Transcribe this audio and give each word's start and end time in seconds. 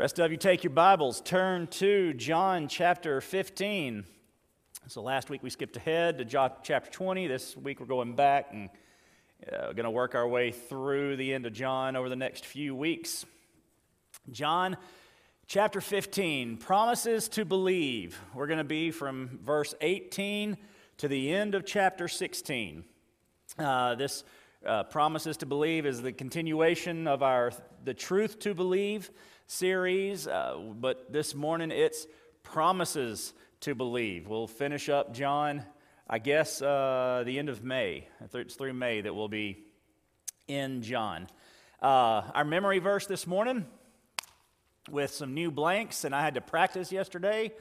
Rest 0.00 0.18
of 0.18 0.30
you 0.30 0.38
take 0.38 0.64
your 0.64 0.70
Bibles, 0.70 1.20
turn 1.20 1.66
to 1.66 2.14
John 2.14 2.68
chapter 2.68 3.20
15. 3.20 4.06
So 4.86 5.02
last 5.02 5.28
week 5.28 5.42
we 5.42 5.50
skipped 5.50 5.76
ahead 5.76 6.16
to 6.16 6.24
John 6.24 6.52
chapter 6.62 6.90
20. 6.90 7.26
This 7.26 7.54
week 7.54 7.80
we're 7.80 7.86
going 7.86 8.14
back 8.14 8.48
and 8.50 8.70
uh, 9.52 9.74
going 9.74 9.84
to 9.84 9.90
work 9.90 10.14
our 10.14 10.26
way 10.26 10.52
through 10.52 11.18
the 11.18 11.34
end 11.34 11.44
of 11.44 11.52
John 11.52 11.96
over 11.96 12.08
the 12.08 12.16
next 12.16 12.46
few 12.46 12.74
weeks. 12.74 13.26
John 14.30 14.78
chapter 15.46 15.82
15 15.82 16.56
promises 16.56 17.28
to 17.28 17.44
believe. 17.44 18.18
We're 18.32 18.46
going 18.46 18.56
to 18.56 18.64
be 18.64 18.92
from 18.92 19.38
verse 19.44 19.74
18 19.82 20.56
to 20.96 21.08
the 21.08 21.30
end 21.30 21.54
of 21.54 21.66
chapter 21.66 22.08
16. 22.08 22.84
Uh, 23.58 23.96
this 23.96 24.24
uh, 24.64 24.84
promises 24.84 25.36
to 25.36 25.46
believe 25.46 25.84
is 25.84 26.00
the 26.00 26.12
continuation 26.12 27.06
of 27.06 27.22
our 27.22 27.52
the 27.84 27.94
truth 27.94 28.38
to 28.38 28.54
believe 28.54 29.10
series, 29.50 30.28
uh, 30.28 30.56
but 30.76 31.12
this 31.12 31.34
morning 31.34 31.72
it's 31.72 32.06
promises 32.44 33.32
to 33.58 33.74
believe. 33.74 34.28
We'll 34.28 34.46
finish 34.46 34.88
up 34.88 35.12
John, 35.12 35.64
I 36.08 36.20
guess, 36.20 36.62
uh, 36.62 37.24
the 37.26 37.36
end 37.36 37.48
of 37.48 37.64
May. 37.64 38.06
It's 38.32 38.54
through 38.54 38.74
May 38.74 39.00
that 39.00 39.12
we'll 39.12 39.28
be 39.28 39.64
in 40.46 40.82
John. 40.82 41.26
Uh, 41.82 42.22
our 42.32 42.44
memory 42.44 42.78
verse 42.78 43.06
this 43.06 43.26
morning 43.26 43.66
with 44.88 45.10
some 45.10 45.34
new 45.34 45.50
blanks, 45.50 46.04
and 46.04 46.14
I 46.14 46.22
had 46.22 46.34
to 46.34 46.40
practice 46.40 46.92
yesterday 46.92 47.52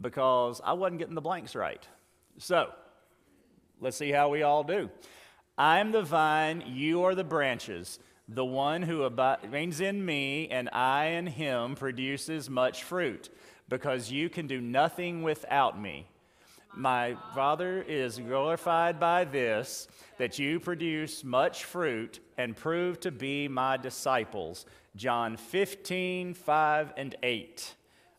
because 0.00 0.62
I 0.64 0.72
wasn't 0.72 0.98
getting 0.98 1.14
the 1.14 1.20
blanks 1.20 1.54
right. 1.54 1.86
So, 2.38 2.70
let's 3.82 3.98
see 3.98 4.10
how 4.10 4.30
we 4.30 4.42
all 4.42 4.64
do. 4.64 4.88
I 5.58 5.80
am 5.80 5.92
the 5.92 6.02
vine, 6.02 6.64
you 6.66 7.04
are 7.04 7.14
the 7.14 7.22
branches. 7.22 7.98
The 8.28 8.44
one 8.44 8.82
who 8.82 9.02
remains 9.02 9.80
in 9.80 10.04
me 10.04 10.48
and 10.48 10.70
I 10.70 11.06
in 11.06 11.26
him 11.26 11.74
produces 11.74 12.48
much 12.48 12.82
fruit, 12.82 13.28
because 13.68 14.10
you 14.10 14.30
can 14.30 14.46
do 14.46 14.60
nothing 14.60 15.22
without 15.22 15.80
me. 15.80 16.06
My 16.76 17.16
Father 17.34 17.84
is 17.86 18.18
glorified 18.18 18.98
by 18.98 19.24
this, 19.24 19.86
that 20.18 20.38
you 20.38 20.58
produce 20.58 21.22
much 21.22 21.64
fruit 21.64 22.20
and 22.36 22.56
prove 22.56 22.98
to 23.00 23.12
be 23.12 23.46
my 23.46 23.76
disciples. 23.76 24.66
John 24.96 25.36
15, 25.36 26.34
5, 26.34 26.92
and 26.96 27.14
8. 27.22 27.74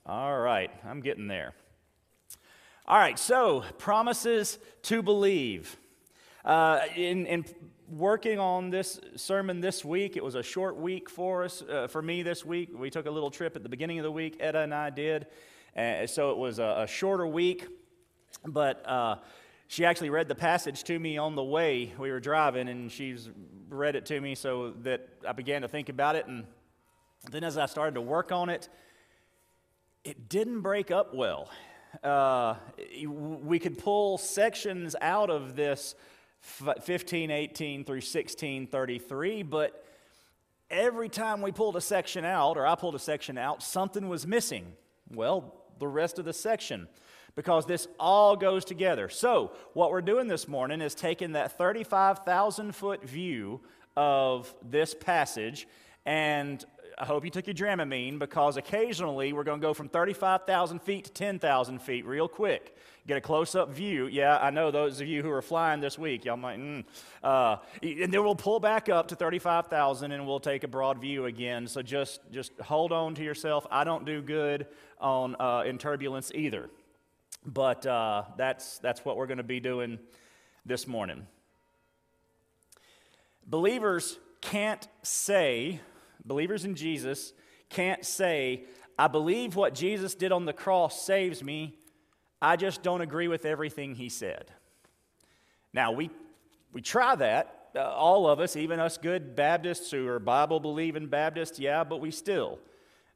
All 0.06 0.39
right, 0.39 0.72
I'm 0.86 1.02
getting 1.02 1.28
there. 1.28 1.53
All 2.88 2.98
right, 2.98 3.17
so 3.17 3.64
promises 3.80 4.59
to 4.83 5.02
believe. 5.02 5.78
Uh, 6.45 6.81
in, 6.95 7.26
in 7.26 7.45
working 7.89 8.39
on 8.39 8.69
this 8.69 9.00
sermon 9.16 9.61
this 9.61 9.86
week. 9.86 10.17
It 10.17 10.23
was 10.23 10.36
a 10.36 10.44
short 10.44 10.75
week 10.78 11.09
for 11.09 11.44
us, 11.44 11.61
uh, 11.61 11.88
for 11.88 12.02
me 12.02 12.23
this 12.23 12.44
week. 12.44 12.69
We 12.73 12.89
took 12.89 13.05
a 13.05 13.11
little 13.11 13.30
trip 13.30 13.55
at 13.55 13.64
the 13.64 13.69
beginning 13.69 14.00
of 14.00 14.03
the 14.03 14.11
week, 14.11 14.38
Etta 14.39 14.59
and 14.59 14.73
I 14.73 14.89
did. 14.89 15.27
Uh, 15.75 16.08
so 16.08 16.31
it 16.31 16.38
was 16.38 16.59
a, 16.59 16.83
a 16.83 16.88
shorter 16.88 17.27
week, 17.27 17.67
but 18.45 18.88
uh, 18.88 19.17
she 19.67 19.86
actually 19.86 20.09
read 20.09 20.27
the 20.27 20.36
passage 20.36 20.83
to 20.86 20.97
me 20.97 21.17
on 21.17 21.36
the 21.36 21.44
way 21.44 21.94
we 21.97 22.11
were 22.11 22.19
driving, 22.19 22.69
and 22.69 22.92
she's 22.92 23.30
read 23.69 23.95
it 23.95 24.05
to 24.08 24.20
me 24.20 24.36
so 24.36 24.72
that 24.83 25.08
I 25.27 25.33
began 25.33 25.61
to 25.61 25.67
think 25.67 25.89
about 25.89 26.16
it. 26.16 26.25
And 26.27 26.45
then 27.30 27.44
as 27.44 27.58
I 27.58 27.66
started 27.66 27.95
to 27.95 28.02
work 28.02 28.31
on 28.31 28.49
it, 28.49 28.70
it 30.03 30.30
didn't 30.30 30.61
break 30.61 30.92
up 30.92 31.14
well. 31.14 31.49
Uh, 32.03 32.55
we 33.08 33.59
could 33.59 33.77
pull 33.77 34.17
sections 34.17 34.95
out 35.02 35.30
of 35.30 35.55
this 35.55 35.95
15, 36.45 37.31
18 37.31 37.83
through 37.83 38.01
16, 38.01 38.67
33, 38.67 39.43
but 39.43 39.83
every 40.69 41.09
time 41.09 41.41
we 41.41 41.52
pulled 41.52 41.75
a 41.75 41.81
section 41.81 42.23
out, 42.23 42.57
or 42.57 42.67
I 42.67 42.75
pulled 42.75 42.95
a 42.95 42.99
section 42.99 43.37
out, 43.37 43.63
something 43.63 44.08
was 44.08 44.25
missing. 44.27 44.73
Well, 45.11 45.55
the 45.80 45.87
rest 45.87 46.20
of 46.20 46.25
the 46.25 46.33
section, 46.33 46.87
because 47.36 47.65
this 47.65 47.87
all 47.99 48.36
goes 48.36 48.64
together. 48.64 49.09
So, 49.09 49.52
what 49.73 49.92
we're 49.92 50.02
doing 50.02 50.27
this 50.27 50.47
morning 50.47 50.81
is 50.81 50.95
taking 50.95 51.33
that 51.33 51.58
35,000 51.58 52.73
foot 52.73 53.03
view 53.03 53.61
of 53.97 54.53
this 54.64 54.93
passage 54.93 55.67
and 56.05 56.64
I 56.98 57.06
hope 57.06 57.26
you 57.26 57.30
took 57.30 57.45
your 57.45 57.54
Dramamine 57.54 58.20
because 58.20 58.56
occasionally 58.56 59.33
we're 59.33 59.44
going 59.44 59.60
to 59.60 59.66
go 59.66 59.73
from 59.73 59.89
35,000 59.89 60.82
feet 60.82 61.06
to 61.06 61.11
10,000 61.11 61.82
feet 61.82 62.06
real 62.06 62.28
quick. 62.28 62.76
Get 63.06 63.17
a 63.17 63.22
close 63.22 63.54
up 63.54 63.70
view. 63.70 64.08
Yeah, 64.08 64.38
I 64.38 64.50
know 64.50 64.72
those 64.72 65.02
of 65.02 65.08
you 65.08 65.22
who 65.22 65.30
are 65.30 65.42
flying 65.42 65.82
this 65.82 66.00
week, 66.00 66.23
y'all 66.23 66.38
might, 66.38 66.58
mm. 66.58 66.86
uh, 67.22 67.58
and 67.83 68.14
then 68.14 68.23
we'll 68.23 68.36
pull 68.36 68.60
back 68.60 68.88
up 68.88 69.10
to 69.10 69.16
35,000 69.16 70.11
and 70.11 70.26
we'll 70.26 70.39
take 70.39 70.64
a 70.64 70.67
broad 70.67 71.00
view 71.00 71.26
again. 71.26 71.67
So 71.67 71.82
just, 71.82 72.22
just 72.32 72.54
hold 72.61 72.94
on 72.94 73.14
to 73.16 73.23
yourself. 73.23 73.67
I 73.70 73.83
don't 73.83 74.06
do 74.06 74.22
good 74.22 74.66
on, 75.00 75.36
uh, 75.39 75.64
in 75.67 75.77
turbulence 75.77 76.32
either. 76.33 76.70
But 77.45 77.86
uh, 77.86 78.23
that's, 78.38 78.80
that's 78.80 79.04
what 79.04 79.17
we're 79.17 79.27
going 79.27 79.38
to 79.38 79.44
be 79.44 79.60
doing 79.60 80.00
this 80.66 80.88
morning. 80.88 81.27
Believers 83.45 84.17
can't 84.42 84.88
say, 85.04 85.82
believers 86.25 86.65
in 86.65 86.75
Jesus 86.75 87.33
can't 87.69 88.05
say, 88.05 88.63
I 88.97 89.08
believe 89.08 89.55
what 89.55 89.73
Jesus 89.73 90.15
did 90.15 90.31
on 90.31 90.45
the 90.45 90.53
cross 90.53 91.02
saves 91.02 91.43
me. 91.43 91.77
I 92.41 92.55
just 92.55 92.83
don't 92.83 93.02
agree 93.02 93.27
with 93.27 93.45
everything 93.45 93.95
he 93.95 94.09
said. 94.09 94.52
Now, 95.73 95.91
we, 95.91 96.09
we 96.71 96.81
try 96.81 97.15
that, 97.15 97.69
uh, 97.75 97.81
all 97.81 98.27
of 98.27 98.39
us, 98.39 98.55
even 98.55 98.80
us 98.80 98.97
good 98.97 99.35
Baptists 99.35 99.91
who 99.91 100.08
are 100.08 100.19
Bible 100.19 100.59
believing 100.59 101.08
Baptists, 101.08 101.59
yeah, 101.59 101.83
but 101.83 101.99
we 101.99 102.11
still. 102.11 102.59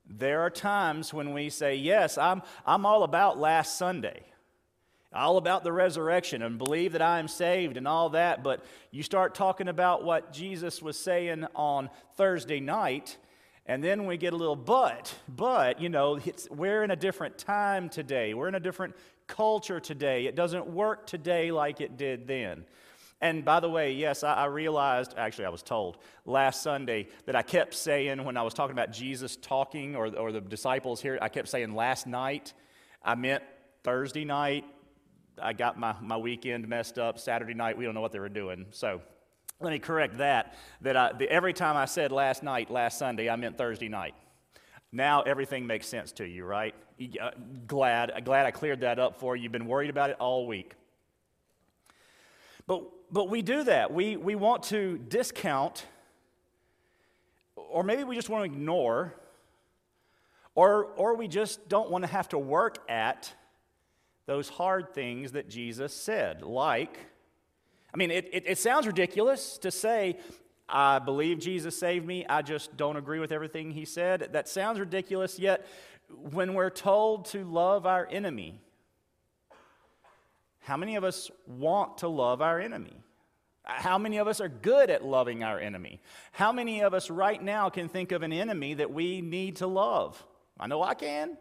There 0.06 0.42
are 0.42 0.50
times 0.50 1.14
when 1.14 1.34
we 1.34 1.50
say, 1.50 1.76
Yes, 1.76 2.18
I'm, 2.18 2.42
I'm 2.66 2.86
all 2.86 3.04
about 3.04 3.38
last 3.40 3.78
Sunday 3.78 4.24
all 5.14 5.38
about 5.38 5.64
the 5.64 5.72
resurrection 5.72 6.42
and 6.44 6.58
believe 6.58 6.92
that 6.92 7.02
I 7.02 7.20
am 7.20 7.28
saved 7.28 7.78
and 7.78 7.88
all 7.88 8.10
that, 8.10 8.44
but 8.44 8.64
you 8.92 9.02
start 9.02 9.34
talking 9.34 9.68
about 9.68 10.04
what 10.04 10.32
Jesus 10.32 10.82
was 10.82 10.98
saying 10.98 11.46
on 11.56 11.90
Thursday 12.16 12.60
night, 12.60 13.18
and 13.66 13.84
then 13.84 14.06
we 14.06 14.18
get 14.18 14.34
a 14.34 14.36
little 14.36 14.56
but, 14.56 15.14
but, 15.28 15.82
you 15.82 15.90
know, 15.90 16.20
we're 16.52 16.84
in 16.84 16.92
a 16.92 16.96
different 16.96 17.38
time 17.38 17.90
today. 17.90 18.34
We're 18.34 18.48
in 18.48 18.56
a 18.56 18.60
different 18.60 18.96
culture 19.28 19.80
today. 19.80 20.26
It 20.26 20.36
doesn't 20.36 20.68
work 20.68 21.08
today 21.08 21.52
like 21.52 21.82
it 21.82 21.98
did 21.98 22.28
then. 22.28 22.66
And 23.22 23.44
by 23.44 23.60
the 23.60 23.70
way, 23.70 23.94
yes, 23.94 24.24
I, 24.24 24.34
I, 24.34 24.46
realized, 24.46 25.16
actually, 25.18 25.46
I 25.46 25.50
was 25.50 25.62
told 25.62 25.98
last 26.26 26.62
Sunday 26.64 27.08
that 27.26 27.36
I 27.36 27.42
kept 27.42 27.74
saying 27.74 28.24
when 28.24 28.38
I 28.38 28.44
was 28.44 28.54
talking 28.54 28.72
about 28.72 28.92
Jesus 28.92 29.36
talking 29.36 29.96
or, 29.96 30.08
or 30.16 30.32
the 30.32 30.40
disciples 30.40 31.02
here, 31.02 31.20
I 31.22 31.30
kept 31.30 31.50
saying 31.50 31.76
last 31.76 32.08
night. 32.08 32.54
I 33.04 33.16
meant 33.16 33.44
Thursday 33.84 34.24
night 34.24 34.66
I 35.42 35.54
got 35.54 35.80
my, 35.80 35.96
my 36.02 36.18
weekend 36.18 36.68
messed 36.68 37.00
up. 37.00 37.20
Saturday 37.20 37.54
night, 37.54 37.78
we 37.78 37.86
don't 37.86 37.94
know 37.94 38.02
what 38.02 38.12
they 38.12 38.20
were 38.20 38.30
doing. 38.30 38.66
So 38.72 39.02
let 39.60 39.72
me 39.72 39.80
correct 39.80 40.18
that. 40.18 40.56
That 40.82 40.96
I, 40.96 41.14
the, 41.14 41.30
every 41.30 41.54
time 41.54 41.76
I 41.76 41.86
said 41.86 42.12
last 42.12 42.44
night, 42.44 42.70
last 42.70 42.98
Sunday, 42.98 43.30
I 43.30 43.36
meant 43.36 43.58
Thursday 43.58 43.90
night. 43.90 44.16
Now 44.92 45.22
everything 45.22 45.68
makes 45.68 45.88
sense 45.88 46.12
to 46.14 46.26
you, 46.26 46.46
right? 46.46 46.74
Uh, 47.00 47.32
glad, 47.68 48.12
glad 48.26 48.46
I 48.46 48.52
cleared 48.52 48.82
that 48.82 49.00
up 49.00 49.20
for 49.20 49.36
you. 49.36 49.44
You've 49.44 49.52
been 49.52 49.68
worried 49.68 49.90
about 49.90 50.10
it 50.10 50.18
all 50.20 50.48
week. 50.48 50.74
But, 52.68 52.84
but 53.12 53.30
we 53.30 53.42
do 53.42 53.64
that. 53.64 53.94
We, 53.94 54.18
we 54.18 54.36
want 54.36 54.64
to 54.64 54.98
discount, 54.98 55.86
or 57.56 57.84
maybe 57.84 58.04
we 58.04 58.16
just 58.16 58.30
want 58.30 58.42
to 58.46 58.56
ignore, 58.56 59.14
or, 60.56 60.86
or 60.96 61.16
we 61.16 61.28
just 61.28 61.70
don't 61.70 61.90
want 61.90 62.04
to 62.04 62.10
have 62.10 62.30
to 62.30 62.38
work 62.38 62.78
at 62.90 63.34
those 64.30 64.48
hard 64.48 64.94
things 64.94 65.32
that 65.32 65.50
Jesus 65.50 65.92
said, 65.92 66.44
like, 66.44 67.00
I 67.92 67.98
mean, 67.98 68.12
it, 68.12 68.30
it, 68.32 68.44
it, 68.46 68.58
sounds 68.60 68.86
ridiculous 68.86 69.58
to 69.58 69.72
say, 69.72 70.20
I 70.70 71.00
believe 71.00 71.40
Jesus 71.40 71.76
saved 71.76 72.06
me, 72.06 72.28
I 72.28 72.44
just 72.44 72.78
don't 72.78 72.96
agree 72.96 73.18
with 73.18 73.32
everything 73.32 73.72
he 73.72 73.86
said. 73.86 74.30
That 74.34 74.48
sounds 74.48 74.80
ridiculous, 74.80 75.40
yet, 75.40 75.66
when 76.32 76.54
we're 76.54 76.70
told 76.70 77.26
to 77.32 77.44
love 77.44 77.88
our 77.88 78.08
enemy, 78.12 78.62
how 80.60 80.78
many 80.78 80.96
of 80.96 81.04
us 81.04 81.32
want 81.48 81.98
to 81.98 82.08
love 82.08 82.40
our 82.40 82.60
enemy? 82.60 83.02
How 83.64 83.98
many 83.98 84.18
of 84.18 84.28
us 84.28 84.40
are 84.40 84.48
good 84.48 84.92
at 84.92 85.04
loving 85.04 85.44
our 85.44 85.60
enemy? 85.60 86.02
How 86.34 86.52
many 86.52 86.84
of 86.84 86.94
us 86.94 87.10
right 87.10 87.42
now 87.42 87.72
can 87.72 87.90
think 87.90 88.12
of 88.12 88.22
an 88.22 88.32
enemy 88.32 88.76
that 88.76 88.94
we 88.94 89.22
need 89.22 89.56
to 89.56 89.66
love? 89.66 90.24
I 90.60 90.68
know 90.68 90.84
I 90.84 90.94
can. 90.94 91.36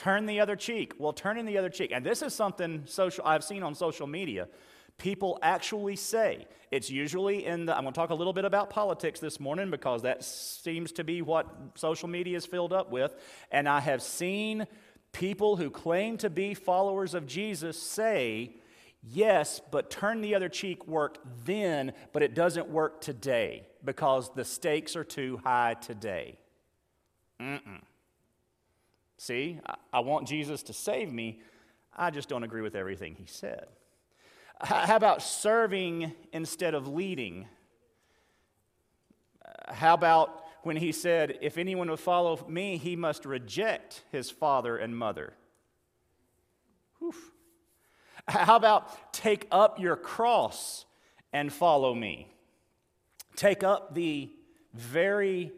Turn 0.00 0.24
the 0.24 0.40
other 0.40 0.56
cheek. 0.56 0.94
Well, 0.96 1.12
turning 1.12 1.44
the 1.44 1.58
other 1.58 1.68
cheek. 1.68 1.92
And 1.92 2.02
this 2.02 2.22
is 2.22 2.32
something 2.32 2.84
social 2.86 3.22
I've 3.26 3.44
seen 3.44 3.62
on 3.62 3.74
social 3.74 4.06
media. 4.06 4.48
People 4.96 5.38
actually 5.42 5.94
say, 5.94 6.46
it's 6.70 6.88
usually 6.88 7.44
in 7.44 7.66
the, 7.66 7.76
I'm 7.76 7.82
going 7.82 7.92
to 7.92 8.00
talk 8.00 8.08
a 8.08 8.14
little 8.14 8.32
bit 8.32 8.46
about 8.46 8.70
politics 8.70 9.20
this 9.20 9.38
morning 9.38 9.70
because 9.70 10.00
that 10.00 10.24
seems 10.24 10.92
to 10.92 11.04
be 11.04 11.20
what 11.20 11.46
social 11.74 12.08
media 12.08 12.38
is 12.38 12.46
filled 12.46 12.72
up 12.72 12.90
with. 12.90 13.14
And 13.50 13.68
I 13.68 13.80
have 13.80 14.00
seen 14.00 14.66
people 15.12 15.56
who 15.56 15.68
claim 15.68 16.16
to 16.16 16.30
be 16.30 16.54
followers 16.54 17.12
of 17.12 17.26
Jesus 17.26 17.78
say, 17.78 18.56
yes, 19.02 19.60
but 19.70 19.90
turn 19.90 20.22
the 20.22 20.34
other 20.34 20.48
cheek 20.48 20.88
worked 20.88 21.18
then, 21.44 21.92
but 22.14 22.22
it 22.22 22.34
doesn't 22.34 22.70
work 22.70 23.02
today 23.02 23.66
because 23.84 24.32
the 24.32 24.46
stakes 24.46 24.96
are 24.96 25.04
too 25.04 25.38
high 25.44 25.74
today. 25.74 26.38
Mm-mm. 27.38 27.82
See, 29.20 29.60
I, 29.92 30.00
want 30.00 30.26
Jesus 30.26 30.62
to 30.62 30.72
save 30.72 31.12
me. 31.12 31.42
I 31.94 32.08
just 32.08 32.26
don't 32.30 32.42
agree 32.42 32.62
with 32.62 32.74
everything 32.74 33.16
he 33.16 33.26
said. 33.26 33.66
How 34.62 34.96
about 34.96 35.20
serving 35.20 36.14
instead 36.32 36.72
of 36.72 36.88
leading? 36.88 37.46
How 39.68 39.92
about 39.92 40.42
when 40.62 40.78
he 40.78 40.90
said, 40.90 41.38
If 41.42 41.58
anyone 41.58 41.90
would 41.90 42.00
follow 42.00 42.42
me, 42.48 42.78
he 42.78 42.96
must 42.96 43.26
reject 43.26 44.04
his 44.10 44.30
father 44.30 44.78
and 44.78 44.96
mother? 44.96 45.34
Whew. 47.00 47.12
How 48.26 48.56
about 48.56 49.12
take 49.12 49.46
up 49.50 49.78
your 49.78 49.96
cross 49.96 50.86
and 51.30 51.52
follow 51.52 51.94
me? 51.94 52.32
Take 53.36 53.62
up 53.64 53.94
the 53.94 54.30
very 54.72 55.52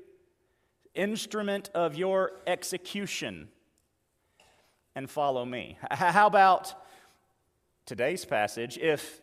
instrument 0.94 1.70
of 1.74 1.94
your 1.94 2.32
execution 2.46 3.48
and 4.94 5.08
follow 5.08 5.44
me. 5.44 5.78
How 5.90 6.26
about 6.26 6.74
today's 7.86 8.24
passage? 8.24 8.78
If 8.78 9.20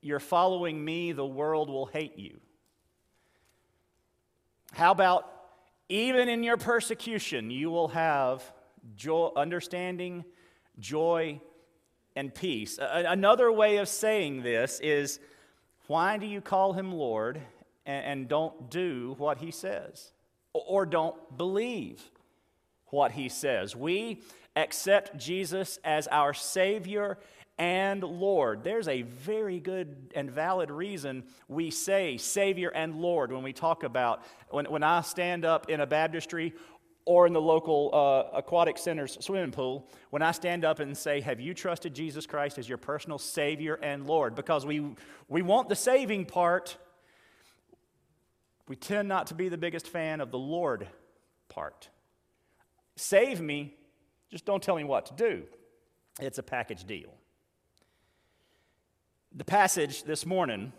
you're 0.00 0.20
following 0.20 0.84
me, 0.84 1.12
the 1.12 1.26
world 1.26 1.70
will 1.70 1.86
hate 1.86 2.18
you. 2.18 2.40
How 4.72 4.90
about 4.90 5.30
even 5.88 6.28
in 6.28 6.42
your 6.42 6.56
persecution, 6.56 7.50
you 7.50 7.70
will 7.70 7.88
have 7.88 8.42
joy, 8.96 9.30
understanding, 9.36 10.24
joy, 10.78 11.40
and 12.16 12.34
peace? 12.34 12.78
Another 12.80 13.52
way 13.52 13.76
of 13.76 13.88
saying 13.88 14.42
this 14.42 14.80
is 14.80 15.20
why 15.86 16.16
do 16.16 16.26
you 16.26 16.40
call 16.40 16.72
him 16.72 16.92
Lord 16.92 17.40
and 17.84 18.28
don't 18.28 18.70
do 18.70 19.14
what 19.18 19.38
he 19.38 19.50
says? 19.50 20.12
Or 20.54 20.86
don't 20.86 21.16
believe 21.36 22.02
what 22.86 23.12
he 23.12 23.28
says? 23.28 23.74
We 23.74 24.22
accept 24.54 25.16
Jesus 25.16 25.78
as 25.84 26.08
our 26.08 26.34
Savior 26.34 27.18
and 27.58 28.02
Lord. 28.02 28.64
There's 28.64 28.88
a 28.88 29.02
very 29.02 29.60
good 29.60 30.12
and 30.14 30.30
valid 30.30 30.70
reason 30.70 31.24
we 31.48 31.70
say 31.70 32.16
Savior 32.16 32.70
and 32.70 32.96
Lord 32.96 33.32
when 33.32 33.42
we 33.42 33.52
talk 33.52 33.82
about, 33.82 34.22
when, 34.50 34.66
when 34.66 34.82
I 34.82 35.02
stand 35.02 35.44
up 35.44 35.70
in 35.70 35.80
a 35.80 35.86
baptistry 35.86 36.54
or 37.04 37.26
in 37.26 37.32
the 37.32 37.40
local 37.40 37.90
uh, 37.92 38.36
aquatic 38.38 38.78
center's 38.78 39.18
swimming 39.20 39.50
pool, 39.50 39.88
when 40.10 40.22
I 40.22 40.32
stand 40.32 40.64
up 40.64 40.80
and 40.80 40.96
say, 40.96 41.20
Have 41.20 41.40
you 41.40 41.52
trusted 41.52 41.94
Jesus 41.94 42.26
Christ 42.26 42.58
as 42.58 42.68
your 42.68 42.78
personal 42.78 43.18
Savior 43.18 43.78
and 43.82 44.06
Lord? 44.06 44.34
Because 44.34 44.64
we, 44.64 44.94
we 45.28 45.42
want 45.42 45.68
the 45.68 45.76
saving 45.76 46.26
part. 46.26 46.76
We 48.72 48.76
tend 48.76 49.06
not 49.06 49.26
to 49.26 49.34
be 49.34 49.50
the 49.50 49.58
biggest 49.58 49.86
fan 49.86 50.22
of 50.22 50.30
the 50.30 50.38
Lord 50.38 50.88
part. 51.50 51.90
Save 52.96 53.38
me, 53.38 53.74
just 54.30 54.46
don't 54.46 54.62
tell 54.62 54.76
me 54.76 54.84
what 54.84 55.04
to 55.08 55.14
do. 55.14 55.42
It's 56.18 56.38
a 56.38 56.42
package 56.42 56.84
deal. 56.84 57.12
The 59.34 59.44
passage 59.44 60.04
this 60.04 60.24
morning 60.24 60.72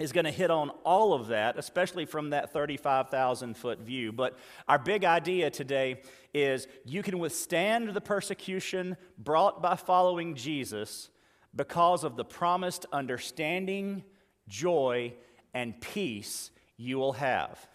is 0.00 0.12
going 0.12 0.24
to 0.24 0.30
hit 0.30 0.50
on 0.50 0.70
all 0.82 1.12
of 1.12 1.26
that, 1.26 1.58
especially 1.58 2.06
from 2.06 2.30
that 2.30 2.54
35,000 2.54 3.54
foot 3.54 3.80
view. 3.80 4.10
But 4.10 4.38
our 4.66 4.78
big 4.78 5.04
idea 5.04 5.50
today 5.50 6.00
is 6.32 6.66
you 6.86 7.02
can 7.02 7.18
withstand 7.18 7.90
the 7.90 8.00
persecution 8.00 8.96
brought 9.18 9.60
by 9.60 9.76
following 9.76 10.36
Jesus 10.36 11.10
because 11.54 12.02
of 12.02 12.16
the 12.16 12.24
promised 12.24 12.86
understanding, 12.94 14.04
joy, 14.48 15.12
and 15.52 15.78
peace 15.82 16.50
you 16.76 16.98
will 16.98 17.12
have. 17.14 17.68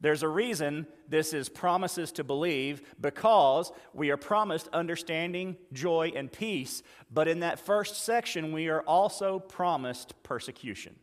There's 0.00 0.22
a 0.22 0.28
reason 0.28 0.86
this 1.08 1.32
is 1.32 1.48
promises 1.48 2.12
to 2.12 2.24
believe 2.24 2.82
because 3.00 3.72
we 3.92 4.10
are 4.10 4.16
promised 4.16 4.68
understanding, 4.72 5.56
joy, 5.72 6.12
and 6.14 6.30
peace. 6.30 6.82
But 7.10 7.26
in 7.26 7.40
that 7.40 7.58
first 7.58 8.04
section, 8.04 8.52
we 8.52 8.68
are 8.68 8.82
also 8.82 9.40
promised 9.40 10.22
persecution. 10.22 10.94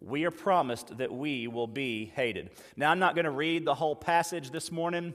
We 0.00 0.24
are 0.24 0.30
promised 0.30 0.98
that 0.98 1.12
we 1.12 1.48
will 1.48 1.66
be 1.66 2.12
hated. 2.14 2.50
Now, 2.76 2.90
I'm 2.90 3.00
not 3.00 3.16
going 3.16 3.24
to 3.24 3.30
read 3.30 3.64
the 3.64 3.74
whole 3.74 3.96
passage 3.96 4.50
this 4.50 4.70
morning. 4.70 5.14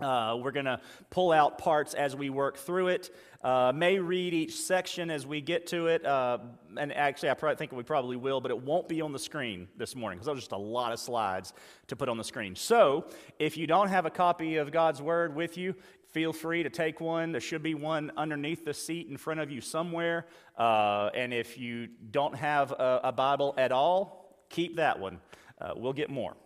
Uh, 0.00 0.36
we're 0.42 0.50
going 0.50 0.66
to 0.66 0.80
pull 1.10 1.32
out 1.32 1.58
parts 1.58 1.94
as 1.94 2.16
we 2.16 2.30
work 2.30 2.56
through 2.56 2.88
it. 2.88 3.14
Uh, 3.42 3.72
may 3.74 3.98
read 3.98 4.34
each 4.34 4.54
section 4.56 5.10
as 5.10 5.26
we 5.26 5.40
get 5.40 5.66
to 5.68 5.86
it. 5.86 6.04
Uh, 6.04 6.38
and 6.76 6.92
actually, 6.92 7.30
I 7.30 7.34
probably 7.34 7.56
think 7.56 7.72
we 7.72 7.82
probably 7.82 8.16
will, 8.16 8.40
but 8.40 8.50
it 8.50 8.62
won't 8.62 8.88
be 8.88 9.00
on 9.00 9.12
the 9.12 9.18
screen 9.18 9.68
this 9.76 9.96
morning 9.96 10.18
because 10.18 10.26
there's 10.26 10.40
just 10.40 10.52
a 10.52 10.58
lot 10.58 10.92
of 10.92 10.98
slides 10.98 11.52
to 11.86 11.96
put 11.96 12.08
on 12.08 12.18
the 12.18 12.24
screen. 12.24 12.54
So, 12.54 13.06
if 13.38 13.56
you 13.56 13.66
don't 13.66 13.88
have 13.88 14.04
a 14.04 14.10
copy 14.10 14.56
of 14.56 14.70
God's 14.70 15.00
Word 15.00 15.34
with 15.34 15.56
you, 15.56 15.74
feel 16.12 16.32
free 16.32 16.62
to 16.62 16.70
take 16.70 17.00
one. 17.00 17.32
There 17.32 17.40
should 17.40 17.62
be 17.62 17.74
one 17.74 18.12
underneath 18.16 18.64
the 18.64 18.74
seat 18.74 19.08
in 19.08 19.16
front 19.16 19.40
of 19.40 19.50
you 19.50 19.60
somewhere. 19.60 20.26
Uh, 20.58 21.10
and 21.14 21.32
if 21.32 21.56
you 21.56 21.88
don't 22.10 22.34
have 22.34 22.72
a, 22.72 23.00
a, 23.04 23.12
Bible 23.12 23.54
at 23.56 23.72
all, 23.72 24.36
keep 24.50 24.76
that 24.76 24.98
one. 24.98 25.18
Uh, 25.60 25.72
we'll 25.76 25.92
get 25.92 26.10
more. 26.10 26.36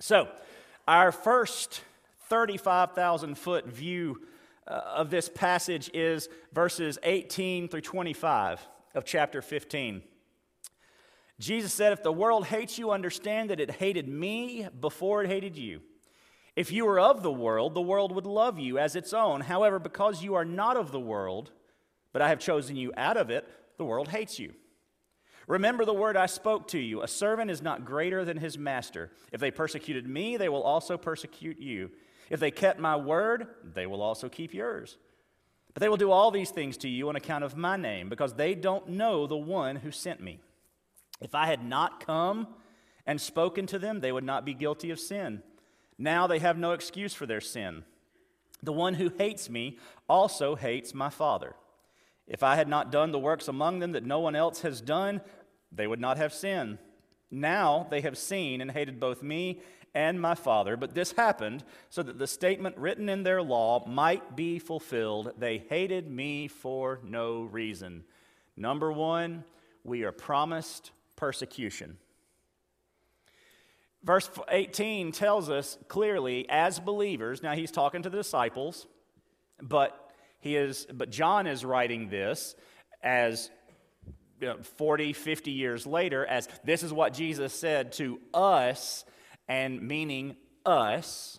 So, 0.00 0.28
our 0.86 1.12
first 1.12 1.82
35,000 2.28 3.36
foot 3.36 3.66
view 3.66 4.20
uh, 4.66 4.80
of 4.96 5.10
this 5.10 5.28
passage 5.28 5.90
is 5.94 6.28
verses 6.52 6.98
18 7.02 7.68
through 7.68 7.80
25 7.80 8.66
of 8.94 9.04
chapter 9.04 9.40
15. 9.40 10.02
Jesus 11.40 11.72
said, 11.72 11.92
If 11.92 12.02
the 12.02 12.12
world 12.12 12.46
hates 12.46 12.78
you, 12.78 12.90
understand 12.90 13.50
that 13.50 13.60
it 13.60 13.70
hated 13.70 14.08
me 14.08 14.68
before 14.80 15.22
it 15.22 15.28
hated 15.28 15.56
you. 15.56 15.80
If 16.56 16.72
you 16.72 16.86
were 16.86 16.98
of 16.98 17.22
the 17.22 17.32
world, 17.32 17.74
the 17.74 17.80
world 17.80 18.12
would 18.12 18.26
love 18.26 18.58
you 18.58 18.78
as 18.78 18.96
its 18.96 19.12
own. 19.12 19.42
However, 19.42 19.78
because 19.78 20.22
you 20.22 20.34
are 20.34 20.44
not 20.44 20.76
of 20.76 20.90
the 20.90 21.00
world, 21.00 21.52
but 22.12 22.20
I 22.20 22.28
have 22.28 22.40
chosen 22.40 22.74
you 22.74 22.92
out 22.96 23.16
of 23.16 23.30
it, 23.30 23.48
the 23.76 23.84
world 23.84 24.08
hates 24.08 24.40
you. 24.40 24.54
Remember 25.46 25.84
the 25.84 25.94
word 25.94 26.16
I 26.16 26.26
spoke 26.26 26.68
to 26.68 26.78
you. 26.78 27.02
A 27.02 27.08
servant 27.08 27.50
is 27.50 27.62
not 27.62 27.84
greater 27.84 28.24
than 28.24 28.36
his 28.36 28.58
master. 28.58 29.12
If 29.32 29.40
they 29.40 29.50
persecuted 29.50 30.06
me, 30.06 30.36
they 30.36 30.48
will 30.48 30.62
also 30.62 30.98
persecute 30.98 31.58
you. 31.58 31.90
If 32.30 32.40
they 32.40 32.50
kept 32.50 32.78
my 32.78 32.96
word, 32.96 33.46
they 33.62 33.86
will 33.86 34.02
also 34.02 34.28
keep 34.28 34.52
yours. 34.52 34.98
But 35.74 35.80
they 35.80 35.88
will 35.88 35.96
do 35.96 36.10
all 36.10 36.30
these 36.30 36.50
things 36.50 36.76
to 36.78 36.88
you 36.88 37.08
on 37.08 37.16
account 37.16 37.44
of 37.44 37.56
my 37.56 37.76
name, 37.76 38.08
because 38.08 38.34
they 38.34 38.54
don't 38.54 38.88
know 38.90 39.26
the 39.26 39.36
one 39.36 39.76
who 39.76 39.90
sent 39.90 40.20
me. 40.20 40.40
If 41.20 41.34
I 41.34 41.46
had 41.46 41.64
not 41.64 42.04
come 42.04 42.48
and 43.06 43.20
spoken 43.20 43.66
to 43.66 43.78
them, 43.78 44.00
they 44.00 44.12
would 44.12 44.24
not 44.24 44.44
be 44.44 44.54
guilty 44.54 44.90
of 44.90 45.00
sin. 45.00 45.42
Now 45.98 46.26
they 46.26 46.38
have 46.38 46.58
no 46.58 46.72
excuse 46.72 47.14
for 47.14 47.26
their 47.26 47.40
sin. 47.40 47.84
The 48.62 48.72
one 48.72 48.94
who 48.94 49.12
hates 49.16 49.48
me 49.48 49.78
also 50.08 50.54
hates 50.54 50.94
my 50.94 51.10
Father. 51.10 51.54
If 52.26 52.42
I 52.42 52.56
had 52.56 52.68
not 52.68 52.92
done 52.92 53.10
the 53.10 53.18
works 53.18 53.48
among 53.48 53.78
them 53.78 53.92
that 53.92 54.04
no 54.04 54.20
one 54.20 54.36
else 54.36 54.60
has 54.62 54.80
done, 54.80 55.20
they 55.72 55.86
would 55.86 56.00
not 56.00 56.18
have 56.18 56.32
sin. 56.32 56.78
Now 57.30 57.86
they 57.90 58.00
have 58.00 58.16
seen 58.16 58.60
and 58.60 58.70
hated 58.70 59.00
both 59.00 59.22
me 59.22 59.60
and 59.94 60.20
my 60.20 60.34
Father. 60.34 60.76
But 60.76 60.94
this 60.94 61.12
happened 61.12 61.64
so 61.90 62.02
that 62.02 62.18
the 62.18 62.26
statement 62.26 62.76
written 62.76 63.08
in 63.08 63.22
their 63.22 63.42
law 63.42 63.86
might 63.86 64.36
be 64.36 64.58
fulfilled. 64.58 65.32
They 65.38 65.58
hated 65.58 66.10
me 66.10 66.48
for 66.48 67.00
no 67.04 67.42
reason. 67.42 68.04
Number 68.56 68.92
one, 68.92 69.44
we 69.84 70.04
are 70.04 70.12
promised 70.12 70.90
persecution. 71.16 71.98
Verse 74.04 74.30
18 74.48 75.12
tells 75.12 75.50
us 75.50 75.76
clearly, 75.88 76.46
as 76.48 76.78
believers, 76.78 77.42
now 77.42 77.52
he's 77.52 77.72
talking 77.72 78.02
to 78.02 78.10
the 78.10 78.18
disciples, 78.18 78.86
but 79.60 80.12
he 80.40 80.56
is 80.56 80.86
but 80.92 81.10
John 81.10 81.46
is 81.46 81.64
writing 81.64 82.08
this 82.08 82.54
as 83.02 83.50
you 84.40 84.46
know, 84.48 84.58
40, 84.76 85.12
50 85.12 85.50
years 85.50 85.86
later, 85.86 86.24
as 86.26 86.48
this 86.64 86.82
is 86.82 86.92
what 86.92 87.12
Jesus 87.12 87.52
said 87.52 87.92
to 87.92 88.20
us 88.32 89.04
and 89.48 89.82
meaning 89.82 90.36
us. 90.64 91.38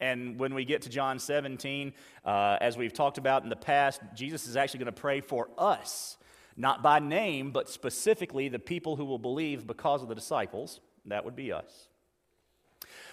And 0.00 0.38
when 0.38 0.54
we 0.54 0.64
get 0.64 0.82
to 0.82 0.88
John 0.88 1.18
17, 1.18 1.92
uh, 2.24 2.56
as 2.60 2.76
we've 2.76 2.92
talked 2.92 3.18
about 3.18 3.44
in 3.44 3.48
the 3.48 3.56
past, 3.56 4.00
Jesus 4.14 4.48
is 4.48 4.56
actually 4.56 4.78
going 4.78 4.94
to 4.94 5.00
pray 5.00 5.20
for 5.20 5.48
us, 5.56 6.16
not 6.56 6.82
by 6.82 6.98
name, 6.98 7.52
but 7.52 7.68
specifically 7.68 8.48
the 8.48 8.58
people 8.58 8.96
who 8.96 9.04
will 9.04 9.18
believe 9.18 9.66
because 9.66 10.02
of 10.02 10.08
the 10.08 10.14
disciples. 10.14 10.80
That 11.06 11.24
would 11.24 11.36
be 11.36 11.52
us. 11.52 11.88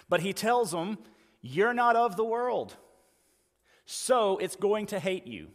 But 0.08 0.20
he 0.20 0.32
tells 0.32 0.72
them, 0.72 0.98
You're 1.40 1.74
not 1.74 1.94
of 1.94 2.16
the 2.16 2.24
world, 2.24 2.76
so 3.86 4.38
it's 4.38 4.56
going 4.56 4.86
to 4.86 4.98
hate 4.98 5.26
you. 5.26 5.48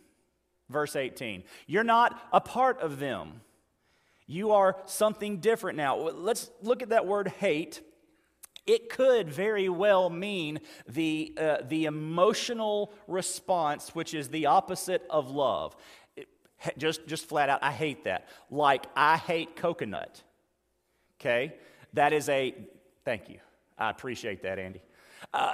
Verse 0.70 0.96
18. 0.96 1.44
You're 1.68 1.84
not 1.84 2.20
a 2.32 2.42
part 2.42 2.80
of 2.80 3.00
them. 3.00 3.42
You 4.28 4.52
are 4.52 4.78
something 4.86 5.38
different 5.38 5.78
now. 5.78 5.98
Let's 5.98 6.50
look 6.62 6.82
at 6.82 6.90
that 6.90 7.06
word 7.06 7.28
hate 7.28 7.82
it 8.66 8.90
could 8.90 9.30
very 9.30 9.70
well 9.70 10.10
mean 10.10 10.60
the, 10.88 11.34
uh, 11.38 11.58
the 11.68 11.86
emotional 11.86 12.92
response, 13.08 13.94
which 13.94 14.14
is 14.14 14.30
the 14.30 14.48
opposite 14.48 15.06
of 15.10 15.30
love. 15.30 15.76
It, 16.16 16.28
just, 16.78 17.06
just 17.08 17.28
flat 17.28 17.50
out, 17.50 17.60
I 17.62 17.72
hate 17.72 18.06
that. 18.06 18.28
Like, 18.50 18.86
I 18.96 19.18
hate 19.18 19.56
coconut. 19.56 20.24
Okay? 21.20 21.54
That 21.94 22.12
is 22.12 22.28
a, 22.28 22.56
thank 23.04 23.30
you. 23.30 23.40
I 23.78 23.92
appreciate 23.92 24.42
that, 24.44 24.58
Andy. 24.58 24.82
Uh, 25.32 25.54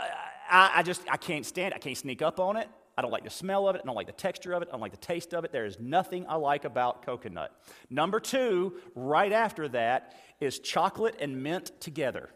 I, 0.50 0.72
I 0.76 0.84
just, 0.84 1.02
I 1.12 1.18
can't 1.18 1.46
stand 1.46 1.74
it. 1.74 1.76
I 1.76 1.80
can't 1.80 1.98
sneak 1.98 2.22
up 2.22 2.40
on 2.40 2.56
it. 2.56 2.70
I 3.02 3.04
don't 3.04 3.12
like 3.12 3.24
the 3.24 3.32
smell 3.32 3.68
of 3.68 3.76
it. 3.76 3.82
I 3.84 3.88
don't 3.88 3.96
like 3.96 4.06
the 4.06 4.14
texture 4.14 4.54
of 4.54 4.62
it. 4.62 4.68
I 4.68 4.74
don't 4.74 4.82
like 4.82 4.92
the 4.92 4.98
taste 4.98 5.34
of 5.34 5.44
it. 5.44 5.52
There 5.52 5.66
is 5.66 5.80
nothing 5.80 6.24
I 6.30 6.36
like 6.36 6.66
about 6.66 7.04
coconut. 7.04 7.52
Number 7.90 8.20
two, 8.20 8.76
right 8.94 9.32
after 9.32 9.68
that, 9.70 10.14
is 10.40 10.60
chocolate 10.60 11.16
and 11.20 11.42
mint 11.42 11.72
together. 11.82 12.30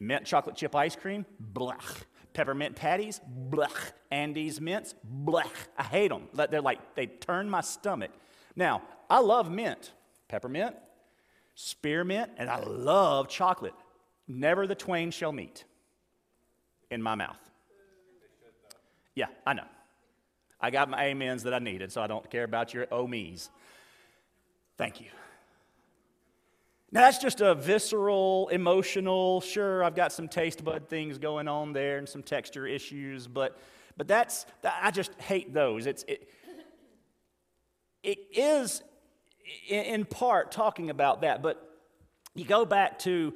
Mint 0.00 0.24
chocolate 0.24 0.56
chip 0.56 0.74
ice 0.74 0.96
cream, 0.96 1.26
blech. 1.52 2.04
Peppermint 2.32 2.74
patties, 2.74 3.20
blech. 3.50 3.92
Andes 4.10 4.62
mints, 4.62 4.94
blech. 5.22 5.52
I 5.76 5.82
hate 5.82 6.08
them. 6.08 6.30
They're 6.32 6.62
like, 6.62 6.94
they 6.94 7.04
turn 7.04 7.50
my 7.50 7.60
stomach. 7.60 8.12
Now, 8.56 8.80
I 9.10 9.18
love 9.18 9.50
mint, 9.50 9.92
peppermint, 10.26 10.74
spearmint, 11.54 12.30
and 12.38 12.48
I 12.48 12.60
love 12.60 13.28
chocolate. 13.28 13.74
Never 14.26 14.66
the 14.66 14.74
twain 14.74 15.10
shall 15.10 15.32
meet 15.32 15.64
in 16.90 17.02
my 17.02 17.14
mouth. 17.14 17.36
Yeah, 19.16 19.26
I 19.44 19.54
know. 19.54 19.64
I 20.60 20.70
got 20.70 20.88
my 20.88 21.10
amens 21.10 21.42
that 21.42 21.54
I 21.54 21.58
needed, 21.58 21.90
so 21.90 22.00
I 22.00 22.06
don't 22.06 22.30
care 22.30 22.44
about 22.44 22.72
your 22.72 22.86
oh 22.92 23.08
me's. 23.08 23.50
Thank 24.78 25.00
you. 25.00 25.08
Now, 26.92 27.00
that's 27.00 27.18
just 27.18 27.40
a 27.40 27.54
visceral, 27.54 28.48
emotional, 28.48 29.40
sure, 29.40 29.82
I've 29.82 29.96
got 29.96 30.12
some 30.12 30.28
taste 30.28 30.62
bud 30.64 30.88
things 30.88 31.18
going 31.18 31.48
on 31.48 31.72
there 31.72 31.98
and 31.98 32.08
some 32.08 32.22
texture 32.22 32.66
issues, 32.66 33.26
but, 33.26 33.58
but 33.96 34.06
that's, 34.06 34.46
I 34.62 34.92
just 34.92 35.12
hate 35.14 35.52
those. 35.52 35.86
It's, 35.86 36.04
it, 36.04 36.28
it 38.02 38.18
is 38.32 38.82
in 39.68 40.04
part 40.04 40.52
talking 40.52 40.90
about 40.90 41.22
that, 41.22 41.42
but 41.42 41.76
you 42.34 42.44
go 42.44 42.64
back 42.64 43.00
to 43.00 43.34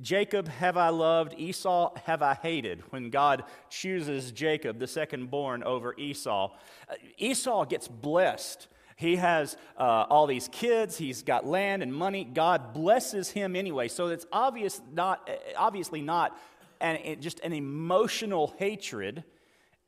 Jacob 0.00 0.48
have 0.48 0.76
I 0.76 0.88
loved, 0.90 1.34
Esau 1.36 1.94
have 2.04 2.22
I 2.22 2.34
hated. 2.34 2.82
When 2.90 3.10
God 3.10 3.44
chooses 3.68 4.30
Jacob, 4.30 4.78
the 4.78 4.86
second 4.86 5.30
born, 5.30 5.62
over 5.62 5.94
Esau, 5.98 6.52
uh, 6.88 6.94
Esau 7.18 7.64
gets 7.64 7.88
blessed. 7.88 8.68
He 8.96 9.16
has 9.16 9.56
uh, 9.76 10.06
all 10.08 10.26
these 10.26 10.48
kids, 10.48 10.96
he's 10.96 11.22
got 11.22 11.44
land 11.44 11.82
and 11.82 11.92
money. 11.92 12.24
God 12.24 12.72
blesses 12.72 13.30
him 13.30 13.56
anyway. 13.56 13.88
So 13.88 14.06
it's 14.08 14.26
obvious 14.32 14.80
not, 14.92 15.28
uh, 15.28 15.32
obviously 15.56 16.00
not 16.00 16.38
an, 16.80 17.20
just 17.20 17.40
an 17.40 17.52
emotional 17.52 18.54
hatred. 18.58 19.24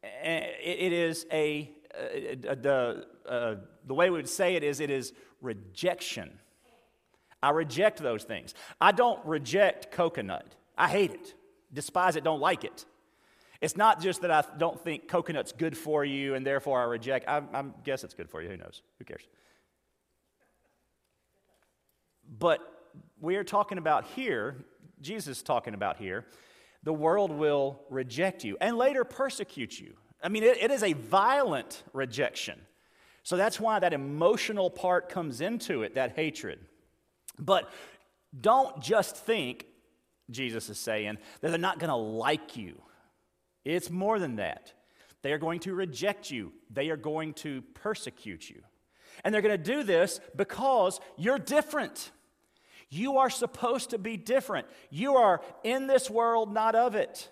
it 0.03 0.93
is 0.93 1.27
a, 1.33 1.71
uh, 1.95 2.55
the, 2.55 3.07
uh, 3.29 3.55
the 3.87 3.95
way 3.95 4.11
we 4.11 4.17
would 4.17 4.29
say 4.29 4.57
it 4.57 4.65
is, 4.65 4.81
it 4.81 4.91
is 4.91 5.13
rejection. 5.41 6.39
I 7.45 7.51
reject 7.51 7.99
those 7.99 8.25
things. 8.25 8.55
I 8.81 8.93
don't 8.93 9.23
reject 9.27 9.91
coconut. 9.91 10.55
I 10.79 10.89
hate 10.89 11.11
it, 11.11 11.35
despise 11.75 12.17
it, 12.17 12.25
don't 12.25 12.41
like 12.41 12.65
it. 12.65 12.87
It's 13.61 13.77
not 13.77 14.01
just 14.01 14.23
that 14.23 14.31
I 14.31 14.43
don't 14.57 14.81
think 14.81 15.09
coconut's 15.09 15.53
good 15.53 15.77
for 15.77 16.07
you 16.07 16.37
and 16.37 16.47
therefore 16.47 16.81
I 16.81 16.85
reject. 16.85 17.29
I, 17.29 17.43
I 17.53 17.65
guess 17.85 18.03
it's 18.03 18.15
good 18.15 18.31
for 18.31 18.41
you. 18.41 18.49
Who 18.49 18.57
knows? 18.57 18.81
Who 18.99 19.05
cares? 19.05 19.29
But 22.39 22.61
we 23.21 23.37
are 23.37 23.45
talking 23.45 23.77
about 23.77 24.07
here, 24.07 24.65
Jesus 25.03 25.37
is 25.37 25.43
talking 25.43 25.75
about 25.75 25.99
here, 25.99 26.25
the 26.83 26.95
world 26.95 27.31
will 27.31 27.83
reject 27.91 28.43
you 28.43 28.57
and 28.59 28.79
later 28.79 29.05
persecute 29.05 29.79
you. 29.79 29.93
I 30.23 30.31
mean, 30.31 30.45
it, 30.45 30.57
it 30.63 30.71
is 30.71 30.83
a 30.83 30.95
violent 30.95 31.83
rejection. 31.93 32.59
So 33.23 33.37
that's 33.37 33.61
why 33.61 33.81
that 33.81 33.93
emotional 33.93 34.71
part 34.71 35.11
comes 35.11 35.43
into 35.43 35.83
it, 35.83 35.95
that 35.97 36.17
hatred. 36.17 36.61
But 37.38 37.71
don't 38.38 38.81
just 38.81 39.17
think, 39.17 39.67
Jesus 40.31 40.69
is 40.69 40.79
saying, 40.79 41.19
that 41.41 41.50
they're 41.50 41.59
not 41.59 41.79
going 41.79 41.91
to 41.91 41.97
like 41.97 42.57
you. 42.57 42.81
It's 43.64 43.91
more 43.91 44.19
than 44.19 44.37
that. 44.37 44.73
They 45.23 45.33
are 45.33 45.38
going 45.38 45.61
to 45.61 45.75
reject 45.75 46.31
you, 46.31 46.53
they 46.71 46.91
are 46.91 46.97
going 46.97 47.33
to 47.35 47.62
persecute 47.75 48.50
you. 48.50 48.62
And 49.25 49.33
they're 49.33 49.43
going 49.43 49.57
to 49.57 49.73
do 49.73 49.83
this 49.83 50.21
because 50.37 51.00
you're 51.17 51.38
different. 51.38 52.11
You 52.91 53.19
are 53.19 53.31
supposed 53.31 53.91
to 53.91 53.99
be 53.99 54.17
different. 54.17 54.67
You 54.91 55.17
are 55.17 55.41
in 55.62 55.87
this 55.87 56.11
world, 56.11 56.53
not 56.53 56.75
of 56.75 56.95
it. 56.95 57.29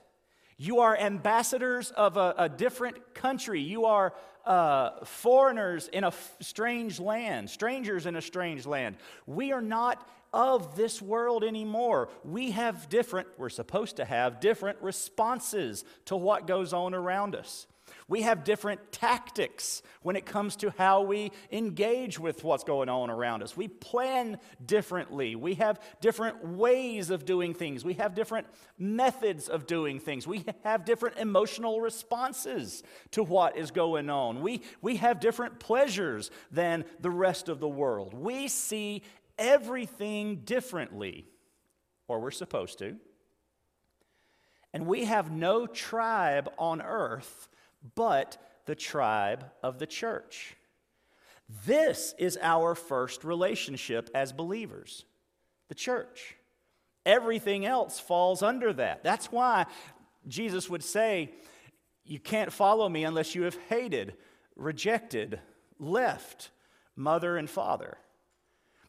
You 0.62 0.78
are 0.78 0.96
ambassadors 0.96 1.90
of 1.90 2.16
a, 2.16 2.34
a 2.38 2.48
different 2.48 3.14
country. 3.14 3.60
You 3.60 3.86
are 3.86 4.14
uh, 4.46 5.04
foreigners 5.04 5.88
in 5.88 6.04
a 6.04 6.08
f- 6.08 6.36
strange 6.40 7.00
land, 7.00 7.50
strangers 7.50 8.06
in 8.06 8.14
a 8.14 8.22
strange 8.22 8.64
land. 8.64 8.94
We 9.26 9.50
are 9.50 9.60
not 9.60 10.08
of 10.32 10.76
this 10.76 11.02
world 11.02 11.42
anymore. 11.42 12.10
We 12.24 12.52
have 12.52 12.88
different, 12.88 13.26
we're 13.38 13.48
supposed 13.48 13.96
to 13.96 14.04
have 14.04 14.38
different 14.38 14.78
responses 14.80 15.84
to 16.04 16.16
what 16.16 16.46
goes 16.46 16.72
on 16.72 16.94
around 16.94 17.34
us. 17.34 17.66
We 18.12 18.20
have 18.20 18.44
different 18.44 18.92
tactics 18.92 19.80
when 20.02 20.16
it 20.16 20.26
comes 20.26 20.56
to 20.56 20.74
how 20.76 21.00
we 21.00 21.32
engage 21.50 22.18
with 22.18 22.44
what's 22.44 22.62
going 22.62 22.90
on 22.90 23.08
around 23.08 23.42
us. 23.42 23.56
We 23.56 23.68
plan 23.68 24.36
differently. 24.66 25.34
We 25.34 25.54
have 25.54 25.80
different 26.02 26.44
ways 26.44 27.08
of 27.08 27.24
doing 27.24 27.54
things. 27.54 27.86
We 27.86 27.94
have 27.94 28.14
different 28.14 28.48
methods 28.76 29.48
of 29.48 29.66
doing 29.66 29.98
things. 29.98 30.26
We 30.26 30.44
have 30.62 30.84
different 30.84 31.16
emotional 31.16 31.80
responses 31.80 32.82
to 33.12 33.22
what 33.22 33.56
is 33.56 33.70
going 33.70 34.10
on. 34.10 34.42
We, 34.42 34.60
we 34.82 34.96
have 34.96 35.18
different 35.18 35.58
pleasures 35.58 36.30
than 36.50 36.84
the 37.00 37.08
rest 37.08 37.48
of 37.48 37.60
the 37.60 37.68
world. 37.68 38.12
We 38.12 38.48
see 38.48 39.04
everything 39.38 40.42
differently, 40.44 41.24
or 42.08 42.20
we're 42.20 42.30
supposed 42.30 42.78
to. 42.80 42.96
And 44.74 44.86
we 44.86 45.06
have 45.06 45.30
no 45.30 45.66
tribe 45.66 46.50
on 46.58 46.82
earth 46.82 47.48
but 47.94 48.36
the 48.66 48.74
tribe 48.74 49.44
of 49.62 49.78
the 49.78 49.86
church. 49.86 50.56
This 51.66 52.14
is 52.18 52.38
our 52.40 52.74
first 52.74 53.24
relationship 53.24 54.10
as 54.14 54.32
believers 54.32 55.04
the 55.68 55.74
church. 55.74 56.36
Everything 57.04 57.64
else 57.66 57.98
falls 57.98 58.42
under 58.42 58.72
that. 58.74 59.02
That's 59.02 59.32
why 59.32 59.66
Jesus 60.28 60.68
would 60.70 60.84
say, 60.84 61.32
You 62.04 62.20
can't 62.20 62.52
follow 62.52 62.88
me 62.88 63.04
unless 63.04 63.34
you 63.34 63.42
have 63.42 63.56
hated, 63.68 64.14
rejected, 64.54 65.40
left 65.78 66.50
mother 66.94 67.36
and 67.36 67.48
father. 67.48 67.98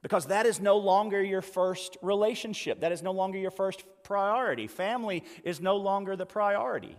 Because 0.02 0.26
that 0.26 0.46
is 0.46 0.60
no 0.60 0.78
longer 0.78 1.24
your 1.24 1.42
first 1.42 1.98
relationship. 2.02 2.82
That 2.82 2.92
is 2.92 3.02
no 3.02 3.14
longer 3.14 3.40
your 3.40 3.52
first 3.52 3.84
priority. 4.04 4.68
Family 4.68 5.24
is 5.46 5.62
no 5.62 5.78
longer 5.78 6.18
the 6.18 6.26
priority 6.26 6.98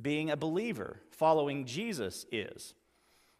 being 0.00 0.30
a 0.30 0.36
believer, 0.36 1.00
following 1.10 1.64
Jesus 1.64 2.26
is. 2.30 2.74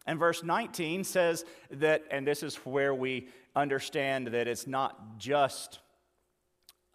And 0.05 0.17
verse 0.17 0.43
19 0.43 1.03
says 1.03 1.43
that, 1.69 2.03
and 2.09 2.25
this 2.25 2.41
is 2.41 2.55
where 2.57 2.95
we 2.95 3.27
understand 3.55 4.27
that 4.27 4.47
it's 4.47 4.65
not 4.65 5.17
just 5.17 5.79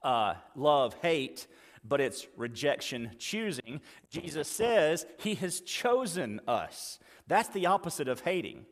uh, 0.03 0.35
love, 0.57 0.95
hate, 1.03 1.47
but 1.85 2.01
it's 2.01 2.27
rejection, 2.37 3.11
choosing. 3.19 3.81
Jesus 4.11 4.49
says 4.49 5.07
he 5.19 5.35
has 5.37 5.61
chosen 5.61 6.41
us. 6.49 6.99
That's 7.27 7.49
the 7.51 7.67
opposite 7.67 8.09
of 8.09 8.21
hating, 8.21 8.65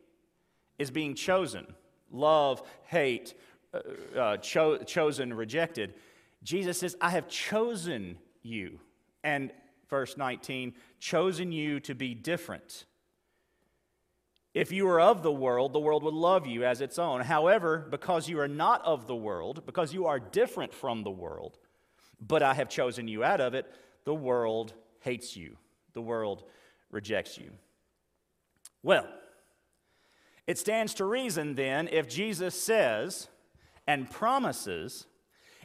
is 0.79 0.91
being 0.91 1.15
chosen. 1.15 1.67
Love, 2.11 2.63
hate, 2.85 3.33
uh, 3.73 3.79
uh, 4.19 4.37
cho- 4.37 4.77
chosen, 4.79 5.33
rejected. 5.33 5.93
Jesus 6.43 6.79
says, 6.79 6.95
I 6.99 7.11
have 7.11 7.27
chosen 7.27 8.17
you. 8.41 8.79
And 9.23 9.51
verse 9.91 10.17
19, 10.17 10.73
chosen 10.99 11.51
you 11.51 11.79
to 11.81 11.93
be 11.93 12.15
different. 12.15 12.85
If 14.55 14.71
you 14.71 14.87
were 14.87 14.99
of 14.99 15.21
the 15.21 15.31
world, 15.31 15.73
the 15.73 15.79
world 15.79 16.03
would 16.03 16.15
love 16.15 16.47
you 16.47 16.65
as 16.65 16.81
its 16.81 16.97
own. 16.97 17.21
However, 17.21 17.85
because 17.91 18.27
you 18.27 18.39
are 18.39 18.47
not 18.47 18.83
of 18.83 19.05
the 19.05 19.15
world, 19.15 19.65
because 19.65 19.93
you 19.93 20.07
are 20.07 20.19
different 20.19 20.73
from 20.73 21.03
the 21.03 21.11
world, 21.11 21.59
but 22.19 22.41
I 22.41 22.55
have 22.55 22.69
chosen 22.69 23.07
you 23.07 23.23
out 23.23 23.39
of 23.39 23.53
it, 23.53 23.71
the 24.03 24.15
world 24.15 24.73
hates 25.01 25.37
you. 25.37 25.57
The 25.93 26.01
world 26.01 26.43
rejects 26.89 27.37
you. 27.37 27.51
Well, 28.83 29.07
it 30.47 30.57
stands 30.57 30.93
to 30.95 31.05
reason 31.05 31.55
then 31.55 31.87
if 31.91 32.09
Jesus 32.09 32.59
says 32.59 33.27
and 33.87 34.09
promises, 34.09 35.05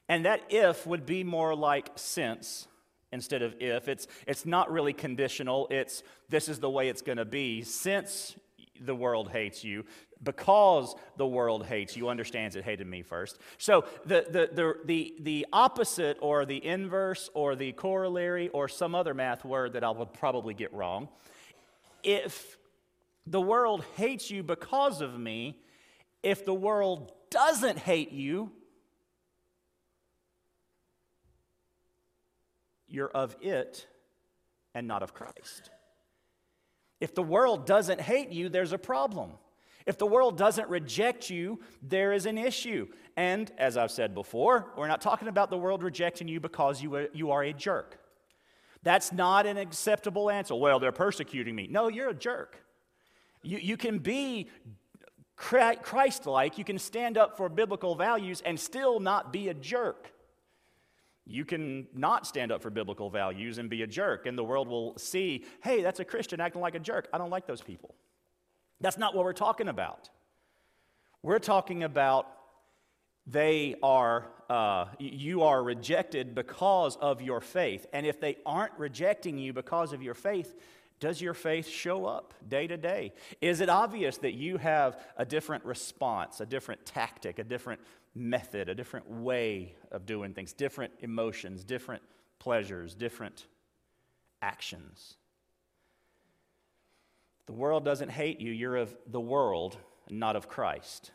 and 0.08 0.24
that 0.24 0.42
if 0.48 0.86
would 0.86 1.06
be 1.06 1.24
more 1.24 1.54
like 1.54 1.90
since 1.96 2.68
instead 3.16 3.42
of 3.42 3.54
if. 3.58 3.88
It's, 3.88 4.06
it's 4.28 4.46
not 4.46 4.70
really 4.70 4.92
conditional, 4.92 5.66
it's 5.70 6.04
this 6.28 6.48
is 6.48 6.60
the 6.60 6.70
way 6.70 6.88
it's 6.88 7.02
going 7.02 7.18
to 7.18 7.24
be. 7.24 7.62
Since 7.62 8.36
the 8.80 8.94
world 8.94 9.30
hates 9.30 9.64
you, 9.64 9.84
because 10.22 10.94
the 11.16 11.26
world 11.26 11.66
hates 11.66 11.96
you, 11.96 12.08
understands 12.08 12.56
it 12.56 12.64
hated 12.64 12.86
me 12.86 13.02
first. 13.02 13.38
So 13.58 13.84
the, 14.04 14.26
the, 14.28 14.50
the, 14.52 14.74
the, 14.84 15.14
the 15.20 15.46
opposite 15.52 16.18
or 16.20 16.46
the 16.46 16.64
inverse 16.64 17.28
or 17.34 17.56
the 17.56 17.72
corollary 17.72 18.48
or 18.50 18.68
some 18.68 18.94
other 18.94 19.14
math 19.14 19.44
word 19.44 19.72
that 19.72 19.84
I 19.84 19.90
would 19.90 20.12
probably 20.12 20.54
get 20.54 20.72
wrong, 20.72 21.08
if 22.02 22.56
the 23.26 23.40
world 23.40 23.84
hates 23.96 24.30
you 24.30 24.42
because 24.42 25.00
of 25.00 25.18
me, 25.18 25.58
if 26.22 26.44
the 26.44 26.54
world 26.54 27.12
doesn't 27.30 27.78
hate 27.78 28.12
you, 28.12 28.52
you're 32.88 33.10
of 33.10 33.36
it 33.40 33.86
and 34.74 34.86
not 34.86 35.02
of 35.02 35.14
Christ. 35.14 35.70
If 37.00 37.14
the 37.14 37.22
world 37.22 37.66
doesn't 37.66 38.00
hate 38.00 38.30
you, 38.30 38.48
there's 38.48 38.72
a 38.72 38.78
problem. 38.78 39.32
If 39.86 39.98
the 39.98 40.06
world 40.06 40.36
doesn't 40.36 40.68
reject 40.68 41.30
you, 41.30 41.60
there 41.82 42.12
is 42.12 42.26
an 42.26 42.38
issue. 42.38 42.88
And 43.16 43.50
as 43.56 43.76
I've 43.76 43.90
said 43.90 44.14
before, 44.14 44.72
we're 44.76 44.88
not 44.88 45.00
talking 45.00 45.28
about 45.28 45.48
the 45.50 45.58
world 45.58 45.82
rejecting 45.82 46.28
you 46.28 46.40
because 46.40 46.82
you 46.82 46.94
are, 46.96 47.08
you 47.12 47.30
are 47.30 47.42
a 47.42 47.52
jerk. 47.52 47.98
That's 48.82 49.12
not 49.12 49.46
an 49.46 49.56
acceptable 49.56 50.30
answer. 50.30 50.54
Well, 50.54 50.78
they're 50.80 50.92
persecuting 50.92 51.54
me. 51.54 51.68
No, 51.70 51.88
you're 51.88 52.10
a 52.10 52.14
jerk. 52.14 52.62
You, 53.42 53.58
you 53.58 53.76
can 53.76 53.98
be 53.98 54.48
Christ 55.36 56.26
like, 56.26 56.56
you 56.58 56.64
can 56.64 56.78
stand 56.78 57.18
up 57.18 57.36
for 57.36 57.48
biblical 57.48 57.94
values 57.94 58.42
and 58.44 58.58
still 58.58 59.00
not 59.00 59.32
be 59.32 59.48
a 59.48 59.54
jerk. 59.54 60.12
You 61.26 61.44
can 61.44 61.88
not 61.92 62.26
stand 62.26 62.52
up 62.52 62.62
for 62.62 62.70
biblical 62.70 63.10
values 63.10 63.58
and 63.58 63.68
be 63.68 63.82
a 63.82 63.86
jerk, 63.86 64.26
and 64.26 64.38
the 64.38 64.44
world 64.44 64.68
will 64.68 64.96
see, 64.96 65.44
hey, 65.62 65.82
that's 65.82 65.98
a 65.98 66.04
Christian 66.04 66.40
acting 66.40 66.60
like 66.60 66.74
a 66.74 66.80
jerk. 66.80 67.08
I 67.12 67.18
don't 67.18 67.30
like 67.30 67.46
those 67.46 67.60
people. 67.60 67.94
That's 68.80 68.98
not 68.98 69.14
what 69.14 69.24
we're 69.24 69.32
talking 69.32 69.68
about. 69.68 70.08
We're 71.22 71.38
talking 71.40 71.82
about 71.82 72.28
they 73.26 73.74
are, 73.82 74.28
uh, 74.48 74.86
you 75.00 75.42
are 75.42 75.62
rejected 75.62 76.34
because 76.34 76.94
of 76.96 77.20
your 77.20 77.40
faith. 77.40 77.86
And 77.92 78.06
if 78.06 78.20
they 78.20 78.36
aren't 78.46 78.72
rejecting 78.78 79.36
you 79.36 79.52
because 79.52 79.92
of 79.92 80.02
your 80.02 80.14
faith, 80.14 80.54
does 81.00 81.20
your 81.20 81.34
faith 81.34 81.68
show 81.68 82.06
up 82.06 82.32
day 82.48 82.66
to 82.66 82.76
day? 82.76 83.12
Is 83.40 83.60
it 83.60 83.68
obvious 83.68 84.18
that 84.18 84.34
you 84.34 84.58
have 84.58 84.98
a 85.16 85.24
different 85.24 85.64
response, 85.64 86.40
a 86.40 86.46
different 86.46 86.86
tactic, 86.86 87.38
a 87.38 87.44
different 87.44 87.80
method, 88.16 88.68
a 88.68 88.74
different 88.74 89.08
way 89.08 89.74
of 89.92 90.06
doing 90.06 90.32
things, 90.32 90.52
different 90.52 90.92
emotions, 91.00 91.62
different 91.64 92.02
pleasures, 92.38 92.94
different 92.94 93.46
actions? 94.42 95.14
The 97.46 97.52
world 97.52 97.84
doesn't 97.84 98.10
hate 98.10 98.40
you, 98.40 98.50
you're 98.50 98.76
of 98.76 98.96
the 99.06 99.20
world, 99.20 99.76
not 100.10 100.34
of 100.34 100.48
Christ. 100.48 101.12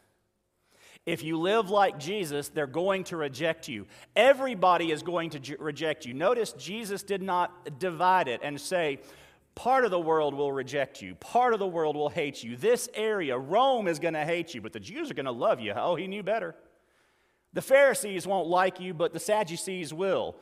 If 1.06 1.24
you 1.24 1.40
live 1.40 1.70
like 1.70 1.98
Jesus, 1.98 2.50
they're 2.50 2.68
going 2.68 3.06
to 3.06 3.18
reject 3.18 3.68
you. 3.68 3.88
Everybody 4.16 4.92
is 4.92 5.02
going 5.02 5.32
to 5.32 5.40
ju- 5.40 5.58
reject 5.60 6.06
you. 6.06 6.14
Notice 6.14 6.54
Jesus 6.54 7.02
did 7.02 7.24
not 7.24 7.80
divide 7.80 8.28
it 8.28 8.42
and 8.44 8.60
say, 8.62 9.00
Part 9.54 9.84
of 9.84 9.92
the 9.92 10.00
world 10.00 10.34
will 10.34 10.52
reject 10.52 11.02
you. 11.02 11.16
Part 11.16 11.54
of 11.54 11.60
the 11.60 11.68
world 11.68 11.98
will 11.98 12.10
hate 12.10 12.42
you. 12.42 12.56
This 12.56 12.88
area, 12.94 13.38
Rome, 13.38 13.88
is 13.88 14.00
going 14.00 14.14
to 14.14 14.24
hate 14.24 14.54
you, 14.54 14.62
but 14.62 14.72
the 14.72 14.80
Jews 14.80 15.12
are 15.12 15.14
going 15.14 15.26
to 15.26 15.32
love 15.32 15.60
you. 15.60 15.74
Oh, 15.76 15.96
he 15.96 16.08
knew 16.08 16.24
better. 16.24 16.56
The 17.54 17.62
Pharisees 17.62 18.26
won't 18.26 18.48
like 18.48 18.80
you, 18.80 18.94
but 18.94 19.14
the 19.14 19.20
Sadducees 19.20 19.94
will. 19.94 20.36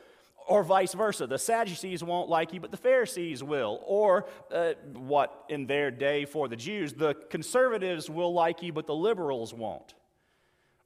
Or 0.48 0.64
vice 0.64 0.94
versa. 0.94 1.26
The 1.26 1.38
Sadducees 1.38 2.02
won't 2.02 2.28
like 2.28 2.52
you, 2.52 2.60
but 2.60 2.70
the 2.70 2.76
Pharisees 2.76 3.42
will. 3.42 3.82
Or 3.84 4.26
uh, 4.52 4.72
what 4.94 5.44
in 5.48 5.66
their 5.66 5.90
day 5.90 6.24
for 6.24 6.48
the 6.48 6.56
Jews, 6.56 6.92
the 6.92 7.14
conservatives 7.14 8.08
will 8.08 8.32
like 8.32 8.62
you, 8.62 8.72
but 8.72 8.86
the 8.86 8.94
liberals 8.94 9.54
won't. 9.54 9.94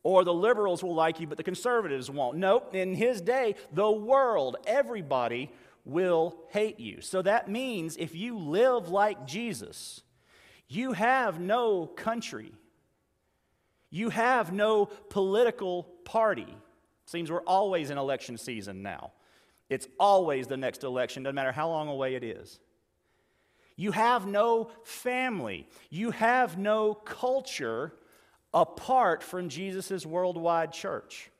Or 0.02 0.22
the 0.22 0.34
liberals 0.34 0.82
will 0.82 0.94
like 0.94 1.18
you, 1.18 1.26
but 1.26 1.38
the 1.38 1.44
conservatives 1.44 2.10
won't. 2.10 2.36
Nope, 2.36 2.74
in 2.74 2.94
his 2.94 3.22
day, 3.22 3.54
the 3.72 3.90
world, 3.90 4.56
everybody 4.66 5.50
will 5.86 6.36
hate 6.50 6.78
you. 6.78 7.00
So 7.00 7.22
that 7.22 7.48
means 7.48 7.96
if 7.96 8.14
you 8.14 8.38
live 8.38 8.88
like 8.88 9.26
Jesus, 9.26 10.02
you 10.68 10.92
have 10.92 11.40
no 11.40 11.86
country. 11.86 12.52
You 13.94 14.10
have 14.10 14.52
no 14.52 14.86
political 14.86 15.84
party. 16.04 16.52
Seems 17.06 17.30
we're 17.30 17.42
always 17.42 17.90
in 17.90 17.96
election 17.96 18.36
season 18.36 18.82
now. 18.82 19.12
It's 19.70 19.86
always 20.00 20.48
the 20.48 20.56
next 20.56 20.82
election, 20.82 21.22
doesn't 21.22 21.36
matter 21.36 21.52
how 21.52 21.68
long 21.68 21.86
away 21.86 22.16
it 22.16 22.24
is. 22.24 22.58
You 23.76 23.92
have 23.92 24.26
no 24.26 24.72
family. 24.82 25.68
You 25.90 26.10
have 26.10 26.58
no 26.58 26.94
culture 26.94 27.94
apart 28.52 29.22
from 29.22 29.48
Jesus' 29.48 30.04
worldwide 30.04 30.72
church. 30.72 31.30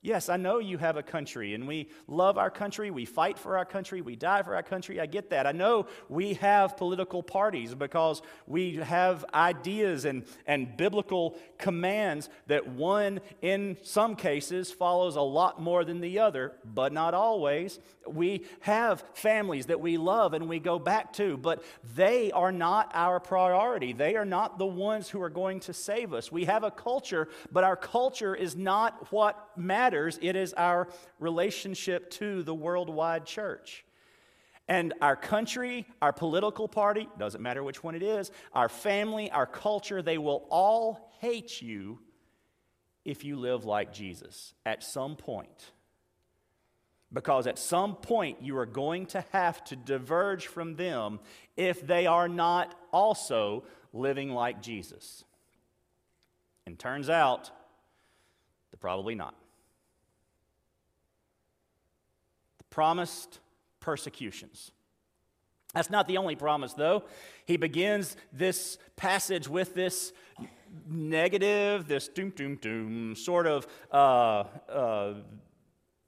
Yes, 0.00 0.28
I 0.28 0.36
know 0.36 0.60
you 0.60 0.78
have 0.78 0.96
a 0.96 1.02
country 1.02 1.54
and 1.54 1.66
we 1.66 1.88
love 2.06 2.38
our 2.38 2.52
country, 2.52 2.92
we 2.92 3.04
fight 3.04 3.36
for 3.36 3.58
our 3.58 3.64
country, 3.64 4.00
we 4.00 4.14
die 4.14 4.42
for 4.42 4.54
our 4.54 4.62
country. 4.62 5.00
I 5.00 5.06
get 5.06 5.30
that. 5.30 5.44
I 5.44 5.50
know 5.50 5.86
we 6.08 6.34
have 6.34 6.76
political 6.76 7.20
parties 7.20 7.74
because 7.74 8.22
we 8.46 8.76
have 8.76 9.24
ideas 9.34 10.04
and, 10.04 10.24
and 10.46 10.76
biblical 10.76 11.36
commands 11.58 12.28
that 12.46 12.68
one, 12.68 13.18
in 13.42 13.76
some 13.82 14.14
cases, 14.14 14.70
follows 14.70 15.16
a 15.16 15.20
lot 15.20 15.60
more 15.60 15.84
than 15.84 16.00
the 16.00 16.20
other, 16.20 16.52
but 16.64 16.92
not 16.92 17.12
always. 17.12 17.80
We 18.06 18.44
have 18.60 19.02
families 19.14 19.66
that 19.66 19.80
we 19.80 19.96
love 19.96 20.32
and 20.32 20.48
we 20.48 20.60
go 20.60 20.78
back 20.78 21.12
to, 21.14 21.36
but 21.36 21.64
they 21.96 22.30
are 22.30 22.52
not 22.52 22.92
our 22.94 23.18
priority. 23.18 23.92
They 23.92 24.14
are 24.14 24.24
not 24.24 24.58
the 24.58 24.66
ones 24.66 25.08
who 25.08 25.20
are 25.22 25.28
going 25.28 25.58
to 25.60 25.72
save 25.72 26.14
us. 26.14 26.30
We 26.30 26.44
have 26.44 26.62
a 26.62 26.70
culture, 26.70 27.28
but 27.50 27.64
our 27.64 27.76
culture 27.76 28.36
is 28.36 28.54
not 28.54 29.10
what 29.10 29.50
matters. 29.56 29.87
It 29.94 30.36
is 30.36 30.52
our 30.54 30.88
relationship 31.18 32.10
to 32.12 32.42
the 32.42 32.54
worldwide 32.54 33.26
church. 33.26 33.84
And 34.68 34.92
our 35.00 35.16
country, 35.16 35.86
our 36.02 36.12
political 36.12 36.68
party, 36.68 37.08
doesn't 37.18 37.40
matter 37.40 37.62
which 37.62 37.82
one 37.82 37.94
it 37.94 38.02
is, 38.02 38.30
our 38.52 38.68
family, 38.68 39.30
our 39.30 39.46
culture, 39.46 40.02
they 40.02 40.18
will 40.18 40.46
all 40.50 41.10
hate 41.20 41.62
you 41.62 41.98
if 43.04 43.24
you 43.24 43.36
live 43.36 43.64
like 43.64 43.92
Jesus 43.92 44.52
at 44.66 44.82
some 44.82 45.16
point. 45.16 45.72
Because 47.10 47.46
at 47.46 47.58
some 47.58 47.96
point 47.96 48.42
you 48.42 48.58
are 48.58 48.66
going 48.66 49.06
to 49.06 49.24
have 49.32 49.64
to 49.64 49.76
diverge 49.76 50.46
from 50.46 50.76
them 50.76 51.20
if 51.56 51.86
they 51.86 52.06
are 52.06 52.28
not 52.28 52.74
also 52.92 53.64
living 53.94 54.30
like 54.30 54.60
Jesus. 54.60 55.24
And 56.66 56.78
turns 56.78 57.08
out, 57.08 57.50
they're 58.70 58.78
probably 58.78 59.14
not. 59.14 59.34
The 62.58 62.64
promised 62.78 63.40
persecutions. 63.80 64.70
That's 65.74 65.90
not 65.90 66.06
the 66.06 66.16
only 66.16 66.36
promise, 66.36 66.74
though. 66.74 67.02
He 67.44 67.56
begins 67.56 68.16
this 68.32 68.78
passage 68.94 69.48
with 69.48 69.74
this 69.74 70.12
negative, 70.88 71.88
this 71.88 72.06
doom, 72.06 72.30
doom, 72.30 72.54
doom 72.54 73.16
sort 73.16 73.48
of 73.48 73.66
uh, 73.90 74.44
uh, 74.72 75.14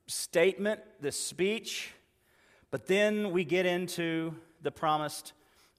statement, 0.06 0.78
this 1.00 1.18
speech, 1.18 1.90
but 2.70 2.86
then 2.86 3.32
we 3.32 3.42
get 3.42 3.66
into 3.66 4.32
the 4.62 4.70
promised 4.70 5.32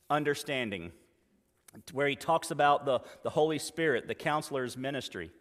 understanding, 0.10 0.92
where 1.94 2.10
he 2.10 2.18
talks 2.18 2.52
about 2.52 2.84
the, 2.84 3.00
the 3.24 3.30
Holy 3.30 3.60
Spirit, 3.60 4.10
the 4.10 4.14
counselor's 4.14 4.76
ministry. 4.76 5.32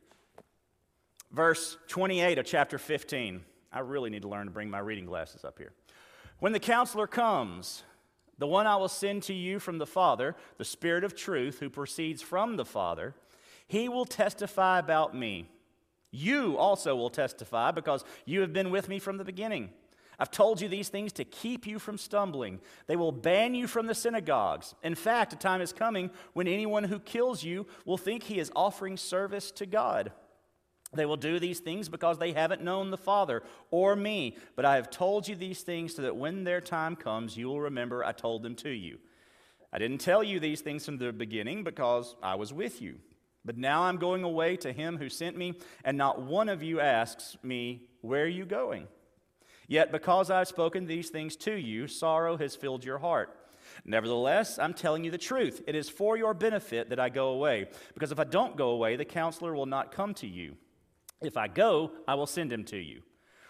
Verse 1.33 1.77
28 1.89 2.39
of 2.39 2.47
chapter 2.47 2.79
15. 2.79 3.41
I 3.73 3.81
really 3.81 4.11
need 4.11 4.23
to 4.23 4.29
learn 4.29 4.47
to 4.47 4.53
bring 4.53 4.71
my 4.71 4.79
reading 4.81 5.07
glasses 5.07 5.45
up 5.45 5.59
here. 5.59 5.73
When 6.39 6.53
the 6.53 6.61
counselor 6.61 7.07
comes, 7.07 7.85
the 8.39 8.47
one 8.47 8.67
I 8.67 8.77
will 8.77 8.89
send 8.89 9.23
to 9.25 9.35
you 9.35 9.59
from 9.59 9.79
the 9.79 9.87
Father, 9.87 10.35
the 10.57 10.65
Spirit 10.65 11.05
of 11.05 11.15
truth 11.15 11.61
who 11.61 11.69
proceeds 11.69 12.23
from 12.23 12.57
the 12.57 12.65
Father, 12.65 13.15
he 13.69 13.89
will 13.89 14.07
testify 14.07 14.79
about 14.79 15.15
me. 15.15 15.49
You 16.11 16.57
also 16.57 16.97
will 16.97 17.11
testify 17.11 17.71
because 17.71 18.05
you 18.25 18.41
have 18.41 18.53
been 18.53 18.71
with 18.71 18.89
me 18.89 18.99
from 18.99 19.19
the 19.19 19.25
beginning. 19.25 19.71
I've 20.19 20.31
told 20.31 20.61
you 20.61 20.69
these 20.69 20.89
things 20.89 21.13
to 21.15 21.25
keep 21.25 21.67
you 21.67 21.79
from 21.79 21.97
stumbling. 21.97 22.61
They 22.87 22.97
will 22.97 23.13
ban 23.13 23.55
you 23.55 23.67
from 23.67 23.87
the 23.87 23.95
synagogues. 23.95 24.75
In 24.83 24.95
fact, 24.95 25.33
a 25.33 25.37
time 25.37 25.63
is 25.63 25.73
coming 25.73 26.11
when 26.35 26.47
anyone 26.47 26.85
who 26.85 26.99
kills 26.99 27.43
you 27.43 27.67
will 27.87 27.97
think 27.97 28.25
he 28.25 28.39
is 28.39 28.53
offering 28.55 28.97
service 28.99 29.51
to 29.53 29.65
God. 29.67 30.13
They 30.93 31.07
will 31.07 31.17
do 31.17 31.39
these 31.39 31.61
things 31.61 31.89
because 31.89 32.19
they 32.19 32.33
haven't 32.33 32.63
known 32.63 32.91
the 32.91 32.97
Father 32.97 33.43
or 33.71 33.95
me. 33.95 34.37
But 34.57 34.65
I 34.65 34.75
have 34.77 34.91
told 34.91 35.29
you 35.29 35.37
these 35.37 35.63
things 35.63 35.95
so 35.95 36.03
that 36.03 36.17
when 36.17 36.43
their 36.45 36.61
time 36.61 36.97
comes, 36.97 37.37
you 37.37 37.47
will 37.49 37.61
remember 37.61 38.05
I 38.05 38.13
told 38.13 38.43
them 38.43 38.57
to 38.57 38.71
you. 38.71 38.99
I 39.73 39.79
didn't 39.79 39.99
tell 39.99 40.25
you 40.25 40.41
these 40.41 40.63
things 40.63 40.85
from 40.85 40.99
the 40.99 41.13
beginning 41.13 41.63
because 41.63 42.17
I 42.23 42.35
was 42.35 42.53
with 42.53 42.83
you. 42.83 42.97
But 43.45 43.57
now 43.57 43.83
I'm 43.83 43.99
going 43.99 44.25
away 44.25 44.57
to 44.59 44.73
him 44.73 44.99
who 44.99 45.09
sent 45.09 45.37
me, 45.37 45.55
and 45.85 45.97
not 45.97 46.21
one 46.21 46.49
of 46.49 46.63
you 46.63 46.81
asks 46.81 47.37
me, 47.43 47.83
Where 48.01 48.25
are 48.25 48.29
you 48.29 48.45
going? 48.45 48.89
Yet 49.69 49.93
because 49.93 50.31
I've 50.31 50.49
spoken 50.49 50.87
these 50.87 51.11
things 51.11 51.37
to 51.37 51.55
you, 51.55 51.87
sorrow 51.87 52.37
has 52.37 52.57
filled 52.57 52.85
your 52.85 52.99
heart. 52.99 53.37
Nevertheless, 53.85 54.59
I'm 54.59 54.75
telling 54.75 55.05
you 55.05 55.13
the 55.13 55.19
truth. 55.19 55.63
It 55.67 55.77
is 55.77 55.89
for 55.89 56.17
your 56.17 56.35
benefit 56.35 56.91
that 56.91 56.99
I 56.99 57.09
go 57.09 57.29
away, 57.29 57.69
because 57.95 58.11
if 58.11 58.19
I 58.19 58.25
don't 58.25 58.57
go 58.57 58.71
away, 58.71 58.97
the 58.97 59.05
counselor 59.05 59.55
will 59.55 59.67
not 59.67 59.93
come 59.93 60.13
to 60.15 60.27
you. 60.27 60.57
If 61.23 61.37
I 61.37 61.49
go, 61.49 61.93
I 62.09 62.15
will 62.15 62.27
send 62.27 62.53
him 62.53 62.65
to 62.65 62.77
you. 62.77 63.03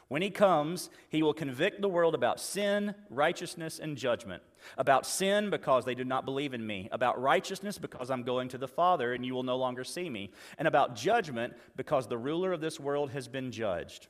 When 0.08 0.22
he 0.22 0.30
comes, 0.30 0.90
he 1.08 1.22
will 1.22 1.32
convict 1.32 1.80
the 1.80 1.88
world 1.88 2.16
about 2.16 2.40
sin, 2.40 2.96
righteousness, 3.10 3.78
and 3.78 3.96
judgment. 3.96 4.42
About 4.76 5.06
sin, 5.06 5.50
because 5.50 5.84
they 5.84 5.94
do 5.94 6.04
not 6.04 6.24
believe 6.24 6.52
in 6.52 6.66
me. 6.66 6.88
About 6.90 7.22
righteousness, 7.22 7.78
because 7.78 8.10
I'm 8.10 8.24
going 8.24 8.48
to 8.48 8.58
the 8.58 8.66
Father, 8.66 9.14
and 9.14 9.24
you 9.24 9.34
will 9.34 9.44
no 9.44 9.56
longer 9.56 9.84
see 9.84 10.10
me. 10.10 10.32
And 10.58 10.66
about 10.66 10.96
judgment, 10.96 11.54
because 11.76 12.08
the 12.08 12.18
ruler 12.18 12.52
of 12.52 12.60
this 12.60 12.80
world 12.80 13.10
has 13.10 13.28
been 13.28 13.52
judged. 13.52 14.08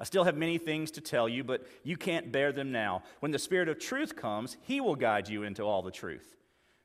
I 0.00 0.04
still 0.04 0.24
have 0.24 0.38
many 0.38 0.56
things 0.56 0.90
to 0.92 1.02
tell 1.02 1.28
you, 1.28 1.44
but 1.44 1.66
you 1.82 1.98
can't 1.98 2.32
bear 2.32 2.50
them 2.50 2.72
now. 2.72 3.02
When 3.20 3.30
the 3.30 3.38
Spirit 3.38 3.68
of 3.68 3.78
truth 3.78 4.16
comes, 4.16 4.56
he 4.62 4.80
will 4.80 4.96
guide 4.96 5.28
you 5.28 5.42
into 5.42 5.64
all 5.64 5.82
the 5.82 5.90
truth. 5.90 6.34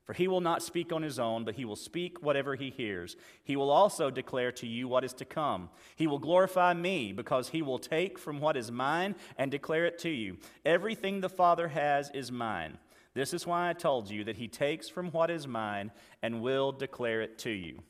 For 0.08 0.14
he 0.14 0.30
will 0.30 0.40
not 0.40 0.64
speak 0.64 0.94
on 0.94 1.04
his 1.04 1.20
own, 1.20 1.44
but 1.44 1.56
he 1.56 1.66
will 1.66 1.76
speak 1.76 2.24
whatever 2.24 2.56
he 2.56 2.70
hears. 2.70 3.18
He 3.44 3.58
will 3.58 3.70
also 3.70 4.10
declare 4.10 4.54
to 4.54 4.66
you 4.66 4.88
what 4.88 5.04
is 5.04 5.12
to 5.16 5.26
come. 5.26 5.70
He 5.98 6.08
will 6.08 6.18
glorify 6.18 6.74
me, 6.74 7.12
because 7.12 7.50
he 7.50 7.62
will 7.62 7.78
take 7.78 8.18
from 8.18 8.40
what 8.40 8.56
is 8.56 8.72
mine 8.72 9.16
and 9.38 9.52
declare 9.52 9.86
it 9.86 10.00
to 10.00 10.10
you. 10.10 10.38
Everything 10.66 11.20
the 11.20 11.28
Father 11.28 11.68
has 11.68 12.10
is 12.12 12.32
mine. 12.32 12.78
This 13.16 13.34
is 13.34 13.46
why 13.46 13.70
I 13.70 13.74
told 13.74 14.10
you 14.10 14.24
that 14.24 14.38
he 14.38 14.48
takes 14.48 14.88
from 14.88 15.12
what 15.12 15.30
is 15.30 15.46
mine 15.46 15.92
and 16.22 16.42
will 16.42 16.72
declare 16.72 17.22
it 17.22 17.38
to 17.40 17.50
you. 17.50 17.84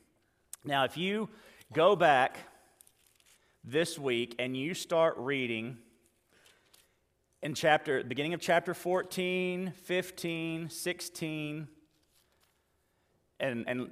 Now, 0.64 0.82
if 0.82 0.96
you 0.96 1.28
go 1.72 1.94
back 1.94 2.38
this 3.62 3.96
week 3.96 4.34
and 4.40 4.56
you 4.56 4.74
start 4.74 5.14
reading 5.18 5.76
in 7.42 7.54
chapter 7.54 8.02
beginning 8.02 8.34
of 8.34 8.40
chapter 8.40 8.74
14 8.74 9.72
15 9.84 10.70
16 10.70 11.68
and, 13.40 13.64
and 13.66 13.90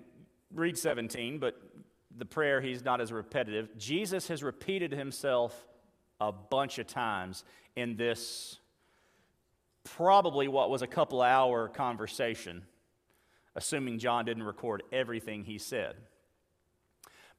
read 0.54 0.76
17 0.76 1.38
but 1.38 1.60
the 2.18 2.24
prayer 2.24 2.60
he's 2.60 2.82
not 2.82 3.00
as 3.00 3.12
repetitive. 3.12 3.76
Jesus 3.76 4.28
has 4.28 4.42
repeated 4.42 4.92
himself 4.92 5.66
a 6.20 6.32
bunch 6.32 6.78
of 6.78 6.86
times 6.86 7.44
in 7.74 7.96
this 7.96 8.58
probably 9.84 10.48
what 10.48 10.70
was 10.70 10.82
a 10.82 10.86
couple 10.86 11.22
hour 11.22 11.68
conversation 11.68 12.64
assuming 13.54 13.98
john 13.98 14.24
didn't 14.24 14.42
record 14.42 14.82
everything 14.92 15.44
he 15.44 15.58
said 15.58 15.94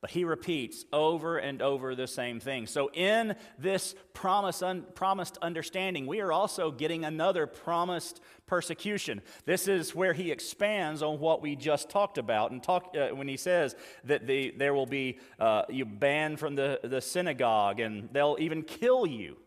he 0.09 0.23
repeats 0.23 0.85
over 0.91 1.37
and 1.37 1.61
over 1.61 1.95
the 1.95 2.07
same 2.07 2.39
thing. 2.39 2.67
So, 2.67 2.89
in 2.93 3.35
this 3.57 3.95
promise, 4.13 4.61
un, 4.61 4.85
promised 4.95 5.37
understanding, 5.41 6.07
we 6.07 6.21
are 6.21 6.31
also 6.31 6.71
getting 6.71 7.05
another 7.05 7.47
promised 7.47 8.21
persecution. 8.45 9.21
This 9.45 9.67
is 9.67 9.93
where 9.93 10.13
he 10.13 10.31
expands 10.31 11.01
on 11.03 11.19
what 11.19 11.41
we 11.41 11.55
just 11.55 11.89
talked 11.89 12.17
about, 12.17 12.51
and 12.51 12.61
talk, 12.61 12.95
uh, 12.97 13.09
when 13.09 13.27
he 13.27 13.37
says 13.37 13.75
that 14.05 14.27
the, 14.27 14.53
there 14.57 14.73
will 14.73 14.85
be 14.85 15.19
uh, 15.39 15.63
you 15.69 15.85
banned 15.85 16.39
from 16.39 16.55
the, 16.55 16.79
the 16.83 17.01
synagogue, 17.01 17.79
and 17.79 18.09
they'll 18.11 18.37
even 18.39 18.63
kill 18.63 19.05
you. 19.05 19.37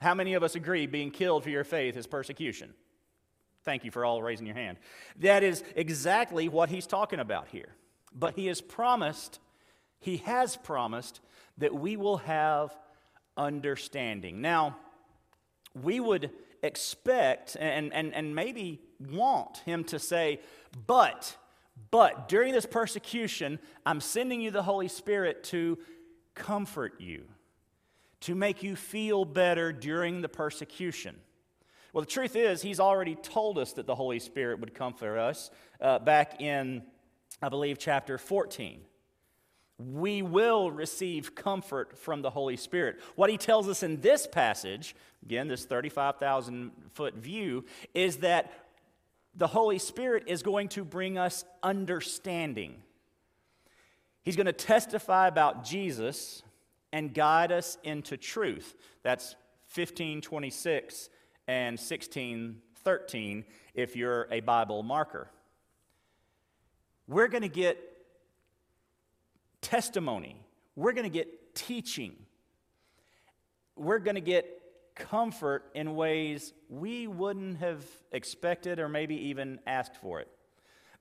How 0.00 0.14
many 0.14 0.34
of 0.34 0.42
us 0.42 0.54
agree 0.54 0.86
being 0.86 1.10
killed 1.10 1.44
for 1.44 1.50
your 1.50 1.64
faith 1.64 1.96
is 1.96 2.06
persecution? 2.06 2.74
Thank 3.64 3.84
you 3.84 3.90
for 3.90 4.04
all 4.04 4.22
raising 4.22 4.46
your 4.46 4.54
hand. 4.54 4.78
That 5.20 5.42
is 5.42 5.64
exactly 5.74 6.48
what 6.48 6.68
he's 6.68 6.86
talking 6.86 7.18
about 7.18 7.48
here. 7.48 7.74
But 8.18 8.34
he 8.34 8.46
has 8.46 8.60
promised, 8.62 9.38
he 10.00 10.16
has 10.18 10.56
promised 10.56 11.20
that 11.58 11.74
we 11.74 11.96
will 11.96 12.16
have 12.18 12.74
understanding. 13.36 14.40
Now, 14.40 14.76
we 15.82 16.00
would 16.00 16.30
expect 16.62 17.56
and, 17.60 17.92
and, 17.92 18.14
and 18.14 18.34
maybe 18.34 18.80
want 18.98 19.58
him 19.58 19.84
to 19.84 19.98
say, 19.98 20.40
but, 20.86 21.36
but 21.90 22.28
during 22.28 22.54
this 22.54 22.64
persecution, 22.64 23.58
I'm 23.84 24.00
sending 24.00 24.40
you 24.40 24.50
the 24.50 24.62
Holy 24.62 24.88
Spirit 24.88 25.44
to 25.44 25.78
comfort 26.34 26.94
you, 26.98 27.24
to 28.20 28.34
make 28.34 28.62
you 28.62 28.76
feel 28.76 29.24
better 29.26 29.72
during 29.72 30.22
the 30.22 30.28
persecution. 30.28 31.16
Well, 31.92 32.02
the 32.02 32.10
truth 32.10 32.36
is, 32.36 32.62
he's 32.62 32.80
already 32.80 33.14
told 33.14 33.58
us 33.58 33.72
that 33.74 33.86
the 33.86 33.94
Holy 33.94 34.18
Spirit 34.18 34.60
would 34.60 34.74
comfort 34.74 35.18
us 35.18 35.50
uh, 35.80 35.98
back 35.98 36.40
in 36.40 36.82
I 37.42 37.48
believe, 37.48 37.78
chapter 37.78 38.18
14. 38.18 38.80
We 39.78 40.22
will 40.22 40.70
receive 40.70 41.34
comfort 41.34 41.98
from 41.98 42.22
the 42.22 42.30
Holy 42.30 42.56
Spirit. 42.56 42.98
What 43.14 43.28
he 43.28 43.36
tells 43.36 43.68
us 43.68 43.82
in 43.82 44.00
this 44.00 44.26
passage, 44.26 44.96
again, 45.22 45.48
this 45.48 45.66
35,000 45.66 46.72
foot 46.92 47.14
view, 47.14 47.66
is 47.92 48.18
that 48.18 48.52
the 49.34 49.46
Holy 49.46 49.78
Spirit 49.78 50.24
is 50.26 50.42
going 50.42 50.68
to 50.68 50.84
bring 50.84 51.18
us 51.18 51.44
understanding. 51.62 52.76
He's 54.22 54.36
going 54.36 54.46
to 54.46 54.52
testify 54.52 55.28
about 55.28 55.62
Jesus 55.62 56.42
and 56.90 57.12
guide 57.12 57.52
us 57.52 57.76
into 57.84 58.16
truth. 58.16 58.74
That's 59.02 59.34
1526 59.74 61.10
and 61.48 61.78
1613 61.78 63.44
if 63.74 63.94
you're 63.94 64.26
a 64.30 64.40
Bible 64.40 64.82
marker 64.82 65.28
we're 67.08 67.28
going 67.28 67.42
to 67.42 67.48
get 67.48 67.78
testimony, 69.60 70.40
we're 70.74 70.92
going 70.92 71.04
to 71.04 71.10
get 71.10 71.54
teaching, 71.54 72.14
we're 73.76 73.98
going 73.98 74.14
to 74.14 74.20
get 74.20 74.46
comfort 74.94 75.70
in 75.74 75.94
ways 75.94 76.54
we 76.68 77.06
wouldn't 77.06 77.58
have 77.58 77.84
expected 78.12 78.78
or 78.78 78.88
maybe 78.88 79.14
even 79.14 79.58
asked 79.66 79.96
for 79.96 80.20
it. 80.20 80.28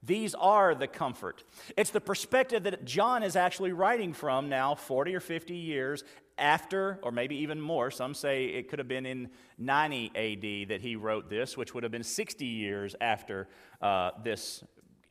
These 0.04 0.36
are 0.36 0.76
the 0.76 0.88
comfort. 0.88 1.44
It's 1.76 1.90
the 1.90 2.02
perspective 2.02 2.64
that 2.64 2.86
John 2.86 3.24
is 3.24 3.36
actually 3.36 3.72
writing 3.72 4.14
from 4.14 4.50
now, 4.50 4.76
40 4.76 5.16
or 5.16 5.20
50 5.20 5.56
years 5.56 6.04
after, 6.38 7.00
or 7.02 7.12
maybe 7.12 7.38
even 7.38 7.60
more. 7.60 7.90
Some 7.90 8.14
say 8.14 8.46
it 8.46 8.70
could 8.70 8.78
have 8.78 8.88
been 8.88 9.06
in 9.06 9.30
90 9.58 10.12
AD 10.16 10.70
that 10.70 10.82
he 10.82 10.96
wrote 10.96 11.30
this, 11.30 11.58
which 11.58 11.74
would 11.74 11.84
have 11.84 11.92
been 11.92 12.04
60 12.04 12.46
years 12.46 12.96
after 13.02 13.48
uh, 13.82 14.12
this 14.24 14.64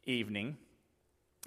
evening. 0.04 0.59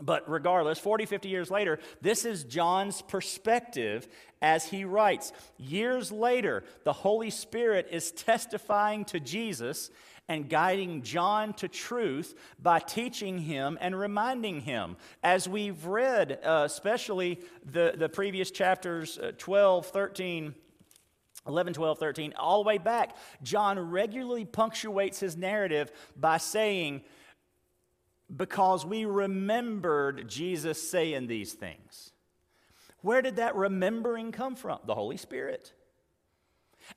But 0.01 0.29
regardless, 0.29 0.77
40, 0.77 1.05
50 1.05 1.27
years 1.27 1.49
later, 1.49 1.79
this 2.01 2.23
is 2.23 2.43
John's 2.43 3.01
perspective 3.01 4.07
as 4.41 4.65
he 4.65 4.85
writes. 4.85 5.33
Years 5.57 6.11
later, 6.11 6.63
the 6.83 6.93
Holy 6.93 7.31
Spirit 7.31 7.87
is 7.89 8.11
testifying 8.11 9.05
to 9.05 9.19
Jesus 9.19 9.89
and 10.29 10.49
guiding 10.49 11.01
John 11.01 11.53
to 11.53 11.67
truth 11.67 12.35
by 12.61 12.79
teaching 12.79 13.39
him 13.39 13.77
and 13.81 13.97
reminding 13.97 14.61
him. 14.61 14.97
As 15.23 15.47
we've 15.47 15.85
read, 15.85 16.39
uh, 16.43 16.63
especially 16.65 17.39
the, 17.65 17.93
the 17.97 18.09
previous 18.09 18.51
chapters 18.51 19.17
uh, 19.17 19.31
12, 19.37 19.87
13, 19.87 20.53
11, 21.47 21.73
12, 21.73 21.97
13, 21.97 22.33
all 22.37 22.63
the 22.63 22.67
way 22.67 22.77
back, 22.77 23.15
John 23.41 23.79
regularly 23.79 24.45
punctuates 24.45 25.19
his 25.19 25.37
narrative 25.37 25.91
by 26.15 26.37
saying, 26.37 27.01
because 28.35 28.85
we 28.85 29.05
remembered 29.05 30.27
Jesus 30.27 30.89
saying 30.89 31.27
these 31.27 31.53
things. 31.53 32.11
Where 33.01 33.21
did 33.21 33.37
that 33.37 33.55
remembering 33.55 34.31
come 34.31 34.55
from? 34.55 34.79
The 34.85 34.95
Holy 34.95 35.17
Spirit. 35.17 35.73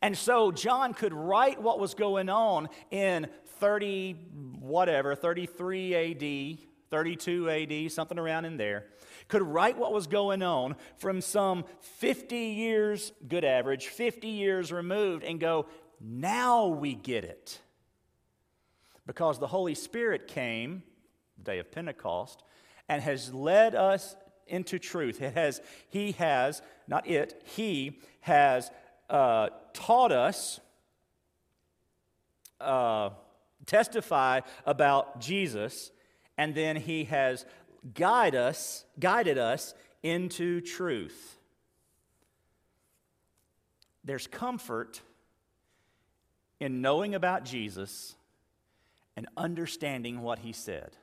And 0.02 0.16
so 0.16 0.52
John 0.52 0.94
could 0.94 1.12
write 1.12 1.60
what 1.60 1.78
was 1.78 1.94
going 1.94 2.28
on 2.28 2.68
in 2.90 3.28
30, 3.58 4.12
whatever, 4.60 5.14
33 5.14 5.94
AD, 5.94 6.58
32 6.90 7.50
AD, 7.50 7.92
something 7.92 8.18
around 8.18 8.44
in 8.44 8.56
there, 8.56 8.86
could 9.28 9.42
write 9.42 9.76
what 9.76 9.92
was 9.92 10.06
going 10.06 10.42
on 10.42 10.76
from 10.96 11.20
some 11.20 11.64
50 11.80 12.36
years, 12.36 13.12
good 13.28 13.44
average, 13.44 13.88
50 13.88 14.28
years 14.28 14.72
removed, 14.72 15.22
and 15.24 15.38
go, 15.38 15.66
now 16.00 16.66
we 16.66 16.94
get 16.94 17.24
it. 17.24 17.60
Because 19.06 19.38
the 19.38 19.46
Holy 19.46 19.74
Spirit 19.74 20.28
came 20.28 20.82
day 21.44 21.58
of 21.58 21.70
Pentecost, 21.70 22.42
and 22.88 23.02
has 23.02 23.32
led 23.32 23.74
us 23.74 24.16
into 24.46 24.78
truth. 24.78 25.22
It 25.22 25.34
has, 25.34 25.60
he 25.88 26.12
has, 26.12 26.60
not 26.88 27.06
it, 27.06 27.42
he 27.56 28.00
has 28.20 28.70
uh, 29.08 29.48
taught 29.72 30.12
us, 30.12 30.60
uh, 32.60 33.10
testify 33.66 34.40
about 34.66 35.20
Jesus, 35.20 35.92
and 36.36 36.54
then 36.54 36.76
he 36.76 37.04
has 37.04 37.46
guide 37.94 38.34
us, 38.34 38.84
guided 38.98 39.38
us 39.38 39.74
into 40.02 40.60
truth. 40.60 41.36
There's 44.04 44.26
comfort 44.26 45.00
in 46.58 46.80
knowing 46.80 47.14
about 47.14 47.44
Jesus 47.44 48.14
and 49.16 49.26
understanding 49.36 50.22
what 50.22 50.40
he 50.40 50.52
said. 50.52 50.96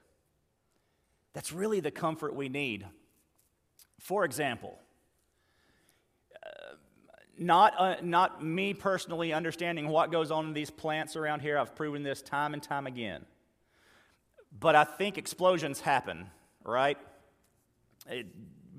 That's 1.37 1.51
really 1.51 1.81
the 1.81 1.91
comfort 1.91 2.33
we 2.33 2.49
need. 2.49 2.83
For 3.99 4.25
example, 4.25 4.79
uh, 6.43 6.49
not, 7.37 7.73
uh, 7.77 7.95
not 8.01 8.43
me 8.43 8.73
personally 8.73 9.33
understanding 9.33 9.87
what 9.87 10.11
goes 10.11 10.31
on 10.31 10.47
in 10.47 10.53
these 10.53 10.71
plants 10.71 11.15
around 11.15 11.41
here. 11.41 11.59
I've 11.59 11.75
proven 11.75 12.01
this 12.01 12.23
time 12.23 12.55
and 12.55 12.63
time 12.63 12.87
again. 12.87 13.23
But 14.59 14.73
I 14.73 14.83
think 14.83 15.19
explosions 15.19 15.79
happen, 15.79 16.25
right? 16.63 16.97
It, 18.09 18.25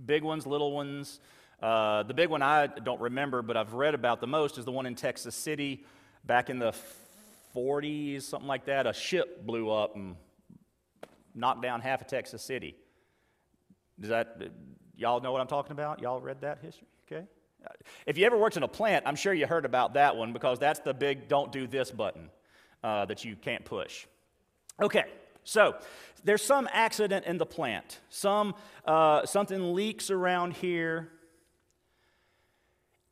big 0.04 0.24
ones, 0.24 0.44
little 0.44 0.72
ones. 0.72 1.20
Uh, 1.62 2.02
the 2.02 2.14
big 2.14 2.28
one 2.28 2.42
I 2.42 2.66
don't 2.66 3.00
remember, 3.00 3.40
but 3.40 3.56
I've 3.56 3.74
read 3.74 3.94
about 3.94 4.20
the 4.20 4.26
most 4.26 4.58
is 4.58 4.64
the 4.64 4.72
one 4.72 4.86
in 4.86 4.96
Texas 4.96 5.36
City 5.36 5.84
back 6.24 6.50
in 6.50 6.58
the 6.58 6.74
40s, 7.54 8.22
something 8.22 8.48
like 8.48 8.64
that. 8.64 8.88
A 8.88 8.92
ship 8.92 9.46
blew 9.46 9.70
up 9.70 9.94
and 9.94 10.16
knocked 11.38 11.62
down 11.62 11.80
half 11.80 12.00
of 12.00 12.06
Texas 12.06 12.42
City. 12.42 12.74
Does 13.98 14.10
that, 14.10 14.40
y'all 14.96 15.20
know 15.20 15.32
what 15.32 15.40
I'm 15.40 15.46
talking 15.46 15.72
about? 15.72 16.00
Y'all 16.00 16.20
read 16.20 16.40
that 16.42 16.58
history? 16.62 16.86
Okay. 17.10 17.26
If 18.06 18.16
you 18.16 18.24
ever 18.24 18.38
worked 18.38 18.56
in 18.56 18.62
a 18.62 18.68
plant, 18.68 19.04
I'm 19.06 19.16
sure 19.16 19.34
you 19.34 19.46
heard 19.46 19.64
about 19.64 19.94
that 19.94 20.16
one 20.16 20.32
because 20.32 20.58
that's 20.58 20.80
the 20.80 20.94
big 20.94 21.28
don't 21.28 21.50
do 21.50 21.66
this 21.66 21.90
button 21.90 22.30
uh, 22.82 23.04
that 23.06 23.24
you 23.24 23.36
can't 23.36 23.64
push. 23.64 24.06
Okay, 24.80 25.04
so 25.42 25.74
there's 26.24 26.42
some 26.42 26.68
accident 26.72 27.26
in 27.26 27.36
the 27.36 27.46
plant. 27.46 27.98
Some 28.10 28.54
uh, 28.84 29.26
something 29.26 29.74
leaks 29.74 30.10
around 30.10 30.54
here. 30.54 31.08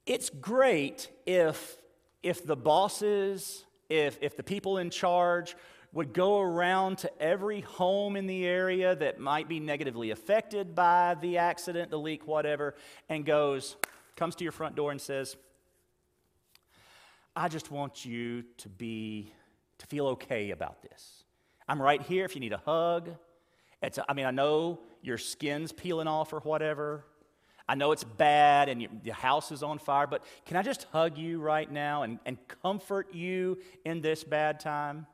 It's 0.06 0.30
great 0.30 1.10
if 1.26 1.76
if 2.22 2.46
the 2.46 2.56
bosses, 2.56 3.64
if 3.88 4.18
if 4.22 4.36
the 4.36 4.44
people 4.44 4.78
in 4.78 4.90
charge 4.90 5.56
would 5.96 6.12
go 6.12 6.42
around 6.42 6.98
to 6.98 7.22
every 7.22 7.62
home 7.62 8.16
in 8.16 8.26
the 8.26 8.44
area 8.44 8.94
that 8.94 9.18
might 9.18 9.48
be 9.48 9.58
negatively 9.58 10.10
affected 10.10 10.74
by 10.74 11.16
the 11.22 11.38
accident, 11.38 11.90
the 11.90 11.98
leak, 11.98 12.26
whatever, 12.26 12.74
and 13.08 13.24
goes, 13.24 13.76
comes 14.14 14.34
to 14.36 14.44
your 14.44 14.52
front 14.52 14.76
door 14.76 14.90
and 14.90 15.00
says, 15.00 15.36
I 17.34 17.48
just 17.48 17.70
want 17.70 18.04
you 18.04 18.44
to 18.58 18.68
be, 18.68 19.32
to 19.78 19.86
feel 19.86 20.08
okay 20.08 20.50
about 20.50 20.82
this. 20.82 21.24
I'm 21.66 21.80
right 21.80 22.02
here 22.02 22.26
if 22.26 22.34
you 22.34 22.42
need 22.42 22.52
a 22.52 22.58
hug. 22.58 23.08
It's, 23.80 23.98
I 24.06 24.12
mean, 24.12 24.26
I 24.26 24.32
know 24.32 24.80
your 25.00 25.16
skin's 25.16 25.72
peeling 25.72 26.08
off 26.08 26.34
or 26.34 26.40
whatever. 26.40 27.06
I 27.66 27.74
know 27.74 27.92
it's 27.92 28.04
bad 28.04 28.68
and 28.68 28.82
your, 28.82 28.90
your 29.02 29.14
house 29.14 29.50
is 29.50 29.62
on 29.62 29.78
fire, 29.78 30.06
but 30.06 30.24
can 30.44 30.58
I 30.58 30.62
just 30.62 30.84
hug 30.92 31.16
you 31.16 31.40
right 31.40 31.72
now 31.72 32.02
and, 32.02 32.18
and 32.26 32.36
comfort 32.62 33.14
you 33.14 33.60
in 33.86 34.02
this 34.02 34.24
bad 34.24 34.60
time? 34.60 35.06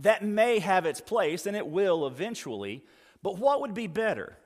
That 0.00 0.24
may 0.24 0.58
have 0.58 0.86
its 0.86 1.00
place, 1.00 1.46
and 1.46 1.56
it 1.56 1.66
will 1.66 2.06
eventually, 2.06 2.84
but 3.22 3.38
what 3.38 3.60
would 3.60 3.74
be 3.74 3.86
better? 3.86 4.36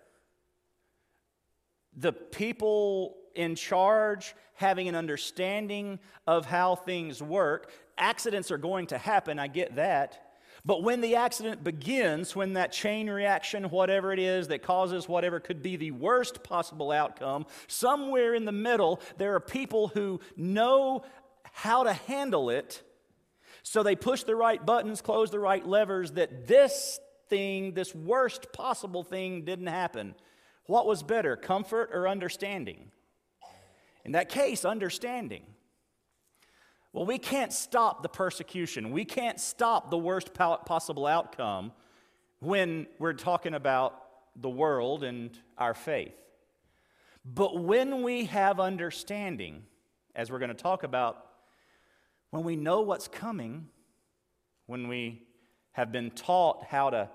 The 1.97 2.13
people 2.13 3.17
in 3.35 3.55
charge 3.55 4.35
having 4.55 4.89
an 4.89 4.95
understanding 4.95 5.99
of 6.27 6.47
how 6.47 6.77
things 6.77 7.23
work. 7.23 7.71
Accidents 7.99 8.51
are 8.51 8.59
going 8.59 8.89
to 8.89 8.99
happen, 8.99 9.39
I 9.39 9.49
get 9.49 9.77
that. 9.77 10.21
But 10.65 10.83
when 10.83 11.01
the 11.01 11.17
accident 11.17 11.63
begins, 11.63 12.35
when 12.35 12.55
that 12.55 12.73
chain 12.73 13.11
reaction, 13.11 13.65
whatever 13.65 14.13
it 14.13 14.19
is 14.19 14.49
that 14.49 14.63
causes 14.63 15.09
whatever 15.09 15.39
could 15.39 15.63
be 15.63 15.77
the 15.77 15.91
worst 15.91 16.43
possible 16.43 16.91
outcome, 16.91 17.47
somewhere 17.67 18.35
in 18.35 18.45
the 18.45 18.53
middle, 18.53 19.01
there 19.19 19.35
are 19.35 19.41
people 19.41 19.89
who 19.89 20.21
know 20.37 21.05
how 21.53 21.83
to 21.83 21.93
handle 21.93 22.49
it. 22.49 22.83
So 23.65 23.83
they 23.83 23.97
push 23.97 24.23
the 24.23 24.37
right 24.37 24.65
buttons, 24.65 25.01
close 25.01 25.31
the 25.31 25.41
right 25.41 25.67
levers, 25.67 26.13
that 26.13 26.47
this 26.47 27.01
thing, 27.29 27.73
this 27.73 27.95
worst 27.95 28.53
possible 28.53 29.03
thing, 29.03 29.47
didn't 29.47 29.69
happen. 29.69 30.15
What 30.67 30.87
was 30.87 31.03
better, 31.03 31.35
comfort 31.35 31.91
or 31.93 32.07
understanding? 32.07 32.93
In 34.05 34.13
that 34.13 34.29
case, 34.29 34.67
understanding. 34.67 35.45
Well, 36.93 37.07
we 37.07 37.19
can't 37.19 37.55
stop 37.55 38.03
the 38.03 38.09
persecution. 38.09 38.91
We 38.91 39.07
can't 39.07 39.41
stop 39.41 39.91
the 39.91 39.99
worst 39.99 40.35
possible 40.35 41.07
outcome 41.07 41.73
when 42.41 42.87
we're 42.99 43.15
talking 43.15 43.55
about 43.55 43.99
the 44.37 44.51
world 44.51 45.03
and 45.03 45.31
our 45.57 45.73
faith. 45.73 46.15
But 47.25 47.59
when 47.59 48.03
we 48.03 48.27
have 48.27 48.61
understanding, 48.61 49.65
as 50.15 50.31
we're 50.31 50.39
going 50.39 50.51
to 50.51 50.55
talk 50.55 50.83
about, 50.83 51.25
when 52.35 52.43
we 52.43 52.57
know 52.57 52.81
what's 52.81 53.07
coming, 53.07 53.69
when 54.67 54.89
we 54.89 55.23
have 55.71 55.93
been 55.93 56.11
taught 56.11 56.65
how 56.65 56.91
to 56.91 57.09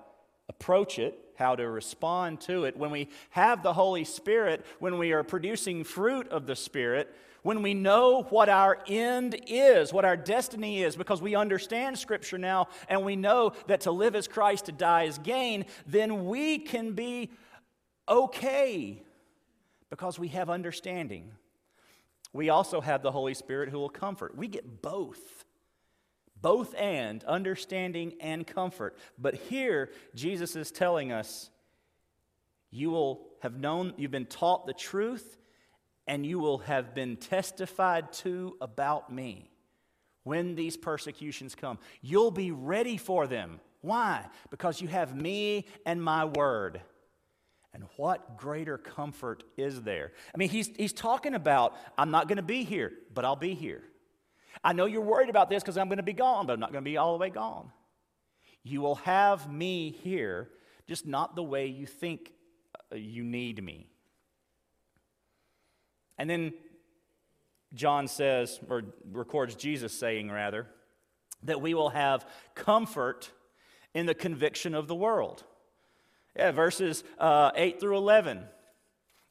approach 0.48 0.98
it, 0.98 1.14
how 1.36 1.54
to 1.54 1.68
respond 1.68 2.40
to 2.40 2.64
it, 2.64 2.74
when 2.74 2.90
we 2.90 3.06
have 3.28 3.62
the 3.62 3.74
Holy 3.74 4.04
Spirit, 4.04 4.64
when 4.78 4.96
we 4.96 5.12
are 5.12 5.22
producing 5.22 5.84
fruit 5.84 6.26
of 6.28 6.46
the 6.46 6.56
Spirit, 6.56 7.14
when 7.42 7.60
we 7.60 7.74
know 7.74 8.22
what 8.30 8.48
our 8.48 8.78
end 8.88 9.38
is, 9.46 9.92
what 9.92 10.06
our 10.06 10.16
destiny 10.16 10.82
is, 10.82 10.96
because 10.96 11.20
we 11.20 11.34
understand 11.34 11.98
Scripture 11.98 12.38
now 12.38 12.68
and 12.88 13.04
we 13.04 13.14
know 13.14 13.52
that 13.66 13.82
to 13.82 13.90
live 13.90 14.16
as 14.16 14.26
Christ, 14.26 14.64
to 14.66 14.72
die 14.72 15.02
is 15.02 15.18
gain, 15.18 15.66
then 15.86 16.24
we 16.24 16.58
can 16.58 16.92
be 16.92 17.30
okay 18.08 19.02
because 19.90 20.18
we 20.18 20.28
have 20.28 20.48
understanding. 20.48 21.30
We 22.32 22.48
also 22.48 22.80
have 22.80 23.02
the 23.02 23.12
Holy 23.12 23.34
Spirit 23.34 23.70
who 23.70 23.78
will 23.78 23.88
comfort. 23.88 24.36
We 24.36 24.48
get 24.48 24.82
both 24.82 25.44
both 26.42 26.74
and 26.76 27.22
understanding 27.24 28.14
and 28.20 28.46
comfort. 28.46 28.96
But 29.18 29.34
here, 29.34 29.90
Jesus 30.14 30.56
is 30.56 30.70
telling 30.70 31.12
us 31.12 31.50
you 32.70 32.90
will 32.90 33.26
have 33.40 33.58
known, 33.58 33.94
you've 33.96 34.10
been 34.10 34.26
taught 34.26 34.66
the 34.66 34.72
truth, 34.72 35.38
and 36.06 36.24
you 36.24 36.38
will 36.38 36.58
have 36.58 36.94
been 36.94 37.16
testified 37.16 38.12
to 38.12 38.56
about 38.60 39.12
me 39.12 39.50
when 40.24 40.54
these 40.54 40.76
persecutions 40.76 41.54
come. 41.54 41.78
You'll 42.00 42.30
be 42.30 42.50
ready 42.50 42.96
for 42.96 43.26
them. 43.26 43.60
Why? 43.80 44.26
Because 44.50 44.80
you 44.80 44.88
have 44.88 45.16
me 45.16 45.66
and 45.86 46.02
my 46.02 46.24
word. 46.24 46.80
And 47.72 47.84
what 47.96 48.36
greater 48.36 48.78
comfort 48.78 49.44
is 49.56 49.82
there? 49.82 50.12
I 50.34 50.38
mean, 50.38 50.48
he's, 50.48 50.70
he's 50.76 50.92
talking 50.92 51.34
about, 51.34 51.76
I'm 51.96 52.10
not 52.10 52.26
going 52.26 52.36
to 52.36 52.42
be 52.42 52.64
here, 52.64 52.92
but 53.14 53.24
I'll 53.24 53.36
be 53.36 53.54
here. 53.54 53.82
I 54.64 54.72
know 54.72 54.86
you're 54.86 55.00
worried 55.00 55.30
about 55.30 55.48
this 55.48 55.62
because 55.62 55.78
I'm 55.78 55.88
going 55.88 55.98
to 55.98 56.02
be 56.02 56.12
gone, 56.12 56.46
but 56.46 56.54
I'm 56.54 56.60
not 56.60 56.72
going 56.72 56.84
to 56.84 56.90
be 56.90 56.96
all 56.96 57.12
the 57.12 57.18
way 57.18 57.30
gone. 57.30 57.70
You 58.64 58.80
will 58.80 58.96
have 58.96 59.50
me 59.50 59.90
here, 60.02 60.50
just 60.86 61.06
not 61.06 61.36
the 61.36 61.42
way 61.42 61.66
you 61.66 61.86
think 61.86 62.32
uh, 62.92 62.96
you 62.96 63.22
need 63.22 63.62
me. 63.62 63.86
And 66.18 66.28
then 66.28 66.52
John 67.72 68.08
says, 68.08 68.60
or 68.68 68.82
records 69.12 69.54
Jesus 69.54 69.92
saying, 69.92 70.30
rather, 70.30 70.66
that 71.44 71.62
we 71.62 71.72
will 71.72 71.90
have 71.90 72.26
comfort 72.54 73.30
in 73.94 74.06
the 74.06 74.14
conviction 74.14 74.74
of 74.74 74.88
the 74.88 74.94
world. 74.94 75.44
Yeah, 76.36 76.52
verses 76.52 77.04
uh, 77.18 77.50
8 77.54 77.80
through 77.80 77.96
11. 77.96 78.44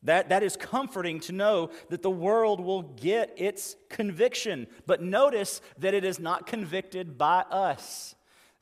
That, 0.04 0.30
that 0.30 0.44
is 0.44 0.56
comforting 0.56 1.20
to 1.22 1.34
know 1.34 1.72
that 1.90 2.02
the 2.02 2.10
world 2.10 2.62
will 2.62 2.84
get 2.84 3.34
its 3.38 3.76
conviction. 3.90 4.68
But 4.86 5.02
notice 5.02 5.62
that 5.78 5.94
it 5.94 6.06
is 6.06 6.20
not 6.20 6.48
convicted 6.48 7.18
by 7.18 7.42
us. 7.52 8.16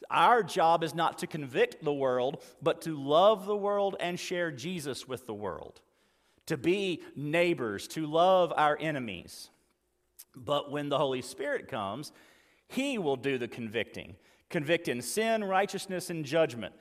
Our 0.09 0.41
job 0.41 0.83
is 0.83 0.95
not 0.95 1.19
to 1.19 1.27
convict 1.27 1.83
the 1.83 1.93
world, 1.93 2.43
but 2.61 2.81
to 2.83 2.99
love 2.99 3.45
the 3.45 3.57
world 3.57 3.95
and 3.99 4.19
share 4.19 4.51
Jesus 4.51 5.07
with 5.07 5.25
the 5.25 5.33
world, 5.33 5.81
to 6.45 6.57
be 6.57 7.01
neighbors, 7.15 7.87
to 7.89 8.07
love 8.07 8.53
our 8.55 8.77
enemies. 8.79 9.49
But 10.35 10.71
when 10.71 10.89
the 10.89 10.97
Holy 10.97 11.21
Spirit 11.21 11.67
comes, 11.67 12.11
He 12.67 12.97
will 12.97 13.15
do 13.15 13.37
the 13.37 13.47
convicting, 13.47 14.15
convict 14.49 14.87
in 14.87 15.01
sin, 15.01 15.43
righteousness, 15.43 16.09
and 16.09 16.23
judgment 16.23 16.73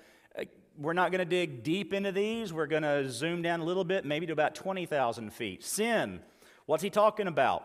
we're 0.78 0.92
not 0.92 1.10
going 1.10 1.18
to 1.20 1.24
dig 1.24 1.62
deep 1.62 1.92
into 1.92 2.12
these. 2.12 2.52
We're 2.52 2.66
going 2.66 2.82
to 2.82 3.10
zoom 3.10 3.42
down 3.42 3.60
a 3.60 3.64
little 3.64 3.84
bit, 3.84 4.04
maybe 4.04 4.26
to 4.26 4.32
about 4.32 4.54
20,000 4.54 5.32
feet. 5.32 5.64
Sin. 5.64 6.20
What's 6.66 6.82
he 6.82 6.90
talking 6.90 7.26
about? 7.26 7.64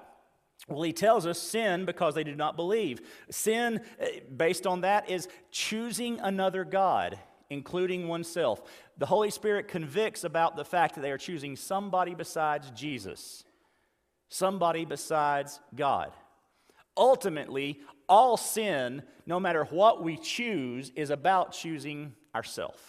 Well, 0.68 0.84
he 0.84 0.94
tells 0.94 1.26
us 1.26 1.40
sin 1.40 1.86
because 1.86 2.14
they 2.16 2.24
do 2.24 2.36
not 2.36 2.56
believe. 2.56 3.02
Sin, 3.30 3.82
eh, 4.00 4.20
based 4.36 4.68
on 4.68 4.82
that, 4.82 5.10
is 5.10 5.28
choosing 5.50 6.20
another 6.20 6.64
God, 6.64 7.18
including 7.50 8.08
oneself. 8.08 8.62
The 8.98 9.08
Holy 9.08 9.32
Spirit 9.32 9.68
convicts 9.68 10.24
about 10.24 10.56
the 10.56 10.66
fact 10.66 10.96
that 10.96 11.02
they 11.02 11.12
are 11.12 11.18
choosing 11.18 11.56
somebody 11.56 12.14
besides 12.14 12.70
Jesus, 12.72 13.44
somebody 14.30 14.86
besides 14.86 15.60
God. 15.76 16.14
Ultimately, 16.96 17.80
all 18.08 18.38
sin, 18.38 19.02
no 19.26 19.40
matter 19.40 19.64
what 19.66 20.04
we 20.04 20.18
choose, 20.18 20.92
is 20.96 21.10
about 21.10 21.54
choosing 21.54 22.14
ourselves. 22.36 22.80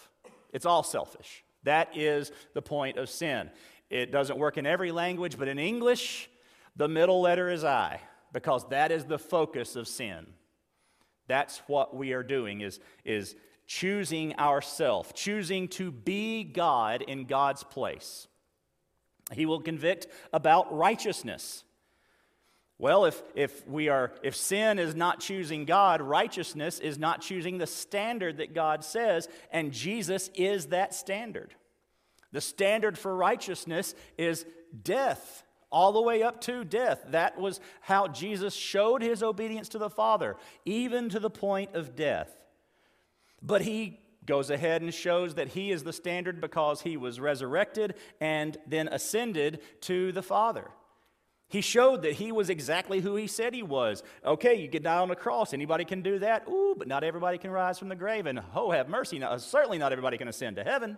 It's 0.52 0.66
all 0.66 0.82
selfish. 0.82 1.44
That 1.64 1.96
is 1.96 2.32
the 2.54 2.62
point 2.62 2.98
of 2.98 3.08
sin. 3.08 3.50
It 3.90 4.10
doesn't 4.10 4.38
work 4.38 4.58
in 4.58 4.66
every 4.66 4.92
language, 4.92 5.38
but 5.38 5.48
in 5.48 5.58
English, 5.58 6.30
the 6.76 6.88
middle 6.88 7.20
letter 7.20 7.50
is 7.50 7.64
I, 7.64 8.00
because 8.32 8.68
that 8.68 8.90
is 8.90 9.04
the 9.04 9.18
focus 9.18 9.76
of 9.76 9.86
sin. 9.86 10.26
That's 11.28 11.58
what 11.66 11.94
we 11.94 12.12
are 12.12 12.22
doing 12.22 12.62
is, 12.62 12.80
is 13.04 13.36
choosing 13.66 14.38
ourself, 14.38 15.14
choosing 15.14 15.68
to 15.68 15.90
be 15.90 16.44
God 16.44 17.02
in 17.02 17.24
God's 17.24 17.62
place. 17.62 18.26
He 19.32 19.46
will 19.46 19.60
convict 19.60 20.08
about 20.32 20.76
righteousness. 20.76 21.64
Well, 22.82 23.04
if, 23.04 23.22
if, 23.36 23.64
we 23.68 23.90
are, 23.90 24.10
if 24.24 24.34
sin 24.34 24.80
is 24.80 24.96
not 24.96 25.20
choosing 25.20 25.66
God, 25.66 26.02
righteousness 26.02 26.80
is 26.80 26.98
not 26.98 27.20
choosing 27.20 27.58
the 27.58 27.66
standard 27.68 28.38
that 28.38 28.54
God 28.54 28.82
says, 28.82 29.28
and 29.52 29.70
Jesus 29.70 30.30
is 30.34 30.66
that 30.66 30.92
standard. 30.92 31.54
The 32.32 32.40
standard 32.40 32.98
for 32.98 33.14
righteousness 33.14 33.94
is 34.18 34.44
death, 34.82 35.44
all 35.70 35.92
the 35.92 36.02
way 36.02 36.24
up 36.24 36.40
to 36.40 36.64
death. 36.64 37.04
That 37.10 37.38
was 37.38 37.60
how 37.82 38.08
Jesus 38.08 38.52
showed 38.52 39.00
his 39.00 39.22
obedience 39.22 39.68
to 39.68 39.78
the 39.78 39.88
Father, 39.88 40.34
even 40.64 41.08
to 41.10 41.20
the 41.20 41.30
point 41.30 41.76
of 41.76 41.94
death. 41.94 42.36
But 43.40 43.62
he 43.62 44.00
goes 44.26 44.50
ahead 44.50 44.82
and 44.82 44.92
shows 44.92 45.36
that 45.36 45.50
he 45.50 45.70
is 45.70 45.84
the 45.84 45.92
standard 45.92 46.40
because 46.40 46.80
he 46.80 46.96
was 46.96 47.20
resurrected 47.20 47.94
and 48.20 48.58
then 48.66 48.88
ascended 48.88 49.60
to 49.82 50.10
the 50.10 50.22
Father. 50.22 50.68
He 51.52 51.60
showed 51.60 52.00
that 52.02 52.14
he 52.14 52.32
was 52.32 52.48
exactly 52.48 53.00
who 53.00 53.14
he 53.14 53.26
said 53.26 53.52
he 53.52 53.62
was. 53.62 54.02
Okay, 54.24 54.54
you 54.54 54.68
get 54.68 54.84
die 54.84 54.96
on 54.96 55.08
the 55.08 55.14
cross. 55.14 55.52
Anybody 55.52 55.84
can 55.84 56.00
do 56.00 56.18
that. 56.20 56.48
Ooh, 56.48 56.74
but 56.74 56.88
not 56.88 57.04
everybody 57.04 57.36
can 57.36 57.50
rise 57.50 57.78
from 57.78 57.90
the 57.90 57.94
grave. 57.94 58.24
And 58.24 58.40
oh, 58.54 58.70
have 58.70 58.88
mercy. 58.88 59.18
Now, 59.18 59.36
certainly 59.36 59.76
not 59.76 59.92
everybody 59.92 60.16
can 60.16 60.28
ascend 60.28 60.56
to 60.56 60.64
heaven. 60.64 60.96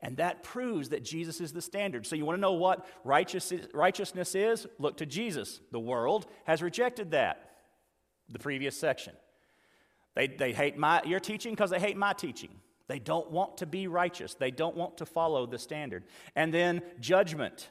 And 0.00 0.16
that 0.16 0.42
proves 0.42 0.88
that 0.88 1.04
Jesus 1.04 1.42
is 1.42 1.52
the 1.52 1.60
standard. 1.60 2.06
So, 2.06 2.16
you 2.16 2.24
want 2.24 2.38
to 2.38 2.40
know 2.40 2.54
what 2.54 2.86
righteousness 3.04 4.34
is? 4.34 4.66
Look 4.78 4.96
to 4.96 5.04
Jesus. 5.04 5.60
The 5.70 5.78
world 5.78 6.24
has 6.44 6.62
rejected 6.62 7.10
that, 7.10 7.56
the 8.30 8.38
previous 8.38 8.74
section. 8.74 9.12
They, 10.14 10.28
they 10.28 10.54
hate 10.54 10.78
my, 10.78 11.02
your 11.04 11.20
teaching 11.20 11.52
because 11.52 11.68
they 11.68 11.78
hate 11.78 11.98
my 11.98 12.14
teaching. 12.14 12.52
They 12.88 13.00
don't 13.00 13.30
want 13.30 13.58
to 13.58 13.66
be 13.66 13.86
righteous, 13.86 14.32
they 14.32 14.50
don't 14.50 14.76
want 14.78 14.96
to 14.96 15.04
follow 15.04 15.44
the 15.44 15.58
standard. 15.58 16.04
And 16.34 16.54
then 16.54 16.80
judgment. 17.00 17.68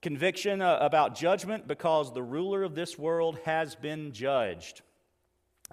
Conviction 0.00 0.62
uh, 0.62 0.78
about 0.80 1.16
judgment 1.16 1.66
because 1.66 2.12
the 2.12 2.22
ruler 2.22 2.62
of 2.62 2.74
this 2.74 2.98
world 2.98 3.38
has 3.44 3.74
been 3.74 4.12
judged. 4.12 4.82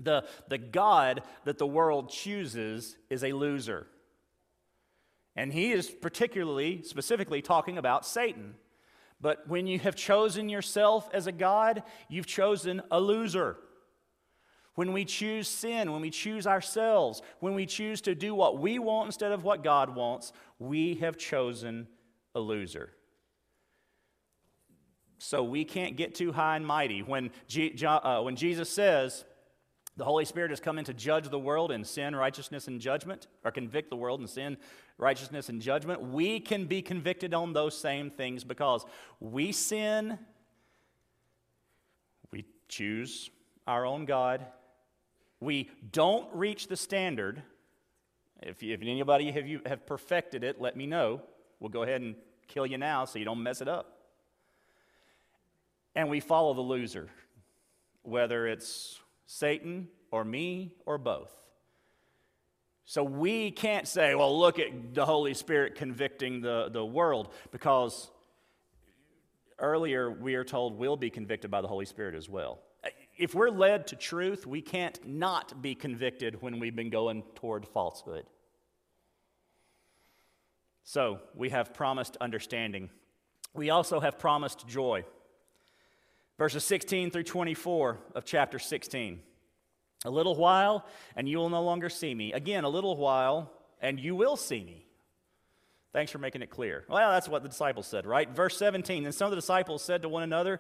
The, 0.02 0.26
the 0.50 0.58
God 0.58 1.22
that 1.46 1.58
the 1.58 1.68
world 1.68 2.10
chooses 2.10 2.98
is 3.10 3.24
a 3.24 3.34
loser. 3.34 3.88
And 5.36 5.54
he 5.54 5.72
is 5.72 5.90
particularly, 5.90 6.82
specifically 6.84 7.42
talking 7.42 7.78
about 7.78 8.06
Satan. 8.06 8.56
But 9.22 9.48
when 9.48 9.68
you 9.68 9.80
have 9.80 9.96
chosen 9.96 10.50
yourself 10.50 11.10
as 11.14 11.28
a 11.28 11.32
God, 11.32 11.84
you've 12.10 12.26
chosen 12.26 12.82
a 12.92 13.00
loser. 13.00 13.58
When 14.76 14.92
we 14.92 15.06
choose 15.06 15.48
sin, 15.48 15.92
when 15.92 16.02
we 16.02 16.10
choose 16.10 16.46
ourselves, 16.46 17.22
when 17.40 17.54
we 17.54 17.66
choose 17.66 18.02
to 18.02 18.16
do 18.16 18.36
what 18.36 18.60
we 18.60 18.80
want 18.80 19.08
instead 19.08 19.32
of 19.32 19.44
what 19.44 19.64
God 19.64 19.96
wants, 19.96 20.34
we 20.60 20.96
have 20.96 21.18
chosen 21.18 21.88
a 22.34 22.40
loser. 22.40 22.95
So 25.26 25.44
we 25.44 25.66
can't 25.66 25.96
get 25.96 26.14
too 26.14 26.32
high 26.32 26.56
and 26.56 26.66
mighty. 26.66 27.02
When, 27.02 27.32
G- 27.48 27.76
uh, 27.84 28.22
when 28.22 28.36
Jesus 28.36 28.70
says, 28.70 29.26
the 29.98 30.06
Holy 30.06 30.24
Spirit 30.24 30.52
has 30.52 30.60
come 30.60 30.78
in 30.78 30.86
to 30.86 30.94
judge 30.94 31.30
the 31.30 31.40
world 31.40 31.72
in 31.72 31.84
sin, 31.84 32.16
righteousness, 32.16 32.68
and 32.68 32.80
judgment, 32.80 33.26
or 33.44 33.50
convict 33.50 33.90
the 33.90 33.96
world 33.96 34.22
in 34.22 34.28
sin, 34.28 34.56
righteousness, 35.00 35.50
and 35.50 35.60
judgment. 35.60 36.00
We 36.00 36.40
can 36.40 36.66
be 36.66 36.84
convicted 36.84 37.34
on 37.34 37.54
those 37.54 37.76
same 37.76 38.12
things 38.12 38.44
because 38.44 38.86
we 39.20 39.52
sin, 39.52 40.20
we 42.32 42.46
choose 42.68 43.32
our 43.66 43.84
own 43.84 44.06
God, 44.06 44.46
we 45.40 45.72
don't 45.92 46.28
reach 46.36 46.68
the 46.68 46.78
standard. 46.78 47.42
If, 48.44 48.62
if 48.62 48.80
anybody 48.84 49.32
have, 49.32 49.48
you, 49.48 49.62
have 49.66 49.88
perfected 49.88 50.44
it, 50.44 50.62
let 50.62 50.78
me 50.78 50.86
know. 50.86 51.24
We'll 51.60 51.72
go 51.72 51.82
ahead 51.82 52.02
and 52.02 52.14
kill 52.48 52.68
you 52.68 52.78
now 52.78 53.06
so 53.06 53.18
you 53.18 53.26
don't 53.26 53.42
mess 53.42 53.62
it 53.62 53.68
up. 53.68 54.05
And 55.96 56.10
we 56.10 56.20
follow 56.20 56.54
the 56.54 56.62
loser, 56.62 57.08
whether 58.04 58.48
it's 58.48 59.00
Satan 59.26 59.88
or 60.12 60.24
me 60.24 60.74
or 60.86 60.98
both. 60.98 61.32
So 62.86 63.04
we 63.04 63.50
can't 63.50 63.88
say, 63.88 64.14
well, 64.14 64.38
look 64.38 64.60
at 64.60 64.94
the 64.94 65.06
Holy 65.06 65.34
Spirit 65.34 65.76
convicting 65.76 66.42
the, 66.42 66.70
the 66.70 66.86
world, 66.86 67.34
because 67.52 68.12
earlier 69.58 70.12
we 70.12 70.36
are 70.36 70.44
told 70.44 70.78
we'll 70.78 70.98
be 70.98 71.10
convicted 71.10 71.50
by 71.50 71.62
the 71.62 71.68
Holy 71.68 71.86
Spirit 71.86 72.14
as 72.14 72.30
well. 72.30 72.60
If 73.18 73.34
we're 73.34 73.50
led 73.50 73.88
to 73.88 73.96
truth, 73.96 74.46
we 74.46 74.62
can't 74.62 75.00
not 75.08 75.62
be 75.62 75.74
convicted 75.74 76.42
when 76.42 76.60
we've 76.60 76.76
been 76.76 76.92
going 76.92 77.24
toward 77.34 77.66
falsehood. 77.66 78.26
So 80.84 81.20
we 81.34 81.50
have 81.50 81.74
promised 81.74 82.18
understanding. 82.22 82.92
We 83.56 83.72
also 83.72 84.00
have 84.00 84.20
promised 84.20 84.68
joy 84.68 85.06
verses 86.38 86.64
16 86.64 87.12
through 87.12 87.24
24 87.24 88.00
of 88.14 88.26
chapter 88.26 88.60
16. 88.60 89.20
A 90.06 90.10
little 90.10 90.36
while, 90.36 90.86
and 91.16 91.28
you 91.28 91.38
will 91.38 91.50
no 91.50 91.64
longer 91.64 91.90
see 91.90 92.14
me. 92.14 92.34
Again, 92.34 92.64
a 92.64 92.70
little 92.70 92.96
while, 92.96 93.52
and 93.82 94.00
you 94.00 94.16
will 94.16 94.36
see 94.36 94.64
me. 94.64 94.86
Thanks 95.94 96.12
for 96.12 96.18
making 96.18 96.42
it 96.42 96.50
clear. 96.50 96.84
Well, 96.90 97.12
that's 97.12 97.30
what 97.30 97.42
the 97.42 97.50
disciples 97.50 97.88
said, 97.88 98.06
right? 98.06 98.30
Verse 98.30 98.58
17 98.58 99.04
Then 99.04 99.14
some 99.14 99.28
of 99.28 99.32
the 99.32 99.38
disciples 99.38 99.82
said 99.82 100.02
to 100.02 100.10
one 100.10 100.24
another, 100.24 100.60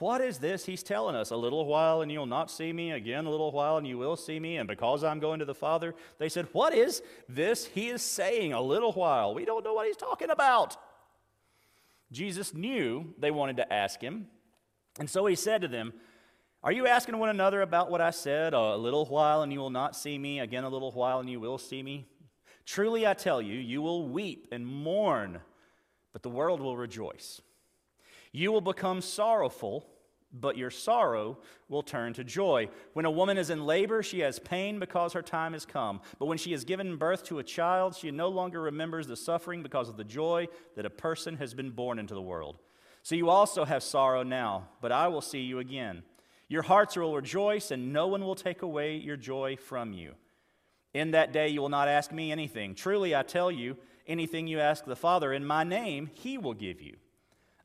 What 0.00 0.20
is 0.20 0.38
this 0.38 0.66
he's 0.66 0.82
telling 0.82 1.14
us? 1.14 1.30
A 1.30 1.36
little 1.36 1.64
while, 1.64 2.02
and 2.02 2.10
you'll 2.10 2.26
not 2.26 2.50
see 2.50 2.72
me. 2.72 2.90
Again, 2.90 3.24
a 3.24 3.30
little 3.30 3.52
while, 3.52 3.76
and 3.76 3.86
you 3.86 3.96
will 3.96 4.16
see 4.16 4.40
me. 4.40 4.56
And 4.56 4.66
because 4.66 5.04
I'm 5.04 5.20
going 5.20 5.38
to 5.38 5.44
the 5.44 5.54
Father, 5.54 5.94
they 6.18 6.28
said, 6.28 6.48
What 6.50 6.74
is 6.74 7.00
this 7.28 7.64
he 7.66 7.90
is 7.90 8.02
saying? 8.02 8.52
A 8.52 8.60
little 8.60 8.92
while. 8.92 9.34
We 9.34 9.44
don't 9.44 9.64
know 9.64 9.72
what 9.72 9.86
he's 9.86 9.96
talking 9.96 10.30
about. 10.30 10.76
Jesus 12.10 12.52
knew 12.52 13.14
they 13.18 13.30
wanted 13.30 13.58
to 13.58 13.72
ask 13.72 14.00
him. 14.00 14.26
And 14.98 15.08
so 15.08 15.26
he 15.26 15.34
said 15.34 15.62
to 15.62 15.68
them, 15.68 15.92
Are 16.62 16.72
you 16.72 16.86
asking 16.86 17.18
one 17.18 17.30
another 17.30 17.62
about 17.62 17.90
what 17.90 18.00
I 18.00 18.10
said? 18.10 18.54
A 18.54 18.76
little 18.76 19.06
while 19.06 19.42
and 19.42 19.52
you 19.52 19.58
will 19.58 19.70
not 19.70 19.96
see 19.96 20.18
me, 20.18 20.40
again 20.40 20.64
a 20.64 20.68
little 20.68 20.92
while 20.92 21.20
and 21.20 21.30
you 21.30 21.40
will 21.40 21.58
see 21.58 21.82
me. 21.82 22.06
Truly 22.64 23.06
I 23.06 23.14
tell 23.14 23.42
you, 23.42 23.58
you 23.58 23.82
will 23.82 24.08
weep 24.08 24.48
and 24.52 24.66
mourn, 24.66 25.40
but 26.12 26.22
the 26.22 26.30
world 26.30 26.60
will 26.60 26.76
rejoice. 26.76 27.40
You 28.30 28.52
will 28.52 28.60
become 28.60 29.00
sorrowful, 29.00 29.86
but 30.32 30.56
your 30.56 30.70
sorrow 30.70 31.38
will 31.68 31.82
turn 31.82 32.14
to 32.14 32.24
joy. 32.24 32.68
When 32.94 33.04
a 33.04 33.10
woman 33.10 33.36
is 33.36 33.50
in 33.50 33.66
labor, 33.66 34.02
she 34.02 34.20
has 34.20 34.38
pain 34.38 34.78
because 34.78 35.12
her 35.12 35.22
time 35.22 35.52
has 35.52 35.66
come. 35.66 36.00
But 36.18 36.26
when 36.26 36.38
she 36.38 36.52
has 36.52 36.64
given 36.64 36.96
birth 36.96 37.24
to 37.24 37.40
a 37.40 37.44
child, 37.44 37.94
she 37.94 38.10
no 38.10 38.28
longer 38.28 38.60
remembers 38.60 39.06
the 39.06 39.16
suffering 39.16 39.62
because 39.62 39.88
of 39.88 39.96
the 39.96 40.04
joy 40.04 40.48
that 40.76 40.86
a 40.86 40.90
person 40.90 41.36
has 41.36 41.52
been 41.52 41.70
born 41.70 41.98
into 41.98 42.14
the 42.14 42.22
world. 42.22 42.58
So 43.02 43.14
you 43.14 43.30
also 43.30 43.64
have 43.64 43.82
sorrow 43.82 44.22
now, 44.22 44.68
but 44.80 44.92
I 44.92 45.08
will 45.08 45.20
see 45.20 45.40
you 45.40 45.58
again. 45.58 46.02
Your 46.48 46.62
hearts 46.62 46.96
will 46.96 47.14
rejoice, 47.14 47.70
and 47.70 47.92
no 47.92 48.06
one 48.06 48.22
will 48.22 48.34
take 48.34 48.62
away 48.62 48.96
your 48.96 49.16
joy 49.16 49.56
from 49.56 49.92
you. 49.92 50.14
In 50.94 51.12
that 51.12 51.32
day 51.32 51.48
you 51.48 51.60
will 51.60 51.68
not 51.68 51.88
ask 51.88 52.12
me 52.12 52.30
anything. 52.30 52.74
Truly, 52.74 53.16
I 53.16 53.22
tell 53.22 53.50
you, 53.50 53.76
anything 54.06 54.46
you 54.46 54.60
ask 54.60 54.84
the 54.84 54.94
Father 54.94 55.32
in 55.32 55.44
my 55.44 55.64
name, 55.64 56.10
he 56.12 56.38
will 56.38 56.54
give 56.54 56.80
you. 56.80 56.96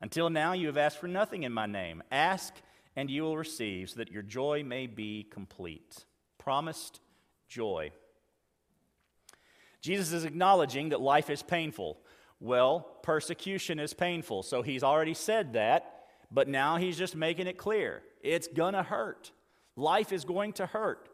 Until 0.01 0.29
now, 0.29 0.53
you 0.53 0.67
have 0.67 0.77
asked 0.77 0.99
for 0.99 1.07
nothing 1.07 1.43
in 1.43 1.51
my 1.51 1.65
name. 1.65 2.01
Ask, 2.11 2.53
and 2.95 3.09
you 3.09 3.23
will 3.23 3.37
receive, 3.37 3.89
so 3.89 3.97
that 3.97 4.11
your 4.11 4.23
joy 4.23 4.63
may 4.63 4.87
be 4.87 5.27
complete. 5.29 6.05
Promised 6.37 6.99
joy. 7.47 7.91
Jesus 9.81 10.11
is 10.11 10.25
acknowledging 10.25 10.89
that 10.89 11.01
life 11.01 11.29
is 11.29 11.43
painful. 11.43 11.99
Well, 12.39 12.81
persecution 13.01 13.79
is 13.79 13.93
painful. 13.93 14.43
So 14.43 14.61
he's 14.61 14.83
already 14.83 15.13
said 15.13 15.53
that, 15.53 16.05
but 16.31 16.47
now 16.47 16.77
he's 16.77 16.97
just 16.97 17.15
making 17.15 17.47
it 17.47 17.57
clear. 17.57 18.03
It's 18.21 18.47
going 18.47 18.73
to 18.73 18.83
hurt. 18.83 19.31
Life 19.75 20.11
is 20.11 20.23
going 20.25 20.53
to 20.53 20.65
hurt. 20.65 21.09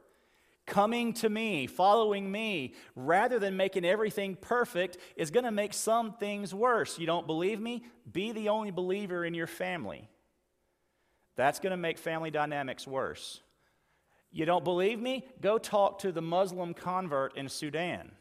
Coming 0.65 1.13
to 1.15 1.29
me, 1.29 1.67
following 1.67 2.31
me, 2.31 2.73
rather 2.95 3.37
than 3.37 3.57
making 3.57 3.83
everything 3.83 4.37
perfect, 4.39 4.97
is 5.17 5.29
going 5.29 5.43
to 5.43 5.51
make 5.51 5.73
some 5.73 6.13
things 6.13 6.53
worse. 6.53 6.97
You 6.97 7.05
don't 7.05 7.27
believe 7.27 7.59
me? 7.59 7.83
Be 8.11 8.31
the 8.31 8.49
only 8.49 8.71
believer 8.71 9.25
in 9.25 9.33
your 9.33 9.47
family. 9.47 10.09
That's 11.35 11.59
going 11.59 11.71
to 11.71 11.77
make 11.77 11.97
family 11.97 12.31
dynamics 12.31 12.87
worse. 12.87 13.41
You 14.31 14.45
don't 14.45 14.63
believe 14.63 14.99
me? 14.99 15.27
Go 15.41 15.57
talk 15.57 15.99
to 15.99 16.11
the 16.11 16.21
Muslim 16.21 16.73
convert 16.73 17.35
in 17.37 17.49
Sudan 17.49 18.11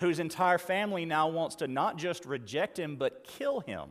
whose 0.00 0.18
entire 0.18 0.58
family 0.58 1.04
now 1.04 1.28
wants 1.28 1.56
to 1.56 1.68
not 1.68 1.96
just 1.96 2.24
reject 2.24 2.78
him, 2.78 2.96
but 2.96 3.24
kill 3.24 3.60
him 3.60 3.90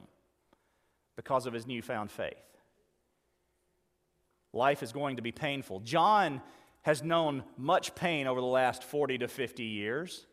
because 1.16 1.46
of 1.46 1.54
his 1.54 1.68
newfound 1.68 2.12
faith. 2.12 2.34
Life 4.52 4.82
is 4.82 4.92
going 4.92 5.18
to 5.18 5.22
be 5.22 5.32
painful. 5.32 5.80
John 5.82 6.42
has 6.82 7.04
known 7.04 7.44
much 7.58 7.94
pain 7.94 8.26
over 8.26 8.42
the 8.42 8.48
last 8.48 8.84
40 8.84 9.20
to 9.20 9.28
50 9.28 9.64
years, 9.64 10.26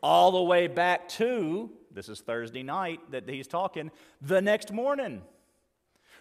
all 0.00 0.30
the 0.30 0.42
way 0.42 0.68
back 0.68 1.08
to, 1.08 1.70
this 1.92 2.08
is 2.08 2.20
Thursday 2.20 2.62
night 2.62 3.00
that 3.10 3.28
he's 3.28 3.48
talking, 3.48 3.90
the 4.22 4.40
next 4.40 4.72
morning 4.72 5.22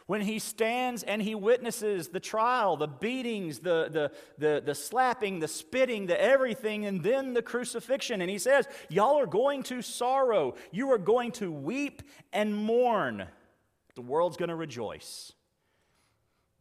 when 0.08 0.22
he 0.22 0.40
stands 0.40 1.04
and 1.04 1.22
he 1.22 1.36
witnesses 1.36 2.08
the 2.08 2.20
trial, 2.20 2.78
the 2.78 2.88
beatings, 2.88 3.60
the, 3.60 3.90
the, 3.92 4.12
the, 4.38 4.64
the, 4.66 4.74
slapping, 4.74 5.40
the 5.40 5.48
spitting, 5.48 6.08
the 6.08 6.20
everything, 6.20 6.86
and 6.86 7.04
then 7.04 7.34
the 7.34 7.42
crucifixion. 7.42 8.22
And 8.22 8.30
he 8.30 8.40
says, 8.40 8.68
Y'all 8.90 9.20
are 9.20 9.28
going 9.28 9.64
to 9.64 9.82
sorrow. 9.82 10.56
You 10.72 10.92
are 10.92 10.98
going 10.98 11.34
to 11.34 11.52
weep 11.52 12.02
and 12.34 12.56
mourn. 12.56 13.28
The 13.96 14.02
world's 14.02 14.38
going 14.38 14.50
to 14.50 14.56
rejoice. 14.56 15.34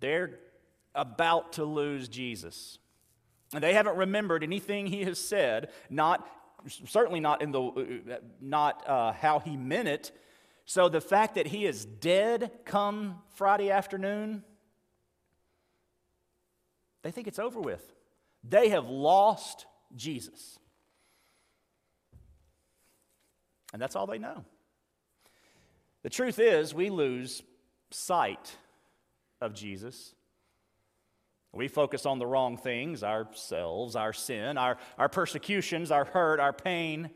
They're 0.00 0.40
about 0.94 1.54
to 1.54 1.64
lose 1.64 2.08
Jesus. 2.08 2.78
And 3.54 3.62
they 3.62 3.74
haven't 3.74 3.96
remembered 3.96 4.42
anything 4.42 4.86
he 4.86 5.04
has 5.04 5.18
said, 5.18 5.70
not 5.88 6.28
certainly 6.86 7.20
not 7.20 7.42
in 7.42 7.52
the 7.52 8.20
not 8.40 8.82
uh, 8.88 9.12
how 9.12 9.38
he 9.38 9.56
meant 9.56 9.86
it 9.86 10.10
so 10.66 10.88
the 10.88 11.00
fact 11.00 11.36
that 11.36 11.46
he 11.46 11.64
is 11.64 11.84
dead 11.84 12.50
come 12.64 13.22
Friday 13.36 13.70
afternoon, 13.70 14.42
they 17.02 17.12
think 17.12 17.28
it's 17.28 17.38
over 17.38 17.60
with. 17.60 17.94
They 18.42 18.70
have 18.70 18.88
lost 18.88 19.66
Jesus. 19.94 20.58
And 23.72 23.80
that's 23.80 23.94
all 23.94 24.06
they 24.08 24.18
know. 24.18 24.44
The 26.02 26.10
truth 26.10 26.40
is, 26.40 26.74
we 26.74 26.90
lose 26.90 27.42
sight 27.90 28.56
of 29.40 29.54
Jesus. 29.54 30.14
We 31.52 31.68
focus 31.68 32.06
on 32.06 32.18
the 32.18 32.26
wrong 32.26 32.56
things 32.56 33.04
ourselves, 33.04 33.94
our 33.94 34.12
sin, 34.12 34.58
our, 34.58 34.78
our 34.98 35.08
persecutions, 35.08 35.92
our 35.92 36.04
hurt, 36.04 36.40
our 36.40 36.52
pain. 36.52 37.10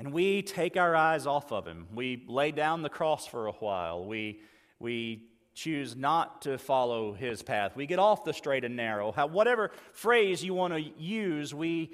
And 0.00 0.14
we 0.14 0.40
take 0.40 0.78
our 0.78 0.96
eyes 0.96 1.26
off 1.26 1.52
of 1.52 1.66
Him. 1.66 1.86
We 1.94 2.24
lay 2.26 2.52
down 2.52 2.80
the 2.80 2.88
cross 2.88 3.26
for 3.26 3.48
a 3.48 3.52
while. 3.52 4.02
We, 4.06 4.40
we 4.78 5.24
choose 5.52 5.94
not 5.94 6.40
to 6.42 6.56
follow 6.56 7.12
His 7.12 7.42
path. 7.42 7.76
We 7.76 7.84
get 7.84 7.98
off 7.98 8.24
the 8.24 8.32
straight 8.32 8.64
and 8.64 8.76
narrow. 8.76 9.12
How, 9.12 9.26
whatever 9.26 9.72
phrase 9.92 10.42
you 10.42 10.54
want 10.54 10.72
to 10.72 10.80
use, 10.80 11.52
we, 11.52 11.90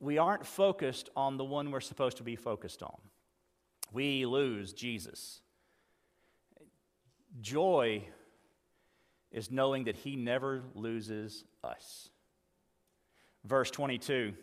we 0.00 0.18
aren't 0.18 0.44
focused 0.44 1.10
on 1.14 1.36
the 1.36 1.44
one 1.44 1.70
we're 1.70 1.78
supposed 1.78 2.16
to 2.16 2.24
be 2.24 2.34
focused 2.34 2.82
on. 2.82 2.98
We 3.92 4.26
lose 4.26 4.72
Jesus. 4.72 5.40
Joy 7.40 8.02
is 9.30 9.48
knowing 9.48 9.84
that 9.84 9.94
He 9.94 10.16
never 10.16 10.64
loses 10.74 11.44
us. 11.62 12.08
Verse 13.44 13.70
22 13.70 14.34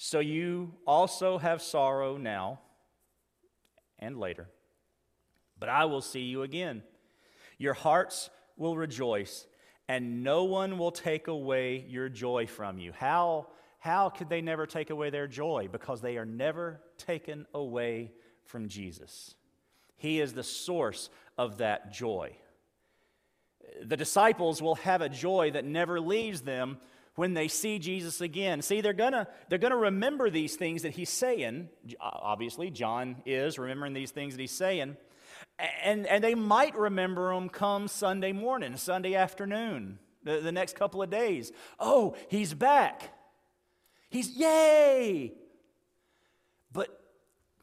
So 0.00 0.20
you 0.20 0.74
also 0.86 1.38
have 1.38 1.60
sorrow 1.60 2.18
now 2.18 2.60
and 3.98 4.16
later, 4.16 4.48
but 5.58 5.68
I 5.68 5.86
will 5.86 6.02
see 6.02 6.20
you 6.20 6.44
again. 6.44 6.84
Your 7.58 7.74
hearts 7.74 8.30
will 8.56 8.76
rejoice, 8.76 9.48
and 9.88 10.22
no 10.22 10.44
one 10.44 10.78
will 10.78 10.92
take 10.92 11.26
away 11.26 11.84
your 11.88 12.08
joy 12.08 12.46
from 12.46 12.78
you. 12.78 12.92
How, 12.92 13.48
how 13.80 14.08
could 14.08 14.28
they 14.28 14.40
never 14.40 14.66
take 14.66 14.90
away 14.90 15.10
their 15.10 15.26
joy? 15.26 15.68
Because 15.70 16.00
they 16.00 16.16
are 16.16 16.24
never 16.24 16.80
taken 16.96 17.44
away 17.52 18.12
from 18.44 18.68
Jesus. 18.68 19.34
He 19.96 20.20
is 20.20 20.32
the 20.32 20.44
source 20.44 21.10
of 21.36 21.58
that 21.58 21.92
joy. 21.92 22.36
The 23.82 23.96
disciples 23.96 24.62
will 24.62 24.76
have 24.76 25.02
a 25.02 25.08
joy 25.08 25.50
that 25.50 25.64
never 25.64 25.98
leaves 25.98 26.42
them 26.42 26.78
when 27.18 27.34
they 27.34 27.48
see 27.48 27.80
Jesus 27.80 28.20
again. 28.20 28.62
See, 28.62 28.80
they're 28.80 28.92
to 29.10 29.26
they're 29.48 29.58
to 29.72 29.76
remember 29.76 30.30
these 30.30 30.54
things 30.54 30.82
that 30.82 30.92
he's 30.92 31.10
saying. 31.10 31.68
Obviously, 32.00 32.70
John 32.70 33.16
is 33.26 33.58
remembering 33.58 33.92
these 33.92 34.12
things 34.12 34.34
that 34.36 34.40
he's 34.40 34.52
saying. 34.52 34.96
And, 35.82 36.06
and 36.06 36.22
they 36.22 36.36
might 36.36 36.76
remember 36.76 37.34
them 37.34 37.48
come 37.48 37.88
Sunday 37.88 38.30
morning, 38.30 38.76
Sunday 38.76 39.16
afternoon, 39.16 39.98
the, 40.22 40.38
the 40.38 40.52
next 40.52 40.76
couple 40.76 41.02
of 41.02 41.10
days. 41.10 41.50
Oh, 41.80 42.14
he's 42.28 42.54
back. 42.54 43.12
He's, 44.10 44.36
yay! 44.36 45.32
But 46.72 46.88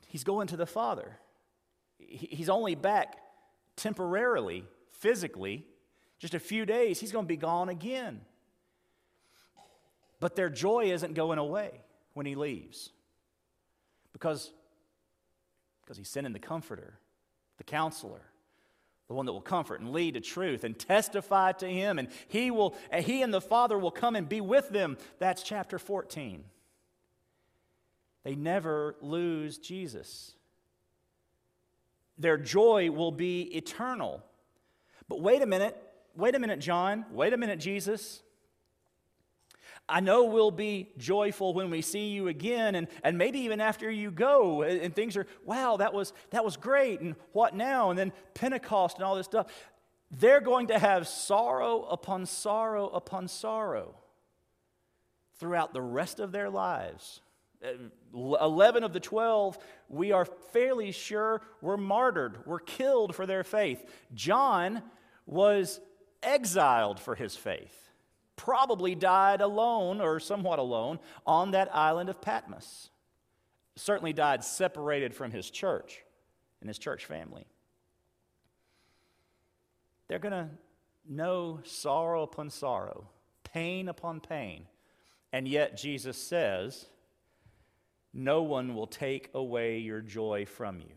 he's 0.09 0.25
going 0.25 0.47
to 0.47 0.57
the 0.57 0.65
Father. 0.65 1.17
He's 1.97 2.49
only 2.49 2.75
back 2.75 3.15
temporarily, 3.77 4.65
physically, 4.91 5.65
just 6.19 6.33
a 6.33 6.39
few 6.41 6.65
days. 6.65 6.99
He's 6.99 7.13
going 7.13 7.23
to 7.23 7.29
be 7.29 7.37
gone 7.37 7.69
again. 7.69 8.19
But 10.19 10.35
their 10.35 10.49
joy 10.49 10.91
isn't 10.91 11.13
going 11.13 11.39
away 11.39 11.81
when 12.13 12.25
he 12.25 12.35
leaves. 12.35 12.91
Because, 14.13 14.51
because 15.81 15.97
he's 15.97 16.09
sending 16.09 16.33
the 16.33 16.39
comforter, 16.39 16.99
the 17.57 17.63
counselor, 17.63 18.21
the 19.07 19.13
one 19.13 19.25
that 19.25 19.33
will 19.33 19.41
comfort 19.41 19.81
and 19.81 19.91
lead 19.91 20.15
to 20.15 20.21
truth 20.21 20.63
and 20.63 20.77
testify 20.77 21.51
to 21.53 21.67
him. 21.67 21.99
And 21.99 22.07
he 22.27 22.49
will 22.49 22.75
and 22.89 23.05
he 23.05 23.21
and 23.21 23.33
the 23.33 23.41
father 23.41 23.77
will 23.77 23.91
come 23.91 24.15
and 24.15 24.27
be 24.27 24.41
with 24.41 24.69
them. 24.69 24.97
That's 25.19 25.43
chapter 25.43 25.77
14 25.77 26.43
they 28.25 28.35
never 28.35 28.95
lose 29.01 29.59
jesus. 29.59 30.33
Their 32.17 32.37
joy 32.37 32.89
will 32.89 33.11
be 33.11 33.43
eternal. 33.55 34.23
But 35.07 35.21
wait 35.21 35.43
a 35.43 35.45
minute, 35.45 35.77
wait 36.15 36.33
a 36.33 36.39
minute, 36.39 36.59
John, 36.59 37.05
wait 37.11 37.33
a 37.33 37.37
minute, 37.37 37.59
Jesus. 37.59 38.23
I 39.87 39.99
know 39.99 40.25
we'll 40.25 40.51
be 40.51 40.89
joyful 40.97 41.53
when 41.53 41.69
we 41.69 41.81
see 41.81 42.07
you 42.07 42.27
again, 42.27 42.75
and, 42.75 42.87
and 43.03 43.17
maybe 43.17 43.39
even 43.39 43.61
after 43.61 43.89
you 43.89 44.09
go, 44.09 44.63
and, 44.63 44.81
and 44.81 44.95
things 44.95 45.15
are, 45.15 45.27
wow, 45.45 45.77
that 45.77 45.93
was, 45.93 46.11
that 46.31 46.43
was 46.43 46.57
great, 46.57 47.01
and 47.01 47.15
what 47.33 47.55
now? 47.55 47.91
And 47.91 47.99
then 47.99 48.11
Pentecost 48.33 48.97
and 48.97 49.05
all 49.05 49.15
this 49.15 49.25
stuff. 49.25 49.47
They're 50.11 50.41
going 50.41 50.67
to 50.67 50.79
have 50.79 51.07
sorrow 51.07 51.83
upon 51.83 52.25
sorrow 52.25 52.87
upon 52.87 53.27
sorrow 53.27 53.95
throughout 55.39 55.73
the 55.73 55.81
rest 55.81 56.19
of 56.19 56.31
their 56.31 56.49
lives. 56.49 57.21
Uh, 57.63 57.89
11 58.13 58.83
of 58.83 58.93
the 58.93 58.99
12, 58.99 59.57
we 59.89 60.11
are 60.11 60.25
fairly 60.25 60.91
sure 60.91 61.41
were 61.61 61.77
martyred, 61.77 62.45
were 62.45 62.59
killed 62.59 63.15
for 63.15 63.25
their 63.25 63.43
faith. 63.43 63.83
John 64.13 64.81
was 65.25 65.79
exiled 66.23 66.99
for 66.99 67.15
his 67.15 67.35
faith, 67.35 67.84
probably 68.35 68.95
died 68.95 69.41
alone 69.41 70.01
or 70.01 70.19
somewhat 70.19 70.59
alone 70.59 70.99
on 71.25 71.51
that 71.51 71.73
island 71.75 72.09
of 72.09 72.21
Patmos. 72.21 72.89
Certainly 73.75 74.13
died 74.13 74.43
separated 74.43 75.13
from 75.13 75.31
his 75.31 75.49
church 75.49 76.01
and 76.61 76.69
his 76.69 76.77
church 76.77 77.05
family. 77.05 77.45
They're 80.07 80.19
going 80.19 80.31
to 80.31 80.49
know 81.07 81.59
sorrow 81.63 82.23
upon 82.23 82.49
sorrow, 82.49 83.07
pain 83.43 83.89
upon 83.89 84.19
pain. 84.19 84.65
And 85.33 85.47
yet, 85.47 85.77
Jesus 85.77 86.17
says, 86.17 86.85
no 88.13 88.43
one 88.43 88.75
will 88.75 88.87
take 88.87 89.29
away 89.33 89.79
your 89.79 89.99
joy 89.99 90.45
from 90.45 90.79
you. 90.79 90.95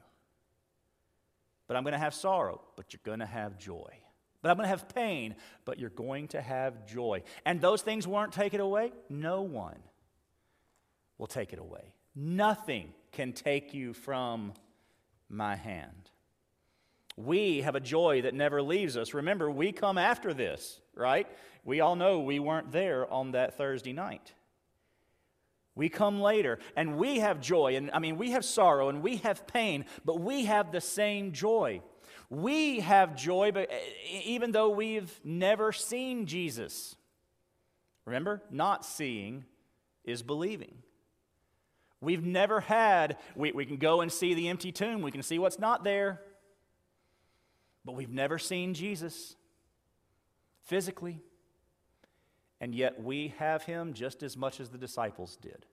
But 1.67 1.77
I'm 1.77 1.83
going 1.83 1.93
to 1.93 1.99
have 1.99 2.15
sorrow, 2.15 2.61
but 2.77 2.93
you're 2.93 3.01
going 3.05 3.19
to 3.19 3.27
have 3.27 3.59
joy. 3.59 3.93
But 4.41 4.51
I'm 4.51 4.57
going 4.57 4.65
to 4.65 4.71
have 4.71 4.89
pain, 4.89 5.35
but 5.65 5.79
you're 5.79 5.91
going 5.91 6.29
to 6.29 6.41
have 6.41 6.87
joy. 6.87 7.23
And 7.45 7.61
those 7.61 7.83
things 7.83 8.07
weren't 8.07 8.33
taken 8.33 8.61
away. 8.61 8.93
No 9.09 9.43
one 9.43 9.79
will 11.19 11.27
take 11.27 11.53
it 11.53 11.59
away. 11.59 11.93
Nothing 12.15 12.93
can 13.13 13.33
take 13.33 13.75
you 13.75 13.93
from 13.93 14.53
my 15.29 15.57
hand. 15.57 16.11
We 17.17 17.63
have 17.63 17.75
a 17.75 17.81
joy 17.81 18.23
that 18.23 18.35
never 18.35 18.63
leaves 18.63 18.97
us. 18.97 19.13
Remember, 19.13 19.51
we 19.51 19.73
come 19.73 19.99
after 19.99 20.33
this, 20.33 20.81
right? 20.95 21.27
We 21.65 21.81
all 21.81 21.97
know 21.97 22.21
we 22.21 22.39
weren't 22.39 22.71
there 22.71 23.13
on 23.13 23.33
that 23.33 23.57
Thursday 23.57 23.93
night. 23.93 24.33
We 25.75 25.89
come 25.89 26.21
later 26.21 26.59
and 26.77 26.97
we 26.97 27.19
have 27.19 27.41
joy, 27.41 27.77
and 27.77 27.91
I 27.93 27.99
mean, 27.99 28.19
we 28.19 28.33
have 28.33 28.45
sorrow 28.45 28.89
and 28.89 29.03
we 29.03 29.17
have 29.19 29.47
pain, 29.47 29.85
but 30.05 30.21
we 30.21 30.45
have 30.45 30.73
the 30.73 30.81
same 30.81 31.33
joy. 31.33 31.83
We 32.31 32.81
have 32.81 33.17
joy, 33.17 33.53
but 33.53 33.71
eh, 33.71 34.21
even 34.25 34.53
though 34.53 34.71
we've 34.71 35.19
never 35.25 35.73
seen 35.73 36.27
Jesus. 36.27 36.97
Remember, 38.05 38.43
not 38.51 38.85
seeing 38.85 39.45
is 40.05 40.23
believing. 40.23 40.75
We've 42.01 42.25
never 42.25 42.61
had, 42.61 43.17
we, 43.35 43.53
we 43.53 43.67
can 43.67 43.77
go 43.77 44.03
and 44.03 44.13
see 44.13 44.35
the 44.35 44.49
empty 44.49 44.73
tomb, 44.73 45.03
we 45.03 45.11
can 45.11 45.23
see 45.23 45.39
what's 45.39 45.59
not 45.59 45.85
there, 45.85 46.21
but 47.85 47.95
we've 47.95 48.13
never 48.13 48.39
seen 48.39 48.75
Jesus 48.75 49.35
physically. 50.65 51.21
And 52.61 52.75
yet 52.75 53.03
we 53.03 53.35
have 53.39 53.63
him 53.63 53.95
just 53.95 54.23
as 54.23 54.37
much 54.37 54.61
as 54.61 54.69
the 54.69 54.79
disciples 54.79 55.37
did. 55.41 55.67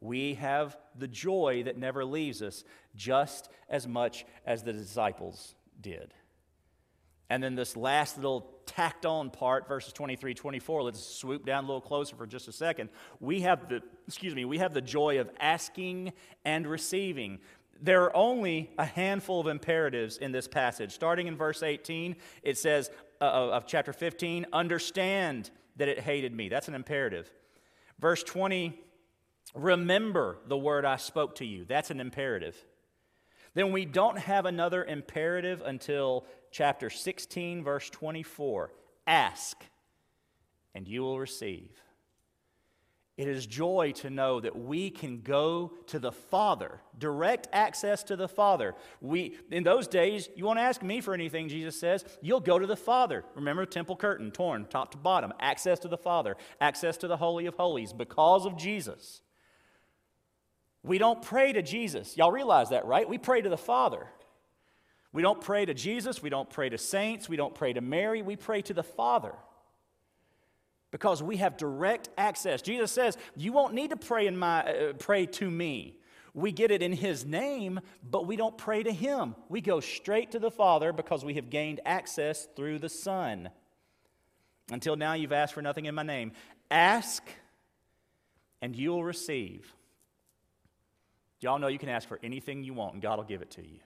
We 0.00 0.34
have 0.34 0.76
the 0.98 1.08
joy 1.08 1.62
that 1.64 1.76
never 1.76 2.04
leaves 2.04 2.40
us 2.42 2.64
just 2.96 3.50
as 3.68 3.86
much 3.86 4.24
as 4.46 4.62
the 4.62 4.72
disciples 4.72 5.54
did. 5.80 6.14
And 7.30 7.42
then 7.42 7.54
this 7.54 7.76
last 7.76 8.16
little 8.16 8.52
tacked 8.66 9.06
on 9.06 9.30
part, 9.30 9.68
verses 9.68 9.92
23, 9.92 10.34
24, 10.34 10.82
let's 10.82 11.00
swoop 11.02 11.46
down 11.46 11.64
a 11.64 11.66
little 11.66 11.80
closer 11.80 12.16
for 12.16 12.26
just 12.26 12.48
a 12.48 12.52
second. 12.52 12.90
We 13.20 13.42
have 13.42 13.68
the, 13.68 13.82
excuse 14.08 14.34
me, 14.34 14.44
we 14.44 14.58
have 14.58 14.74
the 14.74 14.80
joy 14.80 15.20
of 15.20 15.30
asking 15.38 16.12
and 16.44 16.66
receiving. 16.66 17.38
There 17.80 18.02
are 18.02 18.16
only 18.16 18.70
a 18.78 18.84
handful 18.84 19.40
of 19.40 19.46
imperatives 19.46 20.18
in 20.18 20.32
this 20.32 20.48
passage. 20.48 20.92
Starting 20.92 21.28
in 21.28 21.36
verse 21.36 21.62
18, 21.62 22.16
it 22.42 22.58
says, 22.58 22.90
uh, 23.20 23.24
of 23.24 23.64
chapter 23.64 23.92
15, 23.92 24.46
understand 24.52 25.50
that 25.76 25.88
it 25.88 26.00
hated 26.00 26.34
me. 26.34 26.48
That's 26.48 26.68
an 26.68 26.74
imperative. 26.74 27.30
Verse 28.00 28.24
20, 28.24 28.78
remember 29.54 30.38
the 30.46 30.56
word 30.56 30.84
I 30.84 30.96
spoke 30.96 31.36
to 31.36 31.46
you. 31.46 31.64
That's 31.64 31.90
an 31.90 32.00
imperative. 32.00 32.56
Then 33.54 33.72
we 33.72 33.84
don't 33.84 34.18
have 34.18 34.46
another 34.46 34.84
imperative 34.84 35.62
until 35.64 36.24
chapter 36.50 36.90
16, 36.90 37.64
verse 37.64 37.90
24. 37.90 38.70
Ask, 39.06 39.64
and 40.74 40.86
you 40.86 41.02
will 41.02 41.18
receive. 41.18 41.70
It 43.20 43.28
is 43.28 43.44
joy 43.44 43.92
to 43.96 44.08
know 44.08 44.40
that 44.40 44.58
we 44.58 44.88
can 44.88 45.20
go 45.20 45.72
to 45.88 45.98
the 45.98 46.10
Father, 46.10 46.80
direct 46.96 47.48
access 47.52 48.02
to 48.04 48.16
the 48.16 48.28
Father. 48.28 48.74
We, 49.02 49.36
in 49.50 49.62
those 49.62 49.88
days, 49.88 50.30
you 50.36 50.46
won't 50.46 50.58
ask 50.58 50.82
me 50.82 51.02
for 51.02 51.12
anything, 51.12 51.50
Jesus 51.50 51.78
says. 51.78 52.02
You'll 52.22 52.40
go 52.40 52.58
to 52.58 52.66
the 52.66 52.76
Father. 52.76 53.26
Remember, 53.34 53.66
temple 53.66 53.96
curtain 53.96 54.30
torn 54.30 54.64
top 54.70 54.92
to 54.92 54.96
bottom, 54.96 55.34
access 55.38 55.78
to 55.80 55.88
the 55.88 55.98
Father, 55.98 56.38
access 56.62 56.96
to 56.96 57.08
the 57.08 57.18
Holy 57.18 57.44
of 57.44 57.56
Holies 57.56 57.92
because 57.92 58.46
of 58.46 58.56
Jesus. 58.56 59.20
We 60.82 60.98
don't 60.98 61.20
pray 61.20 61.52
to 61.52 61.62
Jesus. 61.62 62.16
Y'all 62.16 62.32
realize 62.32 62.70
that, 62.70 62.86
right? 62.86 63.08
We 63.08 63.18
pray 63.18 63.42
to 63.42 63.48
the 63.48 63.56
Father. 63.56 64.06
We 65.12 65.22
don't 65.22 65.40
pray 65.40 65.64
to 65.64 65.74
Jesus. 65.74 66.22
We 66.22 66.30
don't 66.30 66.48
pray 66.48 66.68
to 66.68 66.78
saints. 66.78 67.28
We 67.28 67.36
don't 67.36 67.54
pray 67.54 67.72
to 67.72 67.80
Mary. 67.80 68.22
We 68.22 68.36
pray 68.36 68.62
to 68.62 68.74
the 68.74 68.82
Father 68.82 69.34
because 70.90 71.22
we 71.22 71.36
have 71.38 71.56
direct 71.56 72.08
access. 72.16 72.62
Jesus 72.62 72.92
says, 72.92 73.18
"You 73.36 73.52
won't 73.52 73.74
need 73.74 73.90
to 73.90 73.96
pray 73.96 74.26
in 74.26 74.36
my 74.36 74.62
uh, 74.62 74.92
pray 74.94 75.26
to 75.26 75.50
me." 75.50 75.96
We 76.32 76.52
get 76.52 76.70
it 76.70 76.80
in 76.80 76.92
his 76.92 77.24
name, 77.24 77.80
but 78.08 78.24
we 78.26 78.36
don't 78.36 78.56
pray 78.56 78.84
to 78.84 78.92
him. 78.92 79.34
We 79.48 79.60
go 79.60 79.80
straight 79.80 80.30
to 80.30 80.38
the 80.38 80.50
Father 80.50 80.92
because 80.92 81.24
we 81.24 81.34
have 81.34 81.50
gained 81.50 81.80
access 81.84 82.46
through 82.54 82.78
the 82.78 82.88
Son. 82.88 83.50
Until 84.70 84.94
now 84.94 85.14
you've 85.14 85.32
asked 85.32 85.54
for 85.54 85.62
nothing 85.62 85.86
in 85.86 85.94
my 85.96 86.04
name. 86.04 86.30
Ask 86.70 87.28
and 88.62 88.76
you 88.76 88.90
will 88.90 89.02
receive. 89.02 89.74
Y'all 91.40 91.58
know 91.58 91.68
you 91.68 91.78
can 91.78 91.88
ask 91.88 92.06
for 92.06 92.20
anything 92.22 92.62
you 92.62 92.74
want 92.74 92.94
and 92.94 93.02
God 93.02 93.18
will 93.18 93.24
give 93.24 93.42
it 93.42 93.50
to 93.52 93.62
you. 93.62 93.80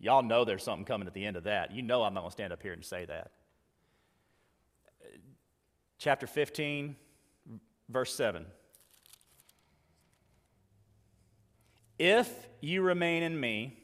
Y'all 0.00 0.22
know 0.22 0.44
there's 0.44 0.62
something 0.62 0.84
coming 0.84 1.08
at 1.08 1.14
the 1.14 1.24
end 1.24 1.36
of 1.36 1.44
that. 1.44 1.72
You 1.72 1.82
know 1.82 2.04
I'm 2.04 2.14
not 2.14 2.20
going 2.20 2.30
to 2.30 2.32
stand 2.32 2.52
up 2.52 2.62
here 2.62 2.72
and 2.72 2.84
say 2.84 3.04
that 3.06 3.32
chapter 5.98 6.26
15, 6.26 6.96
verse 7.88 8.14
7. 8.14 8.46
If 11.98 12.32
you 12.60 12.82
remain 12.82 13.22
in 13.24 13.38
me, 13.38 13.76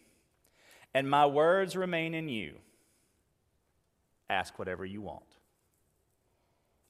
and 0.95 1.11
my 1.11 1.27
words 1.27 1.77
remain 1.77 2.15
in 2.15 2.29
you, 2.29 2.55
ask 4.31 4.59
whatever 4.59 4.85
you 4.85 5.03
want, 5.03 5.25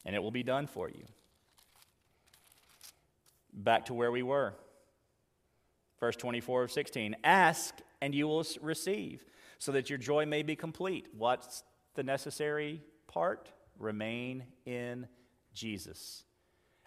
and 0.04 0.14
it 0.14 0.22
will 0.22 0.30
be 0.30 0.42
done 0.42 0.66
for 0.66 0.90
you. 0.90 1.04
Back 3.54 3.86
to 3.86 3.94
where 3.94 4.10
we 4.10 4.22
were. 4.22 4.54
Verse 6.00 6.16
24 6.16 6.64
of 6.64 6.72
16 6.72 7.16
Ask, 7.24 7.74
and 8.02 8.14
you 8.14 8.26
will 8.26 8.44
receive, 8.60 9.24
so 9.58 9.72
that 9.72 9.88
your 9.88 9.98
joy 9.98 10.26
may 10.26 10.42
be 10.42 10.56
complete. 10.56 11.08
What's 11.16 11.62
the 11.94 12.02
necessary 12.02 12.82
part? 13.06 13.50
remain 13.78 14.44
in 14.66 15.06
Jesus. 15.52 16.24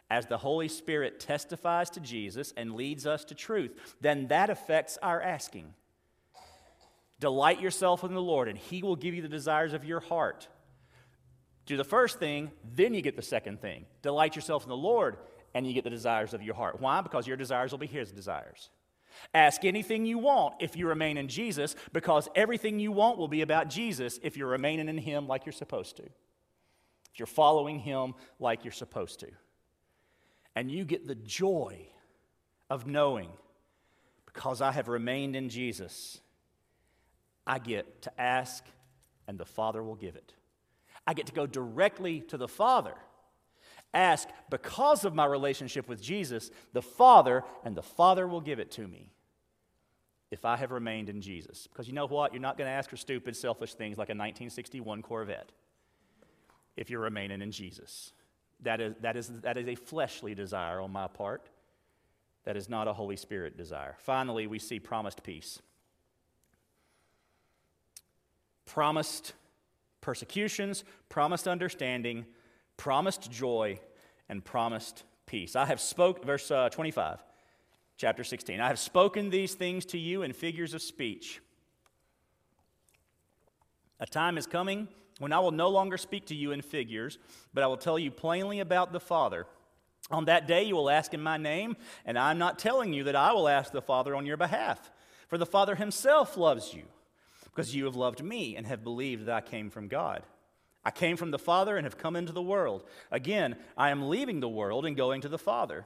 As 0.09 0.25
the 0.25 0.37
Holy 0.37 0.67
Spirit 0.67 1.19
testifies 1.19 1.89
to 1.91 1.99
Jesus 1.99 2.53
and 2.55 2.75
leads 2.75 3.05
us 3.05 3.25
to 3.25 3.35
truth, 3.35 3.95
then 3.99 4.27
that 4.27 4.49
affects 4.49 4.97
our 5.01 5.21
asking. 5.21 5.73
Delight 7.19 7.59
yourself 7.59 8.03
in 8.03 8.13
the 8.13 8.21
Lord, 8.21 8.47
and 8.47 8.57
He 8.57 8.83
will 8.83 8.95
give 8.95 9.13
you 9.13 9.21
the 9.21 9.27
desires 9.27 9.73
of 9.73 9.83
your 9.83 9.99
heart. 9.99 10.47
Do 11.65 11.75
the 11.75 11.83
first 11.83 12.19
thing, 12.19 12.51
then 12.75 12.93
you 12.93 13.01
get 13.01 13.17
the 13.17 13.21
second 13.21 13.59
thing. 13.59 13.85
Delight 14.01 14.35
yourself 14.35 14.63
in 14.63 14.69
the 14.69 14.77
Lord, 14.77 15.17
and 15.57 15.65
you 15.65 15.73
get 15.73 15.83
the 15.83 15.89
desires 15.89 16.35
of 16.35 16.43
your 16.43 16.53
heart. 16.53 16.79
Why? 16.79 17.01
Because 17.01 17.25
your 17.25 17.35
desires 17.35 17.71
will 17.71 17.79
be 17.79 17.87
His 17.87 18.11
desires. 18.11 18.69
Ask 19.33 19.65
anything 19.65 20.05
you 20.05 20.19
want 20.19 20.53
if 20.59 20.75
you 20.75 20.87
remain 20.87 21.17
in 21.17 21.27
Jesus, 21.27 21.75
because 21.93 22.29
everything 22.35 22.79
you 22.79 22.91
want 22.91 23.17
will 23.17 23.27
be 23.27 23.41
about 23.41 23.67
Jesus 23.67 24.19
if 24.21 24.37
you're 24.37 24.49
remaining 24.49 24.87
in 24.87 24.99
Him 24.99 25.27
like 25.27 25.47
you're 25.47 25.53
supposed 25.53 25.97
to 25.97 26.03
If 26.03 27.17
you're 27.17 27.25
following 27.25 27.79
Him 27.79 28.13
like 28.39 28.65
you're 28.65 28.71
supposed 28.71 29.19
to. 29.21 29.29
And 30.55 30.69
you 30.69 30.85
get 30.85 31.07
the 31.07 31.15
joy 31.15 31.87
of 32.69 32.85
knowing 32.85 33.29
because 34.27 34.61
I 34.61 34.71
have 34.71 34.87
remained 34.87 35.35
in 35.35 35.49
Jesus, 35.49 36.19
I 37.47 37.57
get 37.57 38.03
to 38.03 38.21
ask 38.21 38.63
and 39.27 39.39
the 39.39 39.45
Father 39.45 39.81
will 39.81 39.95
give 39.95 40.15
it. 40.15 40.33
I 41.07 41.15
get 41.15 41.25
to 41.25 41.33
go 41.33 41.47
directly 41.47 42.21
to 42.27 42.37
the 42.37 42.47
Father. 42.47 42.93
Ask 43.93 44.27
because 44.49 45.05
of 45.05 45.15
my 45.15 45.25
relationship 45.25 45.87
with 45.87 46.01
Jesus, 46.01 46.51
the 46.73 46.81
Father, 46.81 47.43
and 47.63 47.75
the 47.75 47.81
Father 47.81 48.27
will 48.27 48.41
give 48.41 48.59
it 48.59 48.71
to 48.71 48.87
me 48.87 49.11
if 50.29 50.45
I 50.45 50.57
have 50.57 50.71
remained 50.71 51.09
in 51.09 51.21
Jesus. 51.21 51.67
Because 51.67 51.87
you 51.87 51.93
know 51.93 52.05
what? 52.05 52.33
You're 52.33 52.41
not 52.41 52.57
going 52.57 52.67
to 52.67 52.73
ask 52.73 52.89
for 52.89 52.97
stupid, 52.97 53.35
selfish 53.35 53.73
things 53.73 53.97
like 53.97 54.09
a 54.09 54.11
1961 54.11 55.01
Corvette 55.01 55.51
if 56.75 56.89
you're 56.89 57.01
remaining 57.01 57.41
in 57.41 57.51
Jesus. 57.51 58.11
That 58.61 58.81
is, 58.81 58.95
that, 59.01 59.15
is, 59.15 59.27
that 59.41 59.57
is 59.57 59.67
a 59.67 59.75
fleshly 59.75 60.35
desire 60.35 60.81
on 60.81 60.91
my 60.91 61.07
part. 61.07 61.49
That 62.45 62.57
is 62.57 62.69
not 62.69 62.87
a 62.87 62.93
Holy 62.93 63.17
Spirit 63.17 63.57
desire. 63.57 63.95
Finally, 63.99 64.47
we 64.47 64.59
see 64.59 64.79
promised 64.79 65.23
peace. 65.23 65.61
Promised 68.65 69.33
persecutions, 70.01 70.83
promised 71.09 71.47
understanding, 71.47 72.25
promised 72.77 73.31
joy, 73.31 73.79
and 74.29 74.43
promised 74.43 75.03
peace. 75.25 75.55
I 75.55 75.65
have 75.65 75.81
spoke, 75.81 76.23
verse 76.23 76.49
uh, 76.51 76.69
25, 76.69 77.23
chapter 77.97 78.23
16. 78.23 78.59
I 78.59 78.67
have 78.67 78.79
spoken 78.79 79.29
these 79.29 79.53
things 79.55 79.85
to 79.87 79.97
you 79.97 80.23
in 80.23 80.33
figures 80.33 80.73
of 80.73 80.81
speech. 80.81 81.41
A 83.99 84.05
time 84.05 84.37
is 84.37 84.45
coming 84.45 84.87
when 85.19 85.33
I 85.33 85.39
will 85.39 85.51
no 85.51 85.69
longer 85.69 85.97
speak 85.97 86.27
to 86.27 86.35
you 86.35 86.51
in 86.51 86.61
figures, 86.61 87.17
but 87.53 87.63
I 87.63 87.67
will 87.67 87.77
tell 87.77 87.97
you 87.97 88.11
plainly 88.11 88.59
about 88.59 88.93
the 88.93 88.99
Father. 88.99 89.47
On 90.11 90.25
that 90.25 90.47
day 90.47 90.63
you 90.63 90.75
will 90.75 90.89
ask 90.89 91.13
in 91.13 91.21
my 91.21 91.37
name, 91.37 91.75
and 92.05 92.17
I'm 92.17 92.37
not 92.37 92.59
telling 92.59 92.93
you 92.93 93.05
that 93.05 93.15
I 93.15 93.33
will 93.33 93.47
ask 93.47 93.71
the 93.71 93.81
Father 93.81 94.15
on 94.15 94.25
your 94.25 94.37
behalf. 94.37 94.91
For 95.27 95.37
the 95.37 95.45
Father 95.45 95.75
himself 95.75 96.37
loves 96.37 96.73
you, 96.73 96.83
because 97.43 97.75
you 97.75 97.85
have 97.85 97.95
loved 97.95 98.23
me 98.23 98.55
and 98.55 98.67
have 98.67 98.83
believed 98.83 99.25
that 99.25 99.35
I 99.35 99.41
came 99.41 99.69
from 99.69 99.87
God. 99.87 100.23
I 100.87 100.91
came 100.91 101.17
from 101.17 101.31
the 101.31 101.37
Father 101.37 101.75
and 101.75 101.83
have 101.85 101.97
come 101.97 102.15
into 102.15 102.31
the 102.31 102.41
world. 102.41 102.81
Again, 103.11 103.57
I 103.75 103.89
am 103.89 104.07
leaving 104.07 104.39
the 104.39 104.47
world 104.47 104.85
and 104.85 104.95
going 104.95 105.19
to 105.19 105.27
the 105.27 105.37
Father. 105.37 105.85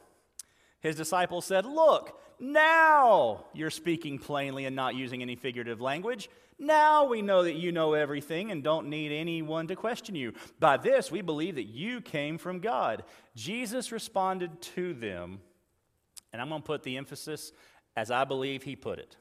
His 0.79 0.95
disciples 0.95 1.43
said, 1.43 1.65
Look, 1.65 2.21
now 2.39 3.45
you're 3.51 3.71
speaking 3.71 4.19
plainly 4.19 4.65
and 4.65 4.75
not 4.75 4.93
using 4.93 5.23
any 5.23 5.35
figurative 5.35 5.81
language. 5.81 6.29
Now 6.59 7.05
we 7.05 7.23
know 7.23 7.41
that 7.41 7.55
you 7.55 7.71
know 7.71 7.93
everything 7.93 8.51
and 8.51 8.63
don't 8.63 8.89
need 8.89 9.11
anyone 9.11 9.65
to 9.69 9.75
question 9.75 10.13
you. 10.13 10.33
By 10.59 10.77
this, 10.77 11.09
we 11.09 11.21
believe 11.21 11.55
that 11.55 11.63
you 11.63 12.01
came 12.01 12.37
from 12.37 12.59
God. 12.59 13.03
Jesus 13.35 13.91
responded 13.91 14.61
to 14.75 14.93
them, 14.93 15.39
and 16.31 16.39
I'm 16.39 16.49
going 16.49 16.61
to 16.61 16.67
put 16.67 16.83
the 16.83 16.97
emphasis 16.97 17.53
as 17.97 18.11
I 18.11 18.23
believe 18.23 18.61
he 18.61 18.75
put 18.75 18.99
it. 18.99 19.17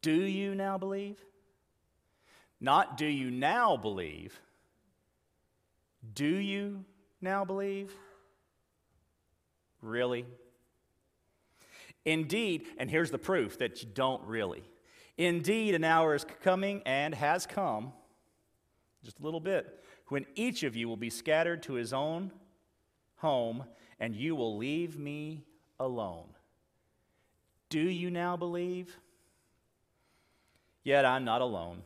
Do 0.00 0.14
you 0.14 0.54
now 0.54 0.78
believe? 0.78 1.18
Not 2.60 2.96
do 2.96 3.06
you 3.06 3.30
now 3.30 3.76
believe. 3.76 4.40
Do 6.14 6.26
you 6.26 6.84
now 7.20 7.44
believe? 7.44 7.92
Really? 9.82 10.26
Indeed, 12.04 12.66
and 12.78 12.90
here's 12.90 13.10
the 13.10 13.18
proof 13.18 13.58
that 13.58 13.82
you 13.82 13.88
don't 13.92 14.22
really. 14.24 14.62
Indeed, 15.18 15.74
an 15.74 15.84
hour 15.84 16.14
is 16.14 16.24
coming 16.42 16.82
and 16.86 17.14
has 17.14 17.46
come, 17.46 17.92
just 19.02 19.18
a 19.18 19.22
little 19.22 19.40
bit, 19.40 19.82
when 20.08 20.24
each 20.34 20.62
of 20.62 20.76
you 20.76 20.88
will 20.88 20.96
be 20.96 21.10
scattered 21.10 21.62
to 21.64 21.74
his 21.74 21.92
own 21.92 22.30
home, 23.16 23.64
and 23.98 24.14
you 24.14 24.36
will 24.36 24.56
leave 24.56 24.98
me 24.98 25.44
alone. 25.80 26.28
Do 27.70 27.80
you 27.80 28.10
now 28.10 28.36
believe? 28.36 28.96
Yet 30.84 31.04
I'm 31.04 31.24
not 31.24 31.40
alone, 31.40 31.82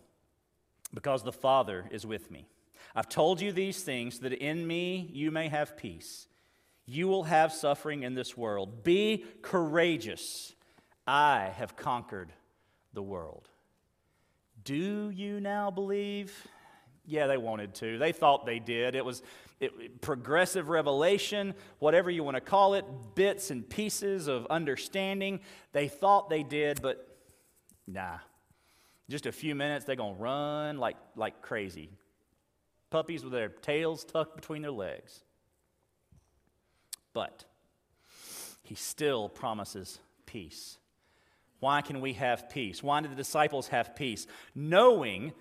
because 0.92 1.22
the 1.22 1.32
Father 1.32 1.86
is 1.90 2.06
with 2.06 2.30
me. 2.30 2.46
I've 2.94 3.08
told 3.08 3.40
you 3.40 3.52
these 3.52 3.82
things 3.82 4.20
that 4.20 4.32
in 4.32 4.66
me 4.66 5.10
you 5.12 5.30
may 5.30 5.48
have 5.48 5.76
peace. 5.76 6.26
You 6.86 7.06
will 7.06 7.24
have 7.24 7.52
suffering 7.52 8.02
in 8.02 8.14
this 8.14 8.36
world. 8.36 8.82
Be 8.82 9.24
courageous. 9.42 10.54
I 11.06 11.52
have 11.56 11.76
conquered 11.76 12.32
the 12.92 13.02
world. 13.02 13.48
Do 14.64 15.10
you 15.10 15.40
now 15.40 15.70
believe? 15.70 16.46
Yeah, 17.06 17.26
they 17.26 17.36
wanted 17.36 17.74
to. 17.76 17.98
They 17.98 18.12
thought 18.12 18.44
they 18.44 18.58
did. 18.58 18.94
It 18.94 19.04
was 19.04 19.22
it, 19.60 20.00
progressive 20.00 20.68
revelation, 20.68 21.54
whatever 21.78 22.10
you 22.10 22.24
want 22.24 22.36
to 22.36 22.40
call 22.40 22.74
it, 22.74 22.84
bits 23.14 23.50
and 23.50 23.68
pieces 23.68 24.26
of 24.26 24.46
understanding. 24.48 25.40
They 25.72 25.88
thought 25.88 26.30
they 26.30 26.42
did, 26.42 26.82
but 26.82 27.06
nah. 27.86 28.18
Just 29.10 29.26
a 29.26 29.32
few 29.32 29.56
minutes, 29.56 29.84
they're 29.84 29.96
going 29.96 30.14
to 30.14 30.22
run 30.22 30.78
like, 30.78 30.96
like 31.16 31.42
crazy. 31.42 31.90
Puppies 32.90 33.24
with 33.24 33.32
their 33.32 33.48
tails 33.48 34.04
tucked 34.04 34.36
between 34.36 34.62
their 34.62 34.70
legs. 34.70 35.24
But 37.12 37.44
he 38.62 38.76
still 38.76 39.28
promises 39.28 39.98
peace. 40.26 40.78
Why 41.58 41.82
can 41.82 42.00
we 42.00 42.12
have 42.14 42.48
peace? 42.48 42.84
Why 42.84 43.00
did 43.00 43.10
the 43.10 43.16
disciples 43.16 43.66
have 43.68 43.96
peace? 43.96 44.28
Knowing, 44.54 45.32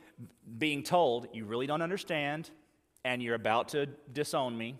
being 0.57 0.81
told, 0.81 1.27
you 1.31 1.45
really 1.45 1.67
don't 1.67 1.83
understand, 1.83 2.49
and 3.05 3.21
you're 3.21 3.35
about 3.35 3.69
to 3.69 3.85
disown 4.11 4.57
me, 4.57 4.79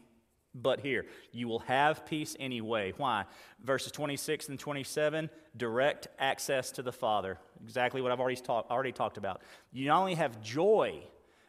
but 0.55 0.79
here, 0.79 1.05
you 1.31 1.47
will 1.47 1.59
have 1.59 2.05
peace 2.05 2.35
anyway. 2.39 2.93
Why? 2.97 3.25
Verses 3.63 3.91
26 3.91 4.49
and 4.49 4.59
27 4.59 5.29
direct 5.55 6.07
access 6.17 6.71
to 6.71 6.81
the 6.81 6.91
Father. 6.91 7.37
Exactly 7.63 8.01
what 8.01 8.11
I've 8.11 8.19
already, 8.19 8.41
talk, 8.41 8.67
already 8.69 8.91
talked 8.91 9.17
about. 9.17 9.41
You 9.71 9.87
not 9.87 9.99
only 9.99 10.15
have 10.15 10.41
joy 10.41 11.03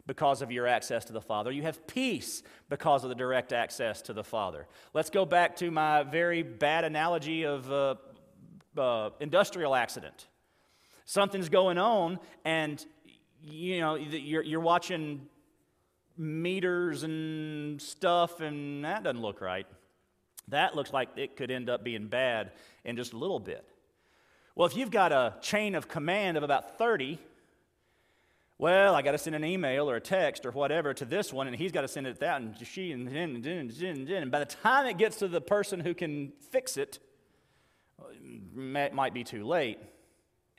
because 0.07 0.43
of 0.43 0.51
your 0.51 0.67
access 0.67 1.05
to 1.07 1.13
the 1.13 1.21
Father, 1.21 1.51
you 1.51 1.63
have 1.63 1.87
peace 1.87 2.43
because 2.69 3.03
of 3.05 3.09
the 3.09 3.15
direct 3.15 3.53
access 3.53 4.03
to 4.03 4.13
the 4.13 4.25
Father. 4.25 4.67
Let's 4.93 5.11
go 5.11 5.25
back 5.25 5.57
to 5.57 5.71
my 5.71 6.03
very 6.03 6.43
bad 6.43 6.85
analogy 6.85 7.45
of 7.45 7.71
uh, 7.71 7.95
uh, 8.77 9.11
industrial 9.21 9.75
accident. 9.75 10.27
Something's 11.05 11.49
going 11.49 11.79
on, 11.79 12.19
and 12.45 12.85
you 13.43 13.81
know 13.81 13.95
you're, 13.95 14.43
you're 14.43 14.61
watching 14.61 15.27
meters 16.21 17.03
and 17.03 17.81
stuff, 17.81 18.41
and 18.41 18.85
that 18.85 19.03
doesn't 19.03 19.23
look 19.23 19.41
right. 19.41 19.67
That 20.49 20.77
looks 20.77 20.93
like 20.93 21.09
it 21.17 21.37
could 21.37 21.51
end 21.51 21.71
up 21.71 21.83
being 21.83 22.09
bad 22.09 22.53
in 22.85 22.97
just 22.97 23.13
a 23.13 23.17
little 23.17 23.41
bit. 23.41 23.65
Well, 24.55 24.67
if 24.67 24.77
you've 24.77 24.91
got 24.91 25.13
a 25.13 25.35
chain 25.41 25.75
of 25.75 25.89
command 25.89 26.37
of 26.37 26.43
about 26.43 26.77
30, 26.77 27.19
well, 28.59 28.95
I 28.95 29.01
got 29.01 29.13
to 29.13 29.19
send 29.19 29.35
an 29.35 29.45
email 29.45 29.89
or 29.89 29.97
a 29.97 30.01
text 30.01 30.45
or 30.45 30.51
whatever 30.51 30.93
to 30.93 31.05
this 31.07 31.33
one, 31.33 31.47
and 31.47 31.57
he's 31.57 31.73
got 31.73 31.81
to 31.81 31.89
send 31.89 32.07
it 32.07 32.15
to 32.15 32.21
that, 32.21 32.43
and 32.43 32.55
she, 32.67 32.93
and 32.93 33.09
then, 33.09 33.37
and 33.37 33.45
then, 33.45 33.73
and 33.83 34.07
then. 34.07 34.23
And 34.23 34.31
by 34.31 34.41
the 34.41 34.45
time 34.45 34.87
it 34.87 34.99
gets 34.99 35.17
to 35.19 35.29
the 35.29 35.41
person 35.41 35.81
who 35.81 35.95
can 35.95 36.33
fix 36.51 36.77
it, 36.77 36.99
mm, 37.99 38.77
it 38.77 38.93
might 38.93 39.15
be 39.15 39.25
too 39.25 39.47
late. 39.47 39.79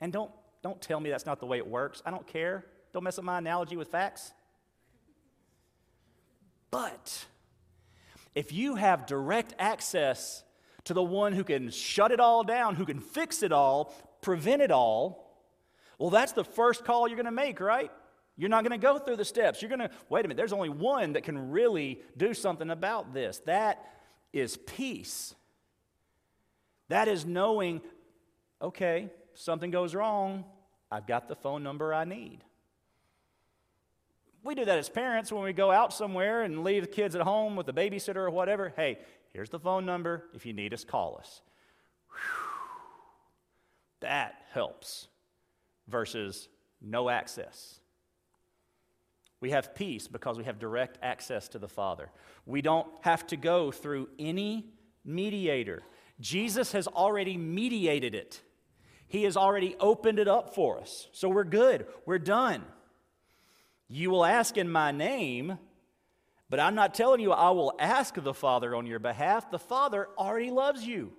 And 0.00 0.12
don't, 0.12 0.32
don't 0.62 0.80
tell 0.82 0.98
me 0.98 1.10
that's 1.10 1.26
not 1.26 1.38
the 1.38 1.46
way 1.46 1.58
it 1.58 1.66
works. 1.66 2.02
I 2.04 2.10
don't 2.10 2.26
care. 2.26 2.64
Don't 2.92 3.04
mess 3.04 3.18
up 3.18 3.24
my 3.24 3.38
analogy 3.38 3.76
with 3.76 3.88
facts. 3.88 4.32
But 6.72 7.26
if 8.34 8.50
you 8.50 8.74
have 8.74 9.06
direct 9.06 9.54
access 9.60 10.42
to 10.84 10.94
the 10.94 11.02
one 11.02 11.34
who 11.34 11.44
can 11.44 11.70
shut 11.70 12.10
it 12.10 12.18
all 12.18 12.42
down, 12.42 12.74
who 12.74 12.86
can 12.86 12.98
fix 12.98 13.44
it 13.44 13.52
all, 13.52 13.94
prevent 14.22 14.62
it 14.62 14.72
all, 14.72 15.38
well, 15.98 16.10
that's 16.10 16.32
the 16.32 16.42
first 16.42 16.84
call 16.84 17.06
you're 17.06 17.16
going 17.16 17.26
to 17.26 17.30
make, 17.30 17.60
right? 17.60 17.92
You're 18.36 18.48
not 18.48 18.64
going 18.64 18.72
to 18.72 18.84
go 18.84 18.98
through 18.98 19.16
the 19.16 19.24
steps. 19.24 19.60
You're 19.60 19.68
going 19.68 19.80
to, 19.80 19.90
wait 20.08 20.24
a 20.24 20.28
minute, 20.28 20.38
there's 20.38 20.54
only 20.54 20.70
one 20.70 21.12
that 21.12 21.22
can 21.22 21.50
really 21.50 22.00
do 22.16 22.32
something 22.34 22.70
about 22.70 23.12
this. 23.12 23.38
That 23.44 23.84
is 24.32 24.56
peace. 24.56 25.34
That 26.88 27.06
is 27.06 27.26
knowing, 27.26 27.82
okay, 28.60 29.10
something 29.34 29.70
goes 29.70 29.94
wrong, 29.94 30.44
I've 30.90 31.06
got 31.06 31.28
the 31.28 31.36
phone 31.36 31.62
number 31.62 31.92
I 31.92 32.04
need. 32.04 32.42
We 34.44 34.54
do 34.54 34.64
that 34.64 34.78
as 34.78 34.88
parents 34.88 35.30
when 35.30 35.44
we 35.44 35.52
go 35.52 35.70
out 35.70 35.92
somewhere 35.92 36.42
and 36.42 36.64
leave 36.64 36.82
the 36.82 36.88
kids 36.88 37.14
at 37.14 37.22
home 37.22 37.54
with 37.54 37.66
the 37.66 37.72
babysitter 37.72 38.16
or 38.16 38.30
whatever. 38.30 38.72
Hey, 38.74 38.98
here's 39.32 39.50
the 39.50 39.60
phone 39.60 39.86
number. 39.86 40.24
If 40.34 40.44
you 40.44 40.52
need 40.52 40.74
us, 40.74 40.84
call 40.84 41.16
us. 41.18 41.42
Whew. 42.08 42.18
That 44.00 44.34
helps 44.52 45.06
versus 45.86 46.48
no 46.80 47.08
access. 47.08 47.80
We 49.40 49.50
have 49.50 49.74
peace 49.74 50.08
because 50.08 50.38
we 50.38 50.44
have 50.44 50.58
direct 50.58 50.98
access 51.02 51.48
to 51.48 51.58
the 51.58 51.68
Father. 51.68 52.10
We 52.46 52.62
don't 52.62 52.86
have 53.00 53.26
to 53.28 53.36
go 53.36 53.70
through 53.70 54.08
any 54.18 54.66
mediator. 55.04 55.82
Jesus 56.20 56.72
has 56.72 56.86
already 56.86 57.36
mediated 57.36 58.14
it, 58.14 58.40
He 59.06 59.24
has 59.24 59.36
already 59.36 59.76
opened 59.78 60.18
it 60.18 60.28
up 60.28 60.54
for 60.54 60.80
us. 60.80 61.08
So 61.12 61.28
we're 61.28 61.44
good, 61.44 61.86
we're 62.06 62.18
done. 62.18 62.64
You 63.92 64.08
will 64.08 64.24
ask 64.24 64.56
in 64.56 64.72
my 64.72 64.90
name, 64.90 65.58
but 66.48 66.58
I'm 66.58 66.74
not 66.74 66.94
telling 66.94 67.20
you 67.20 67.30
I 67.30 67.50
will 67.50 67.74
ask 67.78 68.14
the 68.14 68.32
Father 68.32 68.74
on 68.74 68.86
your 68.86 68.98
behalf. 68.98 69.50
The 69.50 69.58
Father 69.58 70.08
already 70.16 70.50
loves 70.50 70.82
you. 70.86 71.12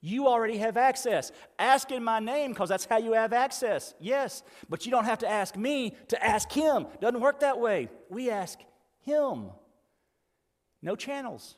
You 0.00 0.26
already 0.26 0.56
have 0.56 0.78
access. 0.78 1.32
Ask 1.58 1.90
in 1.90 2.02
my 2.02 2.18
name 2.18 2.52
because 2.52 2.70
that's 2.70 2.86
how 2.86 2.96
you 2.96 3.12
have 3.12 3.34
access. 3.34 3.92
Yes, 4.00 4.42
but 4.70 4.86
you 4.86 4.90
don't 4.90 5.04
have 5.04 5.18
to 5.18 5.28
ask 5.28 5.54
me 5.54 5.94
to 6.08 6.24
ask 6.24 6.50
him. 6.50 6.86
Doesn't 7.02 7.20
work 7.20 7.40
that 7.40 7.60
way. 7.60 7.90
We 8.08 8.30
ask 8.30 8.58
him. 9.00 9.50
No 10.80 10.96
channels. 10.96 11.56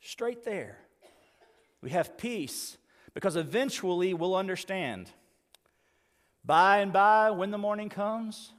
Straight 0.00 0.42
there. 0.42 0.78
We 1.82 1.90
have 1.90 2.16
peace 2.16 2.78
because 3.12 3.36
eventually 3.36 4.14
we'll 4.14 4.36
understand. 4.36 5.10
By 6.46 6.78
and 6.78 6.94
by, 6.94 7.30
when 7.32 7.50
the 7.50 7.58
morning 7.58 7.90
comes, 7.90 8.54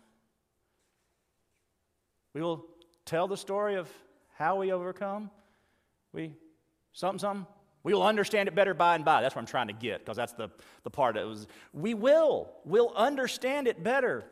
we 2.37 2.43
will 2.43 2.67
tell 3.03 3.27
the 3.27 3.35
story 3.35 3.77
of 3.77 3.89
how 4.35 4.57
we 4.57 4.71
overcome. 4.71 5.31
We, 6.13 6.33
something, 6.93 7.17
something. 7.17 7.47
We 7.81 7.95
will 7.95 8.03
understand 8.03 8.47
it 8.47 8.53
better 8.53 8.75
by 8.75 8.93
and 8.93 9.03
by. 9.03 9.23
That's 9.23 9.35
what 9.35 9.41
I'm 9.41 9.47
trying 9.47 9.69
to 9.69 9.73
get, 9.73 10.01
because 10.01 10.17
that's 10.17 10.33
the, 10.33 10.49
the 10.83 10.91
part 10.91 11.15
that 11.15 11.25
was. 11.25 11.47
We 11.73 11.95
will. 11.95 12.51
We'll 12.63 12.93
understand 12.95 13.67
it 13.67 13.83
better 13.83 14.23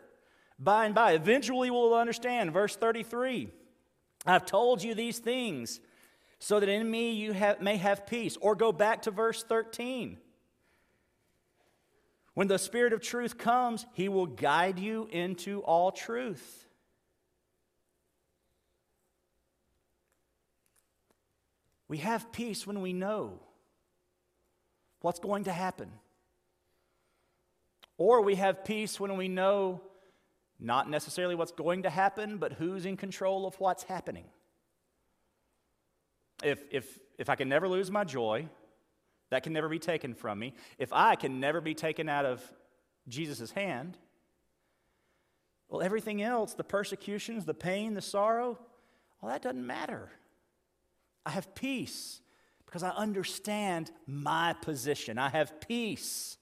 by 0.60 0.86
and 0.86 0.94
by. 0.94 1.14
Eventually, 1.14 1.72
we'll 1.72 1.96
understand. 1.96 2.54
Verse 2.54 2.76
33 2.76 3.50
I've 4.24 4.46
told 4.46 4.84
you 4.84 4.94
these 4.94 5.18
things 5.18 5.80
so 6.38 6.60
that 6.60 6.70
in 6.70 6.90
me 6.90 7.14
you 7.14 7.32
have, 7.32 7.60
may 7.60 7.78
have 7.78 8.06
peace. 8.06 8.38
Or 8.40 8.54
go 8.54 8.72
back 8.72 9.02
to 9.04 9.12
verse 9.12 9.42
13. 9.42 10.20
When 12.36 12.48
the 12.48 12.60
Spirit 12.60 12.94
of 12.94 13.02
truth 13.02 13.40
comes, 13.40 13.84
he 13.94 14.10
will 14.10 14.28
guide 14.28 14.78
you 14.78 15.08
into 15.12 15.62
all 15.62 15.92
truth. 15.92 16.65
We 21.96 22.02
have 22.02 22.30
peace 22.34 22.68
when 22.68 22.82
we 22.82 22.92
know 22.92 23.40
what's 25.00 25.20
going 25.20 25.46
to 25.46 25.54
happen. 25.54 25.90
Or 27.98 28.22
we 28.22 28.36
have 28.36 28.66
peace 28.66 29.00
when 29.00 29.16
we 29.16 29.30
know 29.30 29.80
not 30.60 30.90
necessarily 30.90 31.36
what's 31.36 31.54
going 31.54 31.84
to 31.84 31.90
happen, 31.90 32.36
but 32.36 32.52
who's 32.52 32.86
in 32.86 32.98
control 32.98 33.48
of 33.48 33.56
what's 33.62 33.84
happening. 33.84 34.26
If, 36.44 36.66
if, 36.70 37.00
if 37.18 37.30
I 37.30 37.36
can 37.36 37.48
never 37.48 37.70
lose 37.70 37.90
my 37.90 38.04
joy, 38.04 38.50
that 39.30 39.44
can 39.44 39.54
never 39.54 39.70
be 39.70 39.80
taken 39.80 40.16
from 40.16 40.38
me. 40.38 40.54
If 40.78 40.92
I 40.92 41.16
can 41.16 41.40
never 41.40 41.62
be 41.62 41.76
taken 41.76 42.10
out 42.10 42.26
of 42.26 42.44
Jesus' 43.08 43.52
hand, 43.52 43.98
well, 45.70 45.82
everything 45.82 46.22
else, 46.22 46.56
the 46.56 46.66
persecutions, 46.66 47.46
the 47.46 47.54
pain, 47.54 47.94
the 47.94 48.02
sorrow, 48.02 48.60
all 49.22 49.30
that 49.30 49.42
doesn't 49.42 49.66
matter. 49.66 50.10
I 51.26 51.32
have 51.32 51.56
peace 51.56 52.22
because 52.66 52.84
I 52.84 52.90
understand 52.90 53.92
my 54.06 54.54
position. 54.62 55.18
I 55.18 55.30
have 55.30 55.60
peace 55.62 56.38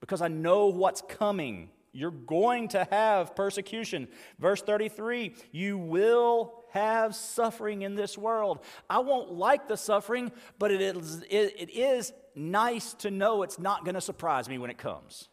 because 0.00 0.22
I 0.22 0.28
know 0.28 0.66
what's 0.66 1.02
coming. 1.02 1.70
You're 1.92 2.10
going 2.10 2.68
to 2.68 2.86
have 2.90 3.34
persecution. 3.34 4.08
Verse 4.38 4.62
33 4.62 5.34
you 5.52 5.78
will 5.78 6.64
have 6.70 7.14
suffering 7.14 7.82
in 7.82 7.94
this 7.94 8.16
world. 8.16 8.60
I 8.88 9.00
won't 9.00 9.32
like 9.32 9.66
the 9.66 9.76
suffering, 9.76 10.30
but 10.58 10.70
it 10.70 10.80
is, 10.80 11.24
it 11.28 11.70
is 11.70 12.12
nice 12.34 12.94
to 12.94 13.10
know 13.10 13.42
it's 13.42 13.58
not 13.58 13.84
going 13.84 13.96
to 13.96 14.00
surprise 14.00 14.48
me 14.48 14.58
when 14.58 14.70
it 14.70 14.78
comes. 14.78 15.28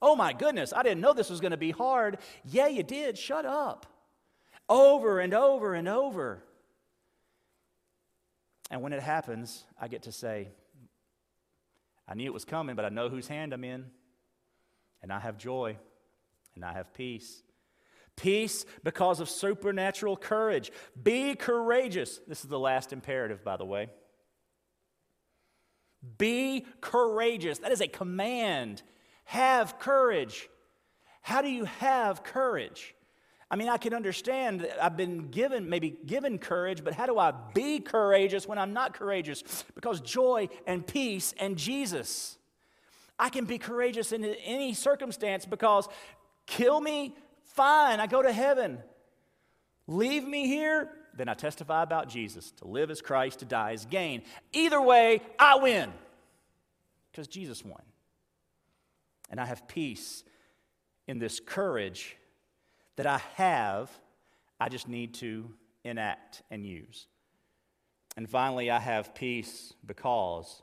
Oh 0.00 0.14
my 0.14 0.32
goodness, 0.32 0.72
I 0.72 0.82
didn't 0.82 1.00
know 1.00 1.12
this 1.12 1.30
was 1.30 1.40
going 1.40 1.52
to 1.52 1.56
be 1.56 1.70
hard. 1.70 2.18
Yeah, 2.44 2.68
you 2.68 2.82
did. 2.82 3.18
Shut 3.18 3.46
up. 3.46 3.86
Over 4.68 5.18
and 5.18 5.34
over 5.34 5.74
and 5.74 5.88
over. 5.88 6.44
And 8.74 8.82
when 8.82 8.92
it 8.92 9.04
happens, 9.04 9.62
I 9.80 9.86
get 9.86 10.02
to 10.02 10.10
say, 10.10 10.48
I 12.08 12.14
knew 12.14 12.24
it 12.24 12.34
was 12.34 12.44
coming, 12.44 12.74
but 12.74 12.84
I 12.84 12.88
know 12.88 13.08
whose 13.08 13.28
hand 13.28 13.52
I'm 13.52 13.62
in. 13.62 13.84
And 15.00 15.12
I 15.12 15.20
have 15.20 15.38
joy 15.38 15.76
and 16.56 16.64
I 16.64 16.72
have 16.72 16.92
peace. 16.92 17.44
Peace 18.16 18.66
because 18.82 19.20
of 19.20 19.30
supernatural 19.30 20.16
courage. 20.16 20.72
Be 21.00 21.36
courageous. 21.36 22.18
This 22.26 22.42
is 22.42 22.50
the 22.50 22.58
last 22.58 22.92
imperative, 22.92 23.44
by 23.44 23.56
the 23.56 23.64
way. 23.64 23.90
Be 26.18 26.66
courageous. 26.80 27.58
That 27.58 27.70
is 27.70 27.80
a 27.80 27.86
command. 27.86 28.82
Have 29.26 29.78
courage. 29.78 30.48
How 31.22 31.42
do 31.42 31.48
you 31.48 31.66
have 31.66 32.24
courage? 32.24 32.96
I 33.54 33.56
mean, 33.56 33.68
I 33.68 33.76
can 33.76 33.94
understand 33.94 34.66
I've 34.82 34.96
been 34.96 35.28
given, 35.28 35.68
maybe 35.68 35.96
given 36.06 36.38
courage, 36.38 36.82
but 36.82 36.92
how 36.92 37.06
do 37.06 37.20
I 37.20 37.32
be 37.54 37.78
courageous 37.78 38.48
when 38.48 38.58
I'm 38.58 38.72
not 38.72 38.94
courageous? 38.94 39.44
Because 39.76 40.00
joy 40.00 40.48
and 40.66 40.84
peace 40.84 41.32
and 41.38 41.56
Jesus. 41.56 42.36
I 43.16 43.28
can 43.28 43.44
be 43.44 43.58
courageous 43.58 44.10
in 44.10 44.24
any 44.24 44.74
circumstance 44.74 45.46
because 45.46 45.88
kill 46.46 46.80
me, 46.80 47.14
fine, 47.44 48.00
I 48.00 48.08
go 48.08 48.22
to 48.22 48.32
heaven. 48.32 48.80
Leave 49.86 50.26
me 50.26 50.48
here, 50.48 50.90
then 51.16 51.28
I 51.28 51.34
testify 51.34 51.84
about 51.84 52.08
Jesus. 52.08 52.50
To 52.56 52.66
live 52.66 52.90
as 52.90 53.00
Christ, 53.00 53.38
to 53.38 53.44
die 53.44 53.74
as 53.74 53.84
gain. 53.84 54.22
Either 54.52 54.82
way, 54.82 55.22
I 55.38 55.58
win 55.58 55.92
because 57.12 57.28
Jesus 57.28 57.64
won. 57.64 57.82
And 59.30 59.38
I 59.38 59.46
have 59.46 59.68
peace 59.68 60.24
in 61.06 61.20
this 61.20 61.38
courage 61.38 62.16
that 62.96 63.06
I 63.06 63.18
have, 63.36 63.90
I 64.60 64.68
just 64.68 64.88
need 64.88 65.14
to 65.14 65.50
enact, 65.84 66.42
and 66.50 66.66
use. 66.66 67.06
And 68.16 68.28
finally, 68.28 68.70
I 68.70 68.78
have 68.78 69.14
peace 69.14 69.74
because 69.84 70.62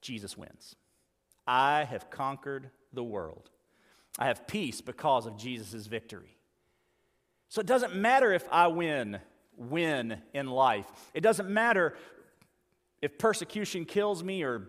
Jesus 0.00 0.36
wins. 0.36 0.74
I 1.46 1.84
have 1.84 2.10
conquered 2.10 2.70
the 2.92 3.04
world. 3.04 3.50
I 4.18 4.26
have 4.26 4.46
peace 4.46 4.80
because 4.80 5.26
of 5.26 5.36
Jesus' 5.36 5.86
victory. 5.86 6.36
So 7.48 7.60
it 7.60 7.66
doesn't 7.66 7.94
matter 7.94 8.32
if 8.32 8.46
I 8.50 8.68
win, 8.68 9.18
win 9.56 10.20
in 10.34 10.46
life. 10.46 10.86
It 11.14 11.20
doesn't 11.20 11.48
matter 11.48 11.94
if 13.02 13.18
persecution 13.18 13.84
kills 13.84 14.22
me 14.22 14.42
or 14.42 14.68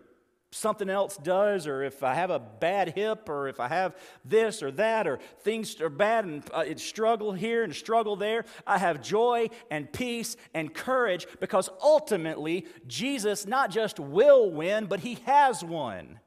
something 0.52 0.90
else 0.90 1.16
does, 1.16 1.66
or 1.66 1.82
if 1.82 2.02
I 2.02 2.14
have 2.14 2.30
a 2.30 2.38
bad 2.38 2.90
hip, 2.90 3.28
or 3.28 3.48
if 3.48 3.58
I 3.58 3.68
have 3.68 3.96
this 4.24 4.62
or 4.62 4.70
that, 4.72 5.06
or 5.06 5.18
things 5.40 5.80
are 5.80 5.88
bad 5.88 6.24
and 6.26 6.44
uh, 6.54 6.60
it's 6.60 6.82
struggle 6.82 7.32
here 7.32 7.64
and 7.64 7.74
struggle 7.74 8.16
there, 8.16 8.44
I 8.66 8.78
have 8.78 9.02
joy 9.02 9.48
and 9.70 9.90
peace 9.90 10.36
and 10.54 10.72
courage 10.72 11.26
because 11.40 11.70
ultimately 11.82 12.66
Jesus 12.86 13.46
not 13.46 13.70
just 13.70 13.98
will 13.98 14.50
win, 14.50 14.86
but 14.86 15.00
he 15.00 15.14
has 15.24 15.64
won. 15.64 16.20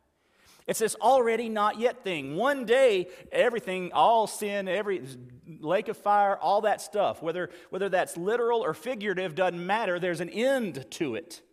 It's 0.67 0.79
this 0.79 0.95
already 0.95 1.47
not 1.47 1.79
yet 1.79 2.03
thing. 2.03 2.35
One 2.35 2.65
day, 2.65 3.09
everything, 3.31 3.91
all 3.93 4.25
sin, 4.25 4.67
every 4.67 5.03
lake 5.59 5.87
of 5.87 5.97
fire, 5.97 6.35
all 6.37 6.61
that 6.61 6.81
stuff, 6.81 7.21
whether, 7.21 7.51
whether 7.69 7.87
that's 7.87 8.17
literal 8.17 8.63
or 8.63 8.73
figurative, 8.73 9.35
doesn't 9.35 9.63
matter. 9.63 9.99
There's 9.99 10.21
an 10.21 10.29
end 10.29 10.87
to 10.91 11.13
it. 11.13 11.43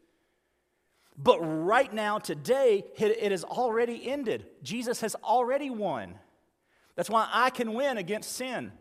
But 1.22 1.38
right 1.40 1.92
now, 1.92 2.18
today, 2.18 2.84
it 2.98 3.30
has 3.30 3.44
already 3.44 4.08
ended. 4.08 4.46
Jesus 4.62 5.00
has 5.02 5.14
already 5.16 5.70
won. 5.70 6.18
That's 6.96 7.08
why 7.08 7.28
I 7.32 7.50
can 7.50 7.74
win 7.74 7.96
against 7.96 8.32
sin. 8.32 8.72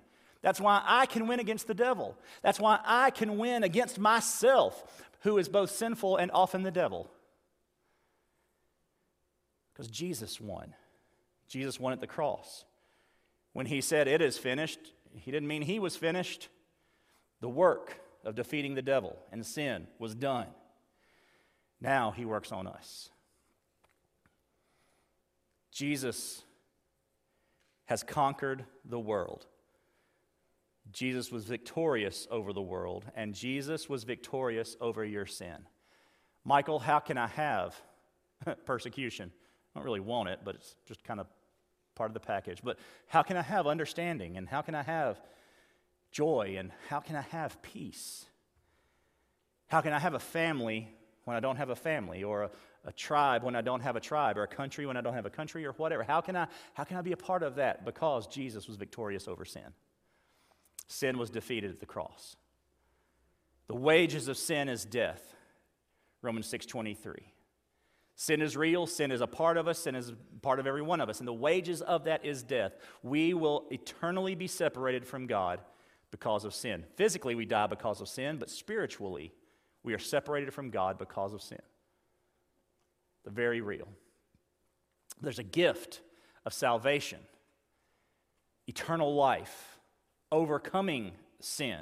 That's 0.41 0.59
why 0.59 0.81
I 0.83 1.05
can 1.05 1.27
win 1.27 1.39
against 1.39 1.67
the 1.67 1.75
devil. 1.75 2.17
That's 2.41 2.59
why 2.59 2.79
I 2.83 3.11
can 3.11 3.37
win 3.37 3.63
against 3.63 3.99
myself, 3.99 5.05
who 5.19 5.37
is 5.37 5.49
both 5.49 5.69
sinful 5.69 6.17
and 6.17 6.31
often 6.31 6.63
the 6.63 6.71
devil. 6.71 7.11
Because 9.73 9.87
Jesus 9.87 10.41
won. 10.41 10.73
Jesus 11.47 11.79
won 11.79 11.93
at 11.93 11.99
the 11.99 12.07
cross. 12.07 12.65
When 13.53 13.67
he 13.67 13.81
said, 13.81 14.07
It 14.07 14.21
is 14.21 14.37
finished, 14.39 14.79
he 15.13 15.31
didn't 15.31 15.47
mean 15.47 15.61
he 15.61 15.77
was 15.77 15.95
finished. 15.95 16.49
The 17.39 17.49
work 17.49 18.01
of 18.23 18.35
defeating 18.35 18.73
the 18.73 18.81
devil 18.81 19.19
and 19.31 19.45
sin 19.45 19.87
was 19.99 20.15
done. 20.15 20.47
Now 21.81 22.11
he 22.11 22.25
works 22.25 22.51
on 22.51 22.67
us. 22.67 23.09
Jesus 25.71 26.43
has 27.85 28.03
conquered 28.03 28.65
the 28.85 28.99
world. 28.99 29.47
Jesus 30.91 31.31
was 31.31 31.45
victorious 31.45 32.27
over 32.29 32.53
the 32.53 32.61
world, 32.61 33.05
and 33.15 33.33
Jesus 33.33 33.89
was 33.89 34.03
victorious 34.03 34.75
over 34.79 35.03
your 35.03 35.25
sin. 35.25 35.65
Michael, 36.43 36.79
how 36.79 36.99
can 36.99 37.17
I 37.17 37.27
have 37.27 37.75
persecution? 38.65 39.31
I 39.73 39.79
don't 39.79 39.85
really 39.85 39.99
want 39.99 40.29
it, 40.29 40.39
but 40.43 40.55
it's 40.55 40.75
just 40.85 41.03
kind 41.03 41.19
of 41.19 41.27
part 41.95 42.09
of 42.09 42.13
the 42.13 42.19
package. 42.19 42.61
But 42.63 42.77
how 43.07 43.23
can 43.23 43.37
I 43.37 43.41
have 43.41 43.67
understanding, 43.67 44.37
and 44.37 44.47
how 44.47 44.61
can 44.61 44.75
I 44.75 44.83
have 44.83 45.21
joy, 46.11 46.55
and 46.57 46.71
how 46.89 46.99
can 46.99 47.15
I 47.15 47.21
have 47.21 47.61
peace? 47.61 48.25
How 49.67 49.81
can 49.81 49.93
I 49.93 49.99
have 49.99 50.13
a 50.13 50.19
family 50.19 50.89
when 51.25 51.37
I 51.37 51.39
don't 51.39 51.57
have 51.57 51.69
a 51.69 51.75
family, 51.75 52.23
or 52.23 52.43
a, 52.43 52.49
a, 52.85 52.91
tribe 52.91 53.43
when 53.43 53.55
I 53.55 53.61
don't 53.61 53.81
have 53.81 53.95
a 53.95 53.99
tribe, 53.99 54.37
or 54.37 54.43
a 54.43 54.47
country 54.47 54.85
when 54.85 54.97
I 54.97 55.01
don't 55.01 55.13
have 55.13 55.25
a 55.25 55.29
country, 55.29 55.65
or 55.65 55.73
whatever. 55.73 56.03
How 56.03 56.21
can, 56.21 56.35
I, 56.35 56.47
how 56.73 56.83
can 56.83 56.97
I 56.97 57.01
be 57.01 57.11
a 57.11 57.17
part 57.17 57.43
of 57.43 57.55
that? 57.55 57.85
Because 57.85 58.27
Jesus 58.27 58.67
was 58.67 58.77
victorious 58.77 59.27
over 59.27 59.45
sin. 59.45 59.73
Sin 60.87 61.17
was 61.17 61.29
defeated 61.29 61.71
at 61.71 61.79
the 61.79 61.85
cross. 61.85 62.35
The 63.67 63.75
wages 63.75 64.27
of 64.27 64.37
sin 64.37 64.67
is 64.67 64.83
death. 64.83 65.35
Romans 66.21 66.51
6:23. 66.51 67.15
Sin 68.15 68.41
is 68.41 68.55
real, 68.55 68.85
sin 68.85 69.11
is 69.11 69.21
a 69.21 69.27
part 69.27 69.57
of 69.57 69.67
us, 69.67 69.79
sin 69.79 69.95
is 69.95 70.13
part 70.41 70.59
of 70.59 70.67
every 70.67 70.81
one 70.81 71.01
of 71.01 71.09
us, 71.09 71.19
and 71.19 71.27
the 71.27 71.33
wages 71.33 71.81
of 71.81 72.03
that 72.03 72.23
is 72.23 72.43
death. 72.43 72.73
We 73.01 73.33
will 73.33 73.65
eternally 73.71 74.35
be 74.35 74.47
separated 74.47 75.07
from 75.07 75.25
God 75.25 75.59
because 76.11 76.45
of 76.45 76.53
sin. 76.53 76.83
Physically, 76.95 77.33
we 77.33 77.45
die 77.45 77.67
because 77.67 78.01
of 78.01 78.09
sin, 78.09 78.37
but 78.37 78.49
spiritually, 78.49 79.31
we 79.83 79.93
are 79.93 79.99
separated 79.99 80.53
from 80.53 80.69
God 80.69 80.97
because 80.97 81.33
of 81.33 81.41
sin. 81.41 81.61
The 83.23 83.31
very 83.31 83.61
real. 83.61 83.87
There's 85.21 85.39
a 85.39 85.43
gift 85.43 86.01
of 86.45 86.53
salvation, 86.53 87.19
eternal 88.67 89.13
life, 89.13 89.79
overcoming 90.31 91.11
sin, 91.39 91.81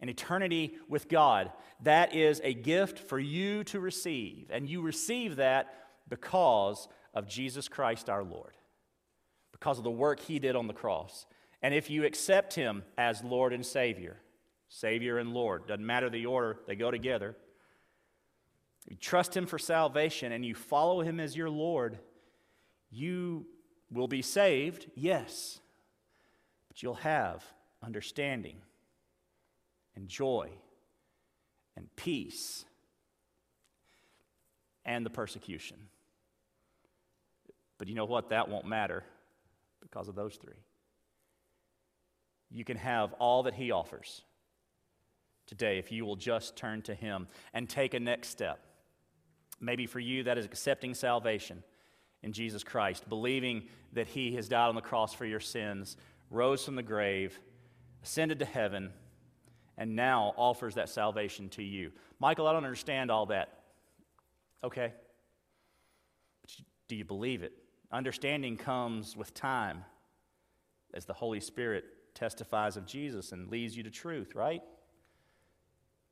and 0.00 0.10
eternity 0.10 0.74
with 0.88 1.08
God. 1.08 1.50
That 1.82 2.14
is 2.14 2.40
a 2.44 2.52
gift 2.52 2.98
for 2.98 3.18
you 3.18 3.64
to 3.64 3.80
receive. 3.80 4.48
And 4.50 4.68
you 4.68 4.82
receive 4.82 5.36
that 5.36 5.74
because 6.08 6.88
of 7.14 7.28
Jesus 7.28 7.68
Christ 7.68 8.10
our 8.10 8.24
Lord, 8.24 8.56
because 9.52 9.78
of 9.78 9.84
the 9.84 9.90
work 9.90 10.20
he 10.20 10.38
did 10.38 10.56
on 10.56 10.66
the 10.66 10.74
cross. 10.74 11.26
And 11.62 11.72
if 11.72 11.88
you 11.88 12.04
accept 12.04 12.54
him 12.54 12.82
as 12.98 13.22
Lord 13.22 13.52
and 13.52 13.64
Savior, 13.64 14.16
Savior 14.72 15.18
and 15.18 15.34
Lord. 15.34 15.66
Doesn't 15.66 15.84
matter 15.84 16.08
the 16.08 16.24
order, 16.24 16.58
they 16.66 16.74
go 16.74 16.90
together. 16.90 17.36
You 18.88 18.96
trust 18.96 19.36
Him 19.36 19.46
for 19.46 19.58
salvation 19.58 20.32
and 20.32 20.44
you 20.44 20.54
follow 20.54 21.02
Him 21.02 21.20
as 21.20 21.36
your 21.36 21.50
Lord, 21.50 21.98
you 22.90 23.46
will 23.90 24.08
be 24.08 24.22
saved, 24.22 24.90
yes, 24.94 25.60
but 26.68 26.82
you'll 26.82 26.94
have 26.94 27.44
understanding 27.82 28.56
and 29.94 30.08
joy 30.08 30.48
and 31.76 31.94
peace 31.94 32.64
and 34.86 35.04
the 35.04 35.10
persecution. 35.10 35.76
But 37.76 37.88
you 37.88 37.94
know 37.94 38.06
what? 38.06 38.30
That 38.30 38.48
won't 38.48 38.66
matter 38.66 39.04
because 39.82 40.08
of 40.08 40.14
those 40.14 40.36
three. 40.36 40.54
You 42.50 42.64
can 42.64 42.78
have 42.78 43.12
all 43.14 43.42
that 43.42 43.54
He 43.54 43.70
offers 43.70 44.22
today 45.46 45.78
if 45.78 45.92
you 45.92 46.04
will 46.04 46.16
just 46.16 46.56
turn 46.56 46.82
to 46.82 46.94
Him 46.94 47.28
and 47.52 47.68
take 47.68 47.94
a 47.94 48.00
next 48.00 48.28
step. 48.28 48.64
Maybe 49.60 49.86
for 49.86 50.00
you, 50.00 50.24
that 50.24 50.38
is 50.38 50.44
accepting 50.44 50.94
salvation 50.94 51.62
in 52.22 52.32
Jesus 52.32 52.64
Christ, 52.64 53.08
believing 53.08 53.64
that 53.92 54.08
He 54.08 54.34
has 54.34 54.48
died 54.48 54.68
on 54.68 54.74
the 54.74 54.80
cross 54.80 55.14
for 55.14 55.24
your 55.24 55.40
sins, 55.40 55.96
rose 56.30 56.64
from 56.64 56.76
the 56.76 56.82
grave, 56.82 57.38
ascended 58.02 58.38
to 58.40 58.44
heaven, 58.44 58.90
and 59.78 59.96
now 59.96 60.34
offers 60.36 60.74
that 60.74 60.88
salvation 60.88 61.48
to 61.50 61.62
you. 61.62 61.92
Michael, 62.18 62.46
I 62.46 62.52
don't 62.52 62.64
understand 62.64 63.10
all 63.10 63.26
that. 63.26 63.60
Okay. 64.64 64.92
But 66.40 66.50
do 66.88 66.96
you 66.96 67.04
believe 67.04 67.42
it? 67.42 67.52
Understanding 67.90 68.56
comes 68.56 69.16
with 69.16 69.34
time 69.34 69.84
as 70.94 71.04
the 71.04 71.12
Holy 71.12 71.40
Spirit 71.40 71.84
testifies 72.14 72.76
of 72.76 72.86
Jesus 72.86 73.32
and 73.32 73.50
leads 73.50 73.76
you 73.76 73.82
to 73.82 73.90
truth, 73.90 74.34
right? 74.34 74.62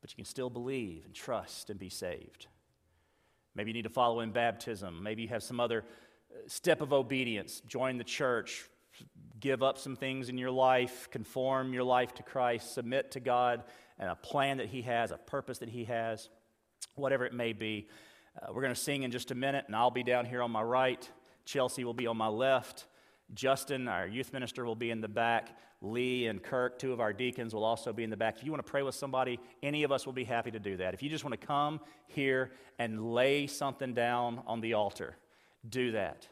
But 0.01 0.11
you 0.11 0.15
can 0.15 0.25
still 0.25 0.49
believe 0.49 1.05
and 1.05 1.13
trust 1.13 1.69
and 1.69 1.79
be 1.79 1.89
saved. 1.89 2.47
Maybe 3.55 3.69
you 3.69 3.73
need 3.73 3.83
to 3.83 3.89
follow 3.89 4.21
in 4.21 4.31
baptism. 4.31 5.01
Maybe 5.03 5.21
you 5.23 5.27
have 5.29 5.43
some 5.43 5.59
other 5.59 5.83
uh, 6.31 6.37
step 6.47 6.81
of 6.81 6.93
obedience. 6.93 7.61
Join 7.67 7.97
the 7.97 8.03
church, 8.03 8.65
give 9.39 9.61
up 9.61 9.77
some 9.77 9.95
things 9.95 10.29
in 10.29 10.37
your 10.37 10.51
life, 10.51 11.09
conform 11.11 11.73
your 11.73 11.83
life 11.83 12.13
to 12.15 12.23
Christ, 12.23 12.73
submit 12.73 13.11
to 13.11 13.19
God 13.19 13.63
and 13.99 14.09
a 14.09 14.15
plan 14.15 14.57
that 14.57 14.67
He 14.67 14.81
has, 14.81 15.11
a 15.11 15.17
purpose 15.17 15.59
that 15.59 15.69
He 15.69 15.85
has, 15.85 16.29
whatever 16.95 17.25
it 17.25 17.33
may 17.33 17.53
be. 17.53 17.87
Uh, 18.41 18.51
we're 18.51 18.61
going 18.61 18.73
to 18.73 18.79
sing 18.79 19.03
in 19.03 19.11
just 19.11 19.31
a 19.31 19.35
minute, 19.35 19.65
and 19.67 19.75
I'll 19.75 19.91
be 19.91 20.03
down 20.03 20.25
here 20.25 20.41
on 20.41 20.51
my 20.51 20.63
right. 20.63 21.07
Chelsea 21.45 21.83
will 21.83 21.93
be 21.93 22.07
on 22.07 22.17
my 22.17 22.27
left. 22.27 22.85
Justin, 23.33 23.87
our 23.87 24.07
youth 24.07 24.33
minister, 24.33 24.65
will 24.65 24.75
be 24.75 24.91
in 24.91 25.01
the 25.01 25.07
back. 25.07 25.57
Lee 25.81 26.27
and 26.27 26.43
Kirk, 26.43 26.77
two 26.77 26.93
of 26.93 26.99
our 26.99 27.13
deacons, 27.13 27.53
will 27.53 27.63
also 27.63 27.91
be 27.91 28.03
in 28.03 28.09
the 28.09 28.17
back. 28.17 28.37
If 28.37 28.43
you 28.43 28.51
want 28.51 28.63
to 28.65 28.69
pray 28.69 28.83
with 28.83 28.95
somebody, 28.95 29.39
any 29.63 29.83
of 29.83 29.91
us 29.91 30.05
will 30.05 30.13
be 30.13 30.23
happy 30.23 30.51
to 30.51 30.59
do 30.59 30.77
that. 30.77 30.93
If 30.93 31.01
you 31.01 31.09
just 31.09 31.23
want 31.23 31.39
to 31.39 31.47
come 31.47 31.79
here 32.07 32.51
and 32.77 33.13
lay 33.13 33.47
something 33.47 33.93
down 33.93 34.41
on 34.45 34.61
the 34.61 34.73
altar, 34.73 35.17
do 35.67 35.91
that. 35.93 36.27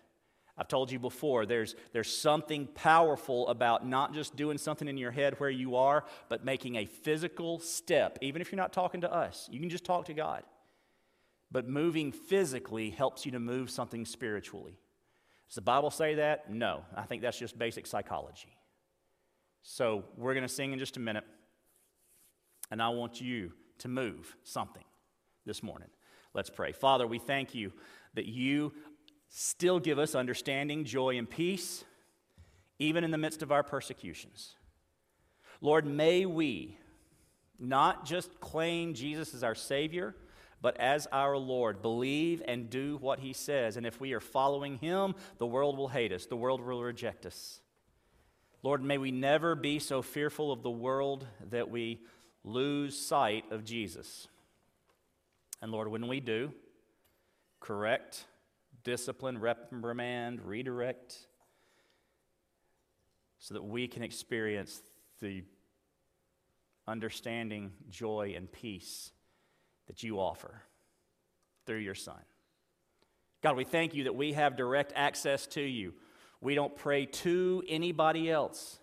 I've 0.58 0.68
told 0.68 0.92
you 0.92 1.00
before, 1.00 1.46
there's, 1.46 1.76
there's 1.94 2.14
something 2.14 2.68
powerful 2.68 3.48
about 3.48 3.88
not 3.88 4.14
just 4.14 4.36
doing 4.36 4.58
something 4.58 4.90
in 4.90 4.98
your 4.98 5.12
head 5.12 5.40
where 5.40 5.50
you 5.50 5.78
are, 5.78 6.04
but 6.28 6.44
making 6.44 6.76
a 6.76 6.86
physical 6.86 7.60
step. 7.60 8.20
Even 8.22 8.42
if 8.42 8.52
you're 8.52 8.58
not 8.58 8.74
talking 8.74 9.02
to 9.02 9.12
us, 9.12 9.48
you 9.50 9.62
can 9.62 9.70
just 9.70 9.86
talk 9.86 10.06
to 10.06 10.14
God. 10.14 10.44
But 11.50 11.70
moving 11.70 12.12
physically 12.12 12.90
helps 12.90 13.26
you 13.26 13.32
to 13.32 13.40
move 13.40 13.72
something 13.72 14.06
spiritually. 14.06 14.78
Does 15.50 15.56
the 15.56 15.62
Bible 15.62 15.90
say 15.90 16.16
that? 16.16 16.52
No. 16.52 16.84
I 16.96 17.04
think 17.04 17.22
that's 17.22 17.40
just 17.40 17.58
basic 17.58 17.88
psychology. 17.88 18.56
So 19.62 20.06
we're 20.16 20.34
going 20.34 20.48
to 20.48 20.54
sing 20.54 20.74
in 20.74 20.80
just 20.80 20.96
a 20.98 21.00
minute, 21.00 21.26
and 22.72 22.82
I 22.82 22.90
want 22.90 23.20
you 23.20 23.52
to 23.80 23.88
move 23.88 24.36
something 24.44 24.84
this 25.46 25.62
morning. 25.62 25.90
Let's 26.34 26.50
pray. 26.50 26.72
Father, 26.72 27.06
we 27.08 27.20
thank 27.20 27.56
you 27.56 27.74
that 28.14 28.26
you 28.26 28.74
still 29.28 29.80
give 29.80 30.00
us 30.00 30.16
understanding, 30.16 30.86
joy, 30.86 31.18
and 31.18 31.30
peace, 31.30 31.84
even 32.78 33.04
in 33.04 33.12
the 33.12 33.18
midst 33.18 33.42
of 33.42 33.52
our 33.52 33.64
persecutions. 33.64 34.56
Lord, 35.62 35.86
may 35.86 36.26
we 36.26 36.78
not 37.60 38.06
just 38.06 38.40
claim 38.40 38.94
Jesus 38.94 39.34
as 39.34 39.44
our 39.44 39.56
Savior, 39.56 40.16
but 40.62 40.78
as 40.80 41.08
our 41.12 41.38
Lord, 41.38 41.82
believe 41.82 42.42
and 42.48 42.70
do 42.70 42.98
what 42.98 43.20
He 43.20 43.34
says. 43.34 43.78
And 43.78 43.86
if 43.86 44.00
we 44.00 44.14
are 44.14 44.20
following 44.20 44.78
Him, 44.78 45.16
the 45.38 45.48
world 45.48 45.78
will 45.78 45.88
hate 45.88 46.12
us, 46.12 46.26
the 46.26 46.36
world 46.36 46.62
will 46.62 46.84
reject 46.84 47.26
us. 47.26 47.62
Lord, 48.62 48.84
may 48.84 48.98
we 48.98 49.12
never 49.12 49.56
be 49.56 49.80
so 49.80 50.02
fearful 50.02 50.52
of 50.52 50.64
the 50.64 50.70
world 50.70 51.26
that 51.50 51.70
we 51.70 52.02
lose 52.44 53.00
sight 53.00 53.46
of 53.52 53.64
Jesus. 53.64 54.28
And 55.62 55.72
Lord, 55.72 55.88
when 55.88 56.08
we 56.08 56.20
do, 56.20 56.52
correct, 57.62 58.26
discipline, 58.84 59.40
reprimand, 59.40 60.42
redirect, 60.42 61.18
so 63.38 63.54
that 63.54 63.64
we 63.64 63.88
can 63.88 64.04
experience 64.04 64.82
the 65.22 65.44
understanding, 66.86 67.72
joy, 67.90 68.34
and 68.36 68.52
peace 68.52 69.12
that 69.90 70.04
you 70.04 70.20
offer 70.20 70.62
through 71.66 71.80
your 71.80 71.96
Son. 71.96 72.22
God, 73.42 73.58
we 73.58 73.66
thank 73.66 73.94
you 73.96 74.06
that 74.06 74.16
we 74.16 74.34
have 74.34 74.56
direct 74.56 74.94
access 74.96 75.48
to 75.48 75.62
you. 75.62 75.94
We 76.42 76.56
don't 76.56 76.76
pray 76.76 77.06
to 77.06 77.64
anybody 77.68 78.32
else. 78.32 78.80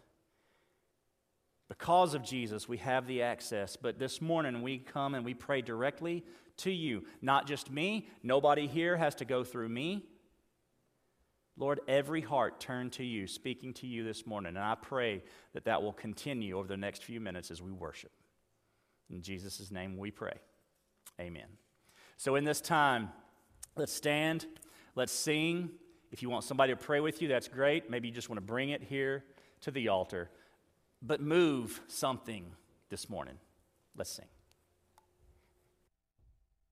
Because 1.69 2.15
of 2.15 2.23
Jesus, 2.23 2.69
we 2.69 2.77
have 2.79 3.07
the 3.07 3.23
access. 3.23 3.77
But 3.77 3.99
this 3.99 4.21
morning, 4.21 4.63
we 4.63 4.79
come 4.79 5.15
and 5.15 5.25
we 5.25 5.35
pray 5.35 5.63
directly 5.63 6.25
to 6.59 6.71
you. 6.71 7.05
Not 7.23 7.47
just 7.47 7.71
me, 7.71 8.09
nobody 8.23 8.67
here 8.67 8.97
has 8.97 9.15
to 9.17 9.25
go 9.25 9.45
through 9.45 9.69
me. 9.69 10.05
Lord, 11.57 11.81
every 11.89 12.21
heart 12.21 12.61
turn 12.61 12.91
to 12.91 13.05
you, 13.05 13.27
speaking 13.27 13.73
to 13.75 13.87
you 13.87 14.05
this 14.05 14.27
morning. 14.27 14.57
And 14.57 14.65
I 14.65 14.75
pray 14.75 15.23
that 15.55 15.65
that 15.65 15.83
will 15.83 15.93
continue 15.93 16.59
over 16.59 16.69
the 16.69 16.77
next 16.77 17.05
few 17.05 17.21
minutes 17.21 17.51
as 17.51 17.63
we 17.63 17.73
worship. 17.73 18.13
In 19.11 19.23
Jesus' 19.23 19.71
name 19.71 19.97
we 19.97 20.11
pray. 20.11 20.35
Amen. 21.21 21.47
So, 22.17 22.37
in 22.37 22.45
this 22.45 22.61
time, 22.61 23.11
let's 23.77 23.93
stand, 23.93 24.47
let's 24.95 25.13
sing. 25.13 25.71
If 26.13 26.23
you 26.23 26.31
want 26.31 26.45
somebody 26.45 26.73
to 26.73 26.77
pray 26.77 27.01
with 27.01 27.21
you, 27.21 27.29
that's 27.29 27.49
great. 27.49 27.91
Maybe 27.91 28.09
you 28.09 28.15
just 28.15 28.29
want 28.29 28.39
to 28.39 28.47
bring 28.47 28.71
it 28.71 28.83
here 28.83 29.25
to 29.63 29.71
the 29.71 29.89
altar. 29.89 30.31
But 31.03 31.21
move 31.21 31.81
something 31.89 32.53
this 32.89 33.11
morning. 33.11 33.39
Let's 33.97 34.11
sing. 34.11 34.27